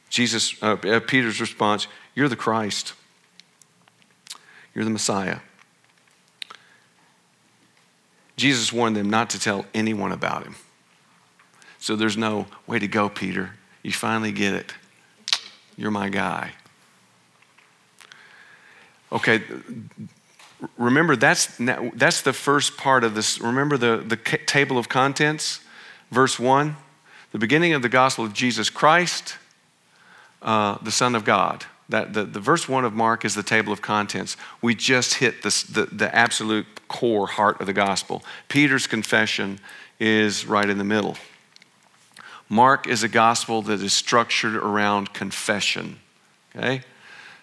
Jesus, 0.09 0.61
uh, 0.61 0.75
Peter's 0.75 1.39
response, 1.39 1.87
You're 2.15 2.27
the 2.27 2.35
Christ. 2.35 2.93
You're 4.75 4.83
the 4.83 4.91
Messiah. 4.91 5.39
Jesus 8.37 8.71
warned 8.71 8.95
them 8.95 9.09
not 9.09 9.29
to 9.31 9.39
tell 9.39 9.65
anyone 9.73 10.11
about 10.11 10.43
him. 10.43 10.55
So 11.79 11.95
there's 11.95 12.17
no 12.17 12.47
way 12.65 12.79
to 12.79 12.87
go, 12.87 13.09
Peter. 13.09 13.51
You 13.83 13.91
finally 13.91 14.31
get 14.31 14.53
it. 14.53 14.73
You're 15.75 15.91
my 15.91 16.09
guy. 16.09 16.53
Okay, 19.11 19.41
remember 20.77 21.15
that's, 21.15 21.55
that's 21.57 22.21
the 22.21 22.33
first 22.33 22.77
part 22.77 23.03
of 23.03 23.15
this. 23.15 23.39
Remember 23.39 23.77
the, 23.77 24.03
the 24.05 24.17
table 24.17 24.77
of 24.77 24.89
contents? 24.89 25.61
Verse 26.11 26.39
1 26.39 26.77
the 27.31 27.39
beginning 27.39 27.73
of 27.73 27.81
the 27.81 27.89
gospel 27.89 28.25
of 28.25 28.33
Jesus 28.33 28.69
Christ, 28.69 29.37
uh, 30.41 30.77
the 30.81 30.91
Son 30.91 31.15
of 31.15 31.25
God. 31.25 31.65
That, 31.89 32.13
the, 32.13 32.23
the 32.23 32.39
verse 32.39 32.67
1 32.67 32.83
of 32.83 32.93
Mark 32.93 33.23
is 33.23 33.35
the 33.35 33.43
table 33.43 33.71
of 33.71 33.81
contents. 33.81 34.35
We 34.61 34.75
just 34.75 35.15
hit 35.15 35.43
the, 35.43 35.87
the 35.91 36.13
absolute 36.13 36.65
core 36.87 37.27
heart 37.27 37.59
of 37.59 37.67
the 37.67 37.73
gospel. 37.73 38.23
Peter's 38.47 38.87
confession 38.87 39.59
is 39.99 40.45
right 40.45 40.69
in 40.69 40.77
the 40.77 40.83
middle. 40.83 41.17
Mark 42.49 42.87
is 42.87 43.03
a 43.03 43.07
gospel 43.07 43.61
that 43.63 43.81
is 43.81 43.93
structured 43.93 44.55
around 44.55 45.13
confession. 45.13 45.99
Okay? 46.55 46.81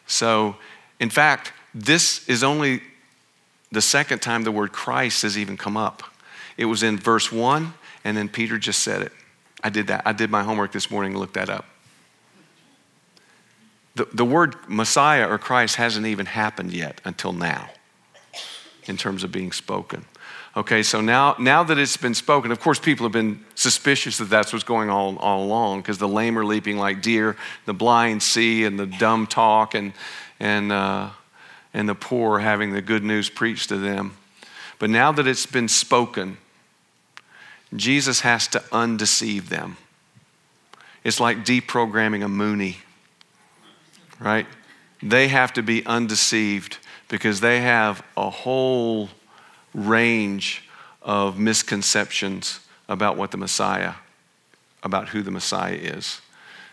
So, 0.07 0.57
in 0.99 1.11
fact, 1.11 1.53
this 1.74 2.26
is 2.28 2.42
only 2.42 2.80
the 3.70 3.82
second 3.82 4.22
time 4.22 4.45
the 4.45 4.53
word 4.53 4.72
Christ 4.72 5.22
has 5.22 5.36
even 5.36 5.57
come 5.57 5.76
up. 5.76 6.03
It 6.57 6.66
was 6.66 6.82
in 6.82 6.99
verse 6.99 7.32
1, 7.32 7.74
and 8.05 8.16
then 8.16 8.28
Peter 8.28 8.59
just 8.59 8.82
said 8.82 9.03
it. 9.03 9.12
I 9.62 9.70
did 9.70 9.88
that. 9.88 10.03
I 10.07 10.12
did 10.12 10.30
my 10.30 10.42
homework 10.42 10.72
this 10.72 10.90
morning 10.90 11.12
and 11.12 11.20
looked 11.20 11.34
that 11.34 11.51
up. 11.51 11.66
The, 13.97 14.07
the 14.12 14.24
word 14.24 14.57
Messiah 14.68 15.28
or 15.28 15.38
Christ 15.38 15.76
hasn't 15.76 16.07
even 16.07 16.26
happened 16.26 16.72
yet 16.72 17.01
until 17.05 17.32
now 17.32 17.70
in 18.87 18.97
terms 18.97 19.24
of 19.24 19.32
being 19.32 19.53
spoken. 19.53 20.05
Okay, 20.57 20.82
so 20.82 21.01
now, 21.01 21.35
now 21.39 21.64
that 21.64 21.78
it's 21.78 21.97
been 21.97 22.14
spoken, 22.14 22.53
of 22.53 22.61
course, 22.61 22.78
people 22.78 23.05
have 23.05 23.12
been 23.12 23.45
suspicious 23.55 24.18
that 24.18 24.26
that's 24.30 24.53
what's 24.53 24.64
going 24.64 24.89
on 24.89 25.16
all 25.18 25.43
along 25.45 25.80
because 25.80 25.99
the 25.99 26.09
lame 26.09 26.39
are 26.39 26.45
leaping 26.45 26.78
like 26.78 27.03
deer, 27.03 27.37
the 27.66 27.74
blind 27.74 28.22
see, 28.22 28.64
and 28.64 28.78
the 28.78 28.87
dumb 28.87 29.26
talk, 29.26 29.74
and, 29.74 29.93
and, 30.39 30.70
uh, 30.70 31.11
and 31.72 31.89
the 31.89 31.95
poor 31.95 32.39
having 32.39 32.72
the 32.72 32.82
good 32.82 33.03
news 33.03 33.28
preached 33.28 33.68
to 33.70 33.76
them. 33.76 34.16
But 34.78 34.91
now 34.91 35.11
that 35.12 35.26
it's 35.26 35.47
been 35.47 35.68
spoken, 35.68 36.37
Jesus 37.74 38.20
has 38.20 38.47
to 38.49 38.62
undeceive 38.70 39.49
them. 39.49 39.76
It's 41.03 41.18
like 41.18 41.39
deprogramming 41.39 42.24
a 42.24 42.28
Moonie 42.28 42.76
right? 44.20 44.47
They 45.03 45.28
have 45.28 45.53
to 45.55 45.62
be 45.62 45.85
undeceived 45.87 46.78
because 47.15 47.39
they 47.39 47.61
have 47.61 48.03
a 48.17 48.29
whole 48.29 49.09
range 49.73 50.65
of 51.01 51.39
misconceptions 51.39 52.59
about 52.89 53.17
what 53.17 53.31
the 53.31 53.37
Messiah, 53.37 53.93
about 54.83 55.11
who 55.11 55.23
the 55.23 55.31
Messiah 55.31 55.77
is. 55.77 56.21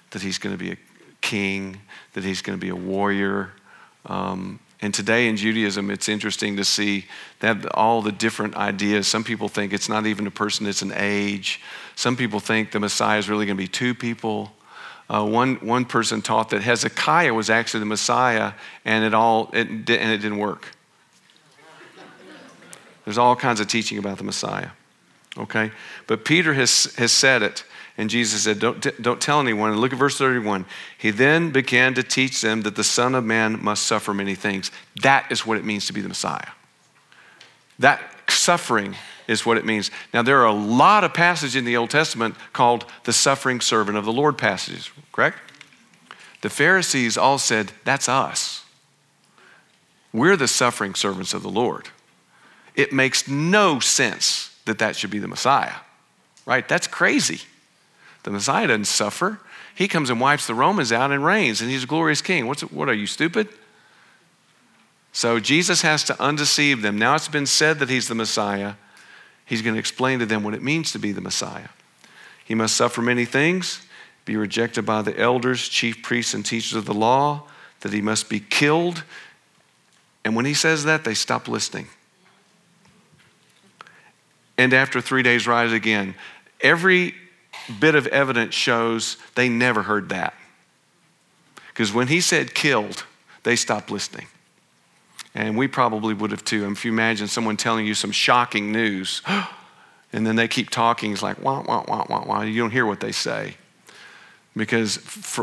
That 0.10 0.24
he's 0.24 0.40
going 0.40 0.58
to 0.58 0.58
be 0.58 0.72
a 0.72 0.78
king, 1.22 1.82
that 2.14 2.24
he's 2.24 2.42
going 2.42 2.58
to 2.58 2.60
be 2.60 2.70
a 2.70 2.76
warrior. 2.76 3.52
Um, 4.08 4.60
and 4.82 4.92
today 4.92 5.28
in 5.28 5.38
Judaism, 5.38 5.92
it's 5.92 6.10
interesting 6.10 6.58
to 6.58 6.66
see 6.66 7.06
that 7.42 7.64
all 7.76 8.02
the 8.02 8.12
different 8.12 8.56
ideas. 8.56 9.08
Some 9.08 9.24
people 9.24 9.48
think 9.48 9.74
it's 9.74 9.90
not 9.90 10.08
even 10.08 10.26
a 10.26 10.32
person, 10.32 10.66
it's 10.66 10.82
an 10.82 10.94
age. 10.96 11.62
Some 11.96 12.18
people 12.18 12.40
think 12.40 12.72
the 12.72 12.80
Messiah 12.80 13.20
is 13.20 13.30
really 13.30 13.46
going 13.46 13.58
to 13.58 13.64
be 13.64 13.68
two 13.68 13.94
people. 13.94 14.54
Uh, 15.12 15.26
one, 15.26 15.56
one 15.56 15.84
person 15.84 16.22
taught 16.22 16.52
that 16.52 16.62
Hezekiah 16.62 17.34
was 17.34 17.50
actually 17.50 17.82
the 17.82 17.86
Messiah, 17.86 18.54
and 18.86 19.04
it 19.04 19.14
all 19.14 19.50
it, 19.52 19.68
and 19.68 19.90
it 19.90 20.20
didn't 20.20 20.38
work. 20.38 20.72
There's 23.04 23.18
all 23.18 23.36
kinds 23.36 23.60
of 23.60 23.68
teaching 23.68 23.98
about 23.98 24.20
the 24.20 24.24
Messiah. 24.24 24.70
Okay, 25.38 25.72
but 26.08 26.24
Peter 26.24 26.54
has 26.54 26.96
has 26.96 27.12
said 27.12 27.44
it, 27.44 27.66
and 27.98 28.10
Jesus 28.10 28.44
said, 28.44 28.60
"Don't 28.60 29.02
don't 29.02 29.20
tell 29.20 29.42
anyone." 29.42 29.72
And 29.72 29.82
look 29.82 29.92
at 29.92 30.00
verse 30.00 30.18
31. 30.18 30.66
He 30.98 31.12
then 31.12 31.52
began 31.52 31.94
to 31.96 32.04
teach 32.04 32.40
them 32.40 32.62
that 32.62 32.78
the 32.78 32.84
Son 32.84 33.14
of 33.14 33.26
Man 33.26 33.62
must 33.62 33.84
suffer 33.84 34.14
many 34.14 34.36
things. 34.36 34.72
That 35.02 35.30
is 35.30 35.46
what 35.46 35.58
it 35.58 35.66
means 35.66 35.88
to 35.88 35.94
be 35.94 36.00
the 36.00 36.08
Messiah. 36.08 36.52
That 37.80 38.02
suffering 38.30 38.96
is 39.32 39.46
what 39.46 39.58
it 39.58 39.66
means. 39.66 39.90
Now, 40.14 40.22
there 40.22 40.40
are 40.42 40.48
a 40.48 40.54
lot 40.54 41.04
of 41.04 41.14
passages 41.14 41.56
in 41.56 41.66
the 41.66 41.78
Old 41.78 41.90
Testament 41.90 42.36
called 42.54 42.86
the 43.06 43.14
suffering 43.14 43.62
servant 43.62 43.98
of 43.98 44.06
the 44.06 44.12
Lord 44.12 44.38
passages, 44.38 44.92
correct? 45.12 45.38
The 46.42 46.50
Pharisees 46.50 47.18
all 47.18 47.38
said, 47.38 47.72
That's 47.86 48.10
us. 48.10 48.66
We're 50.14 50.36
the 50.36 50.48
suffering 50.48 50.94
servants 50.94 51.34
of 51.34 51.42
the 51.42 51.50
Lord. 51.50 51.90
It 52.76 52.92
makes 52.92 53.28
no 53.28 53.80
sense 53.80 54.56
that 54.66 54.80
that 54.80 54.96
should 54.96 55.10
be 55.10 55.20
the 55.20 55.28
Messiah, 55.28 55.76
right? 56.46 56.68
That's 56.68 56.88
crazy. 56.88 57.42
The 58.24 58.32
Messiah 58.32 58.68
doesn't 58.68 58.86
suffer. 58.86 59.40
He 59.74 59.88
comes 59.88 60.10
and 60.10 60.20
wipes 60.20 60.48
the 60.48 60.54
Romans 60.54 60.92
out 60.92 61.12
and 61.12 61.24
reigns, 61.24 61.62
and 61.62 61.70
he's 61.70 61.84
a 61.86 61.88
glorious 61.88 62.22
king. 62.22 62.48
What's, 62.48 62.62
what 62.62 62.90
are 62.90 62.94
you, 62.94 63.08
stupid? 63.08 63.48
So 65.14 65.40
Jesus 65.40 65.82
has 65.82 66.04
to 66.06 66.22
undeceive 66.22 66.82
them. 66.82 66.98
Now 66.98 67.16
it's 67.16 67.28
been 67.28 67.46
said 67.46 67.80
that 67.80 67.90
he's 67.90 68.08
the 68.08 68.16
Messiah. 68.16 68.74
He's 69.52 69.62
going 69.62 69.74
to 69.74 69.80
explain 69.82 70.20
to 70.20 70.26
them 70.26 70.46
what 70.46 70.54
it 70.54 70.64
means 70.64 70.94
to 70.94 70.98
be 70.98 71.12
the 71.12 71.20
Messiah. 71.20 71.68
He 72.46 72.56
must 72.56 72.74
suffer 72.74 73.02
many 73.02 73.26
things, 73.26 73.86
be 74.24 74.38
rejected 74.38 74.86
by 74.86 75.02
the 75.02 75.20
elders, 75.20 75.68
chief 75.68 76.02
priests, 76.02 76.34
and 76.34 76.46
teachers 76.46 76.74
of 76.74 76.86
the 76.86 76.94
law, 76.94 77.50
that 77.82 77.92
he 77.92 78.00
must 78.00 78.30
be 78.30 78.40
killed. 78.40 79.04
And 80.24 80.38
when 80.38 80.46
he 80.46 80.54
says 80.54 80.86
that, 80.86 81.04
they 81.04 81.14
stop 81.14 81.50
listening. 81.50 81.88
And 84.58 84.74
after 84.74 85.02
three 85.02 85.22
days, 85.22 85.46
rise 85.46 85.74
again. 85.74 86.16
Every 86.62 87.14
bit 87.78 87.96
of 87.96 88.08
evidence 88.08 88.56
shows 88.56 89.18
they 89.36 89.50
never 89.50 89.84
heard 89.84 90.08
that. 90.08 90.34
Because 91.68 91.92
when 91.92 92.08
he 92.08 92.22
said 92.22 92.56
killed, 92.56 93.04
they 93.44 93.58
stopped 93.58 93.92
listening. 93.92 94.28
And 95.34 95.58
we 95.58 95.68
probably 95.68 96.14
would 96.14 96.32
have 96.32 96.44
too. 96.44 96.66
And 96.66 96.76
if 96.76 96.84
you 96.84 96.92
imagine 96.92 97.28
someone 97.28 97.58
telling 97.58 97.86
you 97.86 97.94
some 97.94 98.12
shocking 98.12 98.72
news, 98.72 99.22
and 100.14 100.28
then 100.28 100.36
they 100.36 100.48
keep 100.48 100.70
talking, 100.70 101.14
it's 101.14 101.24
like, 101.24 101.42
wah, 101.42 101.64
wah, 101.66 101.86
wah, 101.88 102.06
wah, 102.10 102.26
wah. 102.26 102.42
You 102.42 102.62
don't 102.62 102.72
hear 102.72 102.86
what 102.86 103.00
they 103.00 103.12
say. 103.12 103.56
Because 104.56 104.98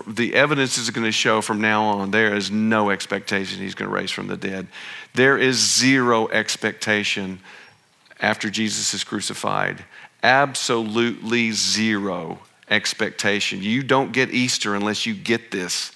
the 0.06 0.34
evidence 0.34 0.76
is 0.76 0.90
going 0.90 1.06
to 1.06 1.12
show 1.12 1.40
from 1.40 1.62
now 1.62 1.84
on 1.84 2.10
there 2.10 2.34
is 2.34 2.50
no 2.50 2.90
expectation 2.90 3.58
he's 3.58 3.74
going 3.74 3.88
to 3.88 3.94
raise 3.94 4.10
from 4.10 4.26
the 4.26 4.36
dead. 4.36 4.66
There 5.14 5.38
is 5.38 5.56
zero 5.56 6.28
expectation 6.28 7.40
after 8.20 8.50
Jesus 8.50 8.92
is 8.92 9.04
crucified. 9.04 9.82
Absolutely 10.22 11.52
zero 11.52 12.40
expectation. 12.68 13.62
You 13.62 13.82
don't 13.82 14.12
get 14.12 14.30
Easter 14.30 14.74
unless 14.74 15.06
you 15.06 15.14
get 15.14 15.52
this. 15.52 15.92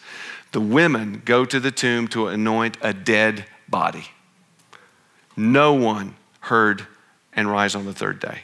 The 0.53 0.61
women 0.61 1.21
go 1.25 1.45
to 1.45 1.61
the 1.61 1.71
tomb 1.71 2.09
to 2.09 2.29
anoint 2.29 2.79
a 2.81 2.95
dead 2.95 3.45
body. 3.73 4.07
No 5.37 5.73
one 5.75 6.15
heard 6.41 6.87
and 7.33 7.51
rise 7.51 7.75
on 7.75 7.85
the 7.85 7.93
third 7.93 8.21
day. 8.21 8.43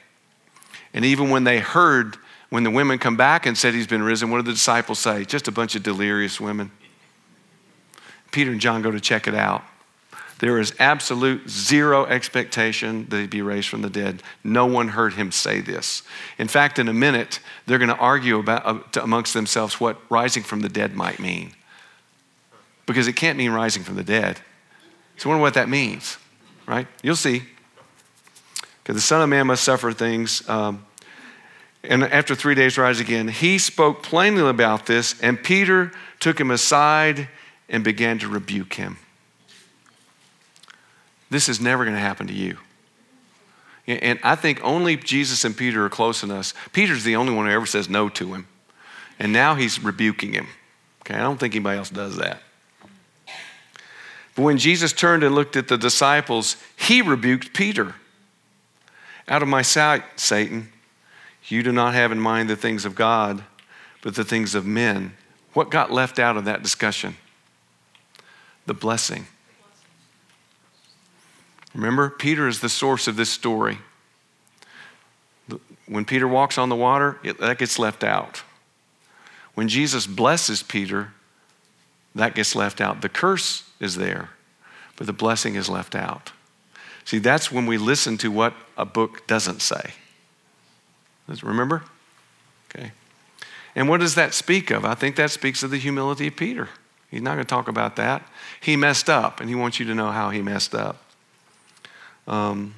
And 0.92 1.04
even 1.04 1.30
when 1.30 1.44
they 1.44 1.60
heard, 1.60 2.16
when 2.50 2.64
the 2.64 2.70
women 2.70 2.98
come 2.98 3.16
back 3.16 3.46
and 3.46 3.56
said 3.56 3.74
he's 3.74 3.86
been 3.86 4.02
risen, 4.02 4.30
what 4.30 4.38
did 4.38 4.46
the 4.46 4.52
disciples 4.54 4.98
say? 4.98 5.24
Just 5.24 5.46
a 5.46 5.52
bunch 5.52 5.76
of 5.76 5.84
delirious 5.84 6.40
women. 6.40 6.72
Peter 8.32 8.50
and 8.50 8.60
John 8.60 8.82
go 8.82 8.90
to 8.90 8.98
check 9.00 9.28
it 9.28 9.34
out. 9.34 9.62
There 10.38 10.58
is 10.58 10.72
absolute 10.78 11.50
zero 11.50 12.06
expectation 12.06 13.06
that 13.08 13.18
he'd 13.20 13.30
be 13.30 13.42
raised 13.42 13.68
from 13.68 13.82
the 13.82 13.90
dead. 13.90 14.22
No 14.44 14.66
one 14.66 14.88
heard 14.88 15.14
him 15.14 15.32
say 15.32 15.60
this. 15.60 16.02
In 16.38 16.46
fact, 16.48 16.78
in 16.78 16.88
a 16.88 16.92
minute, 16.92 17.40
they're 17.66 17.78
going 17.78 17.88
to 17.90 17.96
argue 17.96 18.38
about, 18.38 18.64
uh, 18.64 19.00
amongst 19.02 19.34
themselves 19.34 19.80
what 19.80 19.98
rising 20.10 20.44
from 20.44 20.60
the 20.60 20.68
dead 20.68 20.94
might 20.94 21.18
mean. 21.18 21.52
because 22.86 23.06
it 23.06 23.16
can't 23.16 23.36
mean 23.36 23.50
rising 23.50 23.84
from 23.84 23.96
the 23.96 24.02
dead. 24.02 24.40
So 25.18 25.28
wonder 25.28 25.42
what 25.42 25.54
that 25.54 25.68
means, 25.68 26.16
right? 26.66 26.86
You'll 27.02 27.16
see. 27.16 27.42
Because 28.82 28.94
the 28.94 29.06
Son 29.06 29.20
of 29.20 29.28
Man 29.28 29.48
must 29.48 29.64
suffer 29.64 29.92
things. 29.92 30.48
Um, 30.48 30.86
and 31.82 32.04
after 32.04 32.34
three 32.34 32.54
days, 32.54 32.78
rise 32.78 33.00
again. 33.00 33.28
He 33.28 33.58
spoke 33.58 34.02
plainly 34.02 34.48
about 34.48 34.86
this, 34.86 35.20
and 35.20 35.42
Peter 35.42 35.92
took 36.20 36.40
him 36.40 36.50
aside 36.50 37.28
and 37.68 37.84
began 37.84 38.18
to 38.20 38.28
rebuke 38.28 38.74
him. 38.74 38.96
This 41.30 41.48
is 41.48 41.60
never 41.60 41.84
going 41.84 41.96
to 41.96 42.00
happen 42.00 42.26
to 42.28 42.32
you. 42.32 42.56
And 43.86 44.18
I 44.22 44.34
think 44.34 44.62
only 44.62 44.96
Jesus 44.96 45.44
and 45.44 45.56
Peter 45.56 45.84
are 45.84 45.90
close 45.90 46.22
enough. 46.22 46.54
Peter's 46.72 47.04
the 47.04 47.16
only 47.16 47.32
one 47.32 47.46
who 47.46 47.52
ever 47.52 47.66
says 47.66 47.88
no 47.88 48.08
to 48.10 48.34
him. 48.34 48.46
And 49.18 49.32
now 49.32 49.54
he's 49.54 49.82
rebuking 49.82 50.32
him. 50.32 50.46
Okay, 51.00 51.14
I 51.14 51.22
don't 51.22 51.38
think 51.38 51.54
anybody 51.54 51.78
else 51.78 51.90
does 51.90 52.16
that. 52.16 52.42
But 54.38 54.44
when 54.44 54.58
Jesus 54.58 54.92
turned 54.92 55.24
and 55.24 55.34
looked 55.34 55.56
at 55.56 55.66
the 55.66 55.76
disciples, 55.76 56.54
he 56.76 57.02
rebuked 57.02 57.52
Peter. 57.52 57.96
Out 59.26 59.42
of 59.42 59.48
my 59.48 59.62
sight, 59.62 60.04
Satan, 60.14 60.68
you 61.48 61.64
do 61.64 61.72
not 61.72 61.94
have 61.94 62.12
in 62.12 62.20
mind 62.20 62.48
the 62.48 62.54
things 62.54 62.84
of 62.84 62.94
God, 62.94 63.42
but 64.00 64.14
the 64.14 64.22
things 64.22 64.54
of 64.54 64.64
men. 64.64 65.14
What 65.54 65.72
got 65.72 65.90
left 65.90 66.20
out 66.20 66.36
of 66.36 66.44
that 66.44 66.62
discussion? 66.62 67.16
The 68.66 68.74
blessing. 68.74 69.26
Remember, 71.74 72.08
Peter 72.08 72.46
is 72.46 72.60
the 72.60 72.68
source 72.68 73.08
of 73.08 73.16
this 73.16 73.30
story. 73.30 73.78
When 75.86 76.04
Peter 76.04 76.28
walks 76.28 76.58
on 76.58 76.68
the 76.68 76.76
water, 76.76 77.18
it, 77.24 77.40
that 77.40 77.58
gets 77.58 77.76
left 77.76 78.04
out. 78.04 78.44
When 79.54 79.66
Jesus 79.66 80.06
blesses 80.06 80.62
Peter, 80.62 81.12
that 82.18 82.34
gets 82.34 82.54
left 82.54 82.80
out. 82.80 83.00
The 83.00 83.08
curse 83.08 83.64
is 83.80 83.96
there, 83.96 84.30
but 84.96 85.06
the 85.06 85.12
blessing 85.12 85.54
is 85.54 85.68
left 85.68 85.94
out. 85.94 86.32
See, 87.04 87.18
that's 87.18 87.50
when 87.50 87.66
we 87.66 87.78
listen 87.78 88.18
to 88.18 88.30
what 88.30 88.54
a 88.76 88.84
book 88.84 89.26
doesn't 89.26 89.62
say. 89.62 89.92
Remember? 91.42 91.84
Okay. 92.68 92.92
And 93.74 93.88
what 93.88 94.00
does 94.00 94.14
that 94.16 94.34
speak 94.34 94.70
of? 94.70 94.84
I 94.84 94.94
think 94.94 95.16
that 95.16 95.30
speaks 95.30 95.62
of 95.62 95.70
the 95.70 95.78
humility 95.78 96.26
of 96.26 96.36
Peter. 96.36 96.68
He's 97.10 97.22
not 97.22 97.34
going 97.34 97.44
to 97.44 97.48
talk 97.48 97.68
about 97.68 97.96
that. 97.96 98.26
He 98.60 98.76
messed 98.76 99.08
up, 99.08 99.40
and 99.40 99.48
he 99.48 99.54
wants 99.54 99.78
you 99.78 99.86
to 99.86 99.94
know 99.94 100.10
how 100.10 100.30
he 100.30 100.42
messed 100.42 100.74
up. 100.74 101.02
Um, 102.26 102.74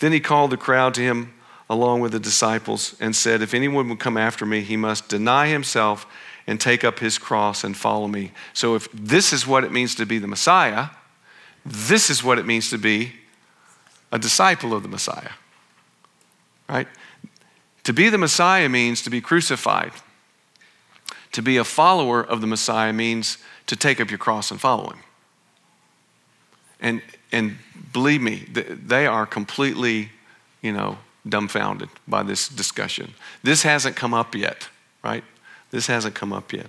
then 0.00 0.10
he 0.10 0.18
called 0.18 0.50
the 0.50 0.56
crowd 0.56 0.94
to 0.94 1.02
him 1.02 1.34
along 1.70 2.00
with 2.00 2.12
the 2.12 2.18
disciples 2.18 2.96
and 2.98 3.14
said, 3.14 3.42
If 3.42 3.54
anyone 3.54 3.88
would 3.88 4.00
come 4.00 4.16
after 4.16 4.44
me, 4.44 4.62
he 4.62 4.76
must 4.76 5.08
deny 5.08 5.46
himself 5.46 6.06
and 6.46 6.60
take 6.60 6.84
up 6.84 6.98
his 6.98 7.18
cross 7.18 7.64
and 7.64 7.76
follow 7.76 8.08
me. 8.08 8.32
So, 8.52 8.74
if 8.74 8.88
this 8.92 9.32
is 9.32 9.46
what 9.46 9.64
it 9.64 9.72
means 9.72 9.94
to 9.96 10.06
be 10.06 10.18
the 10.18 10.26
Messiah, 10.26 10.88
this 11.64 12.10
is 12.10 12.24
what 12.24 12.38
it 12.38 12.46
means 12.46 12.70
to 12.70 12.78
be 12.78 13.12
a 14.10 14.18
disciple 14.18 14.74
of 14.74 14.82
the 14.82 14.88
Messiah. 14.88 15.32
Right? 16.68 16.88
To 17.84 17.92
be 17.92 18.08
the 18.08 18.18
Messiah 18.18 18.68
means 18.68 19.02
to 19.02 19.10
be 19.10 19.20
crucified. 19.20 19.92
To 21.32 21.42
be 21.42 21.56
a 21.56 21.64
follower 21.64 22.22
of 22.22 22.40
the 22.40 22.46
Messiah 22.46 22.92
means 22.92 23.38
to 23.66 23.76
take 23.76 24.00
up 24.00 24.10
your 24.10 24.18
cross 24.18 24.50
and 24.50 24.60
follow 24.60 24.90
him. 24.90 24.98
And, 26.80 27.02
and 27.30 27.58
believe 27.92 28.20
me, 28.20 28.44
they 28.52 29.06
are 29.06 29.24
completely, 29.24 30.10
you 30.60 30.72
know, 30.72 30.98
dumbfounded 31.28 31.88
by 32.06 32.22
this 32.22 32.48
discussion. 32.48 33.14
This 33.42 33.62
hasn't 33.62 33.96
come 33.96 34.12
up 34.12 34.34
yet, 34.34 34.68
right? 35.02 35.24
This 35.72 35.88
hasn't 35.88 36.14
come 36.14 36.32
up 36.32 36.52
yet. 36.52 36.66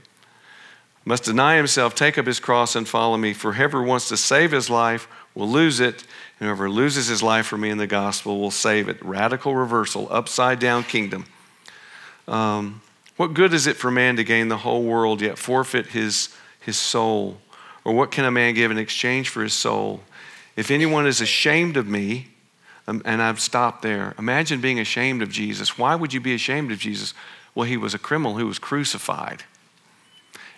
Must 1.05 1.25
deny 1.25 1.57
himself, 1.57 1.93
take 1.93 2.17
up 2.17 2.25
his 2.25 2.39
cross, 2.39 2.75
and 2.75 2.87
follow 2.87 3.17
me. 3.17 3.33
For 3.33 3.53
whoever 3.53 3.83
wants 3.83 4.07
to 4.07 4.17
save 4.17 4.51
his 4.51 4.69
life 4.69 5.07
will 5.35 5.49
lose 5.49 5.79
it. 5.79 6.05
And 6.39 6.47
whoever 6.47 6.69
loses 6.69 7.07
his 7.07 7.21
life 7.21 7.45
for 7.45 7.57
me 7.57 7.69
in 7.69 7.77
the 7.77 7.87
gospel 7.87 8.39
will 8.39 8.51
save 8.51 8.87
it. 8.87 9.03
Radical 9.03 9.55
reversal, 9.55 10.07
upside 10.09 10.59
down 10.59 10.83
kingdom. 10.83 11.25
Um, 12.27 12.81
what 13.17 13.33
good 13.33 13.53
is 13.53 13.67
it 13.67 13.75
for 13.75 13.91
man 13.91 14.15
to 14.15 14.23
gain 14.23 14.47
the 14.47 14.57
whole 14.57 14.83
world 14.83 15.21
yet 15.21 15.37
forfeit 15.37 15.87
his, 15.87 16.33
his 16.59 16.77
soul? 16.77 17.37
Or 17.83 17.93
what 17.93 18.11
can 18.11 18.23
a 18.23 18.31
man 18.31 18.53
give 18.53 18.71
in 18.71 18.77
exchange 18.77 19.27
for 19.27 19.43
his 19.43 19.53
soul? 19.53 20.01
If 20.55 20.71
anyone 20.71 21.05
is 21.05 21.19
ashamed 21.19 21.75
of 21.75 21.85
me, 21.85 22.29
um, 22.87 23.01
and 23.05 23.21
I've 23.21 23.39
stopped 23.39 23.81
there, 23.81 24.13
imagine 24.17 24.61
being 24.61 24.79
ashamed 24.79 25.21
of 25.21 25.29
Jesus. 25.29 25.77
Why 25.77 25.95
would 25.95 26.13
you 26.13 26.21
be 26.21 26.33
ashamed 26.33 26.71
of 26.71 26.79
Jesus? 26.79 27.13
Well, 27.55 27.67
he 27.67 27.77
was 27.77 27.93
a 27.93 27.99
criminal 27.99 28.37
who 28.37 28.47
was 28.47 28.59
crucified. 28.59 29.43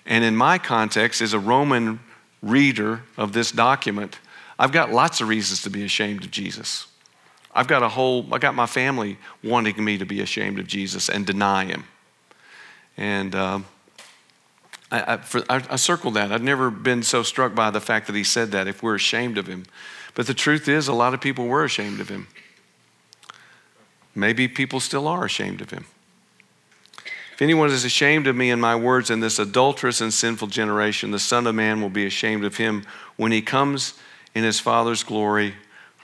And 0.05 0.23
in 0.23 0.35
my 0.35 0.57
context, 0.57 1.21
as 1.21 1.33
a 1.33 1.39
Roman 1.39 1.99
reader 2.41 3.03
of 3.17 3.33
this 3.33 3.51
document, 3.51 4.19
I've 4.57 4.71
got 4.71 4.91
lots 4.91 5.19
of 5.19 5.27
reasons 5.27 5.61
to 5.63 5.69
be 5.69 5.83
ashamed 5.83 6.23
of 6.23 6.31
Jesus. 6.31 6.87
I've 7.53 7.67
got 7.67 7.83
a 7.83 7.89
whole, 7.89 8.25
I 8.33 8.37
got 8.37 8.53
my 8.53 8.65
family 8.65 9.17
wanting 9.43 9.83
me 9.83 9.97
to 9.97 10.05
be 10.05 10.21
ashamed 10.21 10.59
of 10.59 10.67
Jesus 10.67 11.09
and 11.09 11.25
deny 11.25 11.65
him. 11.65 11.85
And 12.97 13.33
um, 13.33 13.65
I, 14.91 15.13
I, 15.13 15.17
for, 15.17 15.43
I, 15.49 15.63
I 15.69 15.75
circled 15.77 16.13
that. 16.13 16.31
I'd 16.31 16.43
never 16.43 16.69
been 16.69 17.01
so 17.01 17.23
struck 17.23 17.55
by 17.55 17.71
the 17.71 17.81
fact 17.81 18.07
that 18.07 18.15
he 18.15 18.23
said 18.23 18.51
that 18.51 18.67
if 18.67 18.83
we're 18.83 18.95
ashamed 18.95 19.37
of 19.37 19.47
him. 19.47 19.65
But 20.13 20.27
the 20.27 20.33
truth 20.33 20.67
is, 20.67 20.87
a 20.87 20.93
lot 20.93 21.13
of 21.13 21.21
people 21.21 21.47
were 21.47 21.63
ashamed 21.63 21.99
of 21.99 22.09
him. 22.09 22.27
Maybe 24.13 24.47
people 24.47 24.79
still 24.79 25.07
are 25.07 25.25
ashamed 25.25 25.59
of 25.61 25.71
him. 25.71 25.85
If 27.35 27.41
anyone 27.41 27.69
is 27.69 27.83
ashamed 27.83 28.27
of 28.27 28.35
me 28.37 28.49
and 28.49 28.61
my 28.61 28.77
words 28.77 29.09
in 29.09 29.19
this 29.19 29.39
adulterous 29.39 29.99
and 29.99 30.13
sinful 30.13 30.47
generation, 30.47 31.11
the 31.11 31.19
Son 31.19 31.45
of 31.47 31.53
Man 31.53 31.81
will 31.81 31.89
be 31.89 32.05
ashamed 32.05 32.45
of 32.45 32.55
him 32.55 32.85
when 33.17 33.33
he 33.33 33.41
comes 33.41 33.95
in 34.33 34.45
his 34.45 34.61
Father's 34.61 35.03
glory 35.03 35.53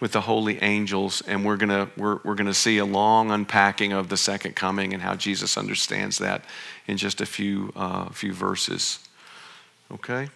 with 0.01 0.11
the 0.11 0.19
holy 0.19 0.61
angels. 0.61 1.21
And 1.25 1.45
we're 1.45 1.55
going 1.55 1.89
we're, 1.95 2.19
we're 2.25 2.36
gonna 2.36 2.53
see 2.53 2.79
a 2.79 2.86
long 2.86 3.32
unpacking 3.32 3.93
of 3.93 4.09
the 4.09 4.17
second 4.17 4.57
coming 4.57 4.93
and 4.93 5.01
how 5.01 5.15
Jesus 5.15 5.57
understands 5.57 6.17
that 6.17 6.43
in 6.86 6.97
just 6.97 7.21
a 7.21 7.25
few, 7.25 7.71
uh, 7.77 8.09
few 8.09 8.34
verses. 8.34 8.99
Okay? 9.89 10.27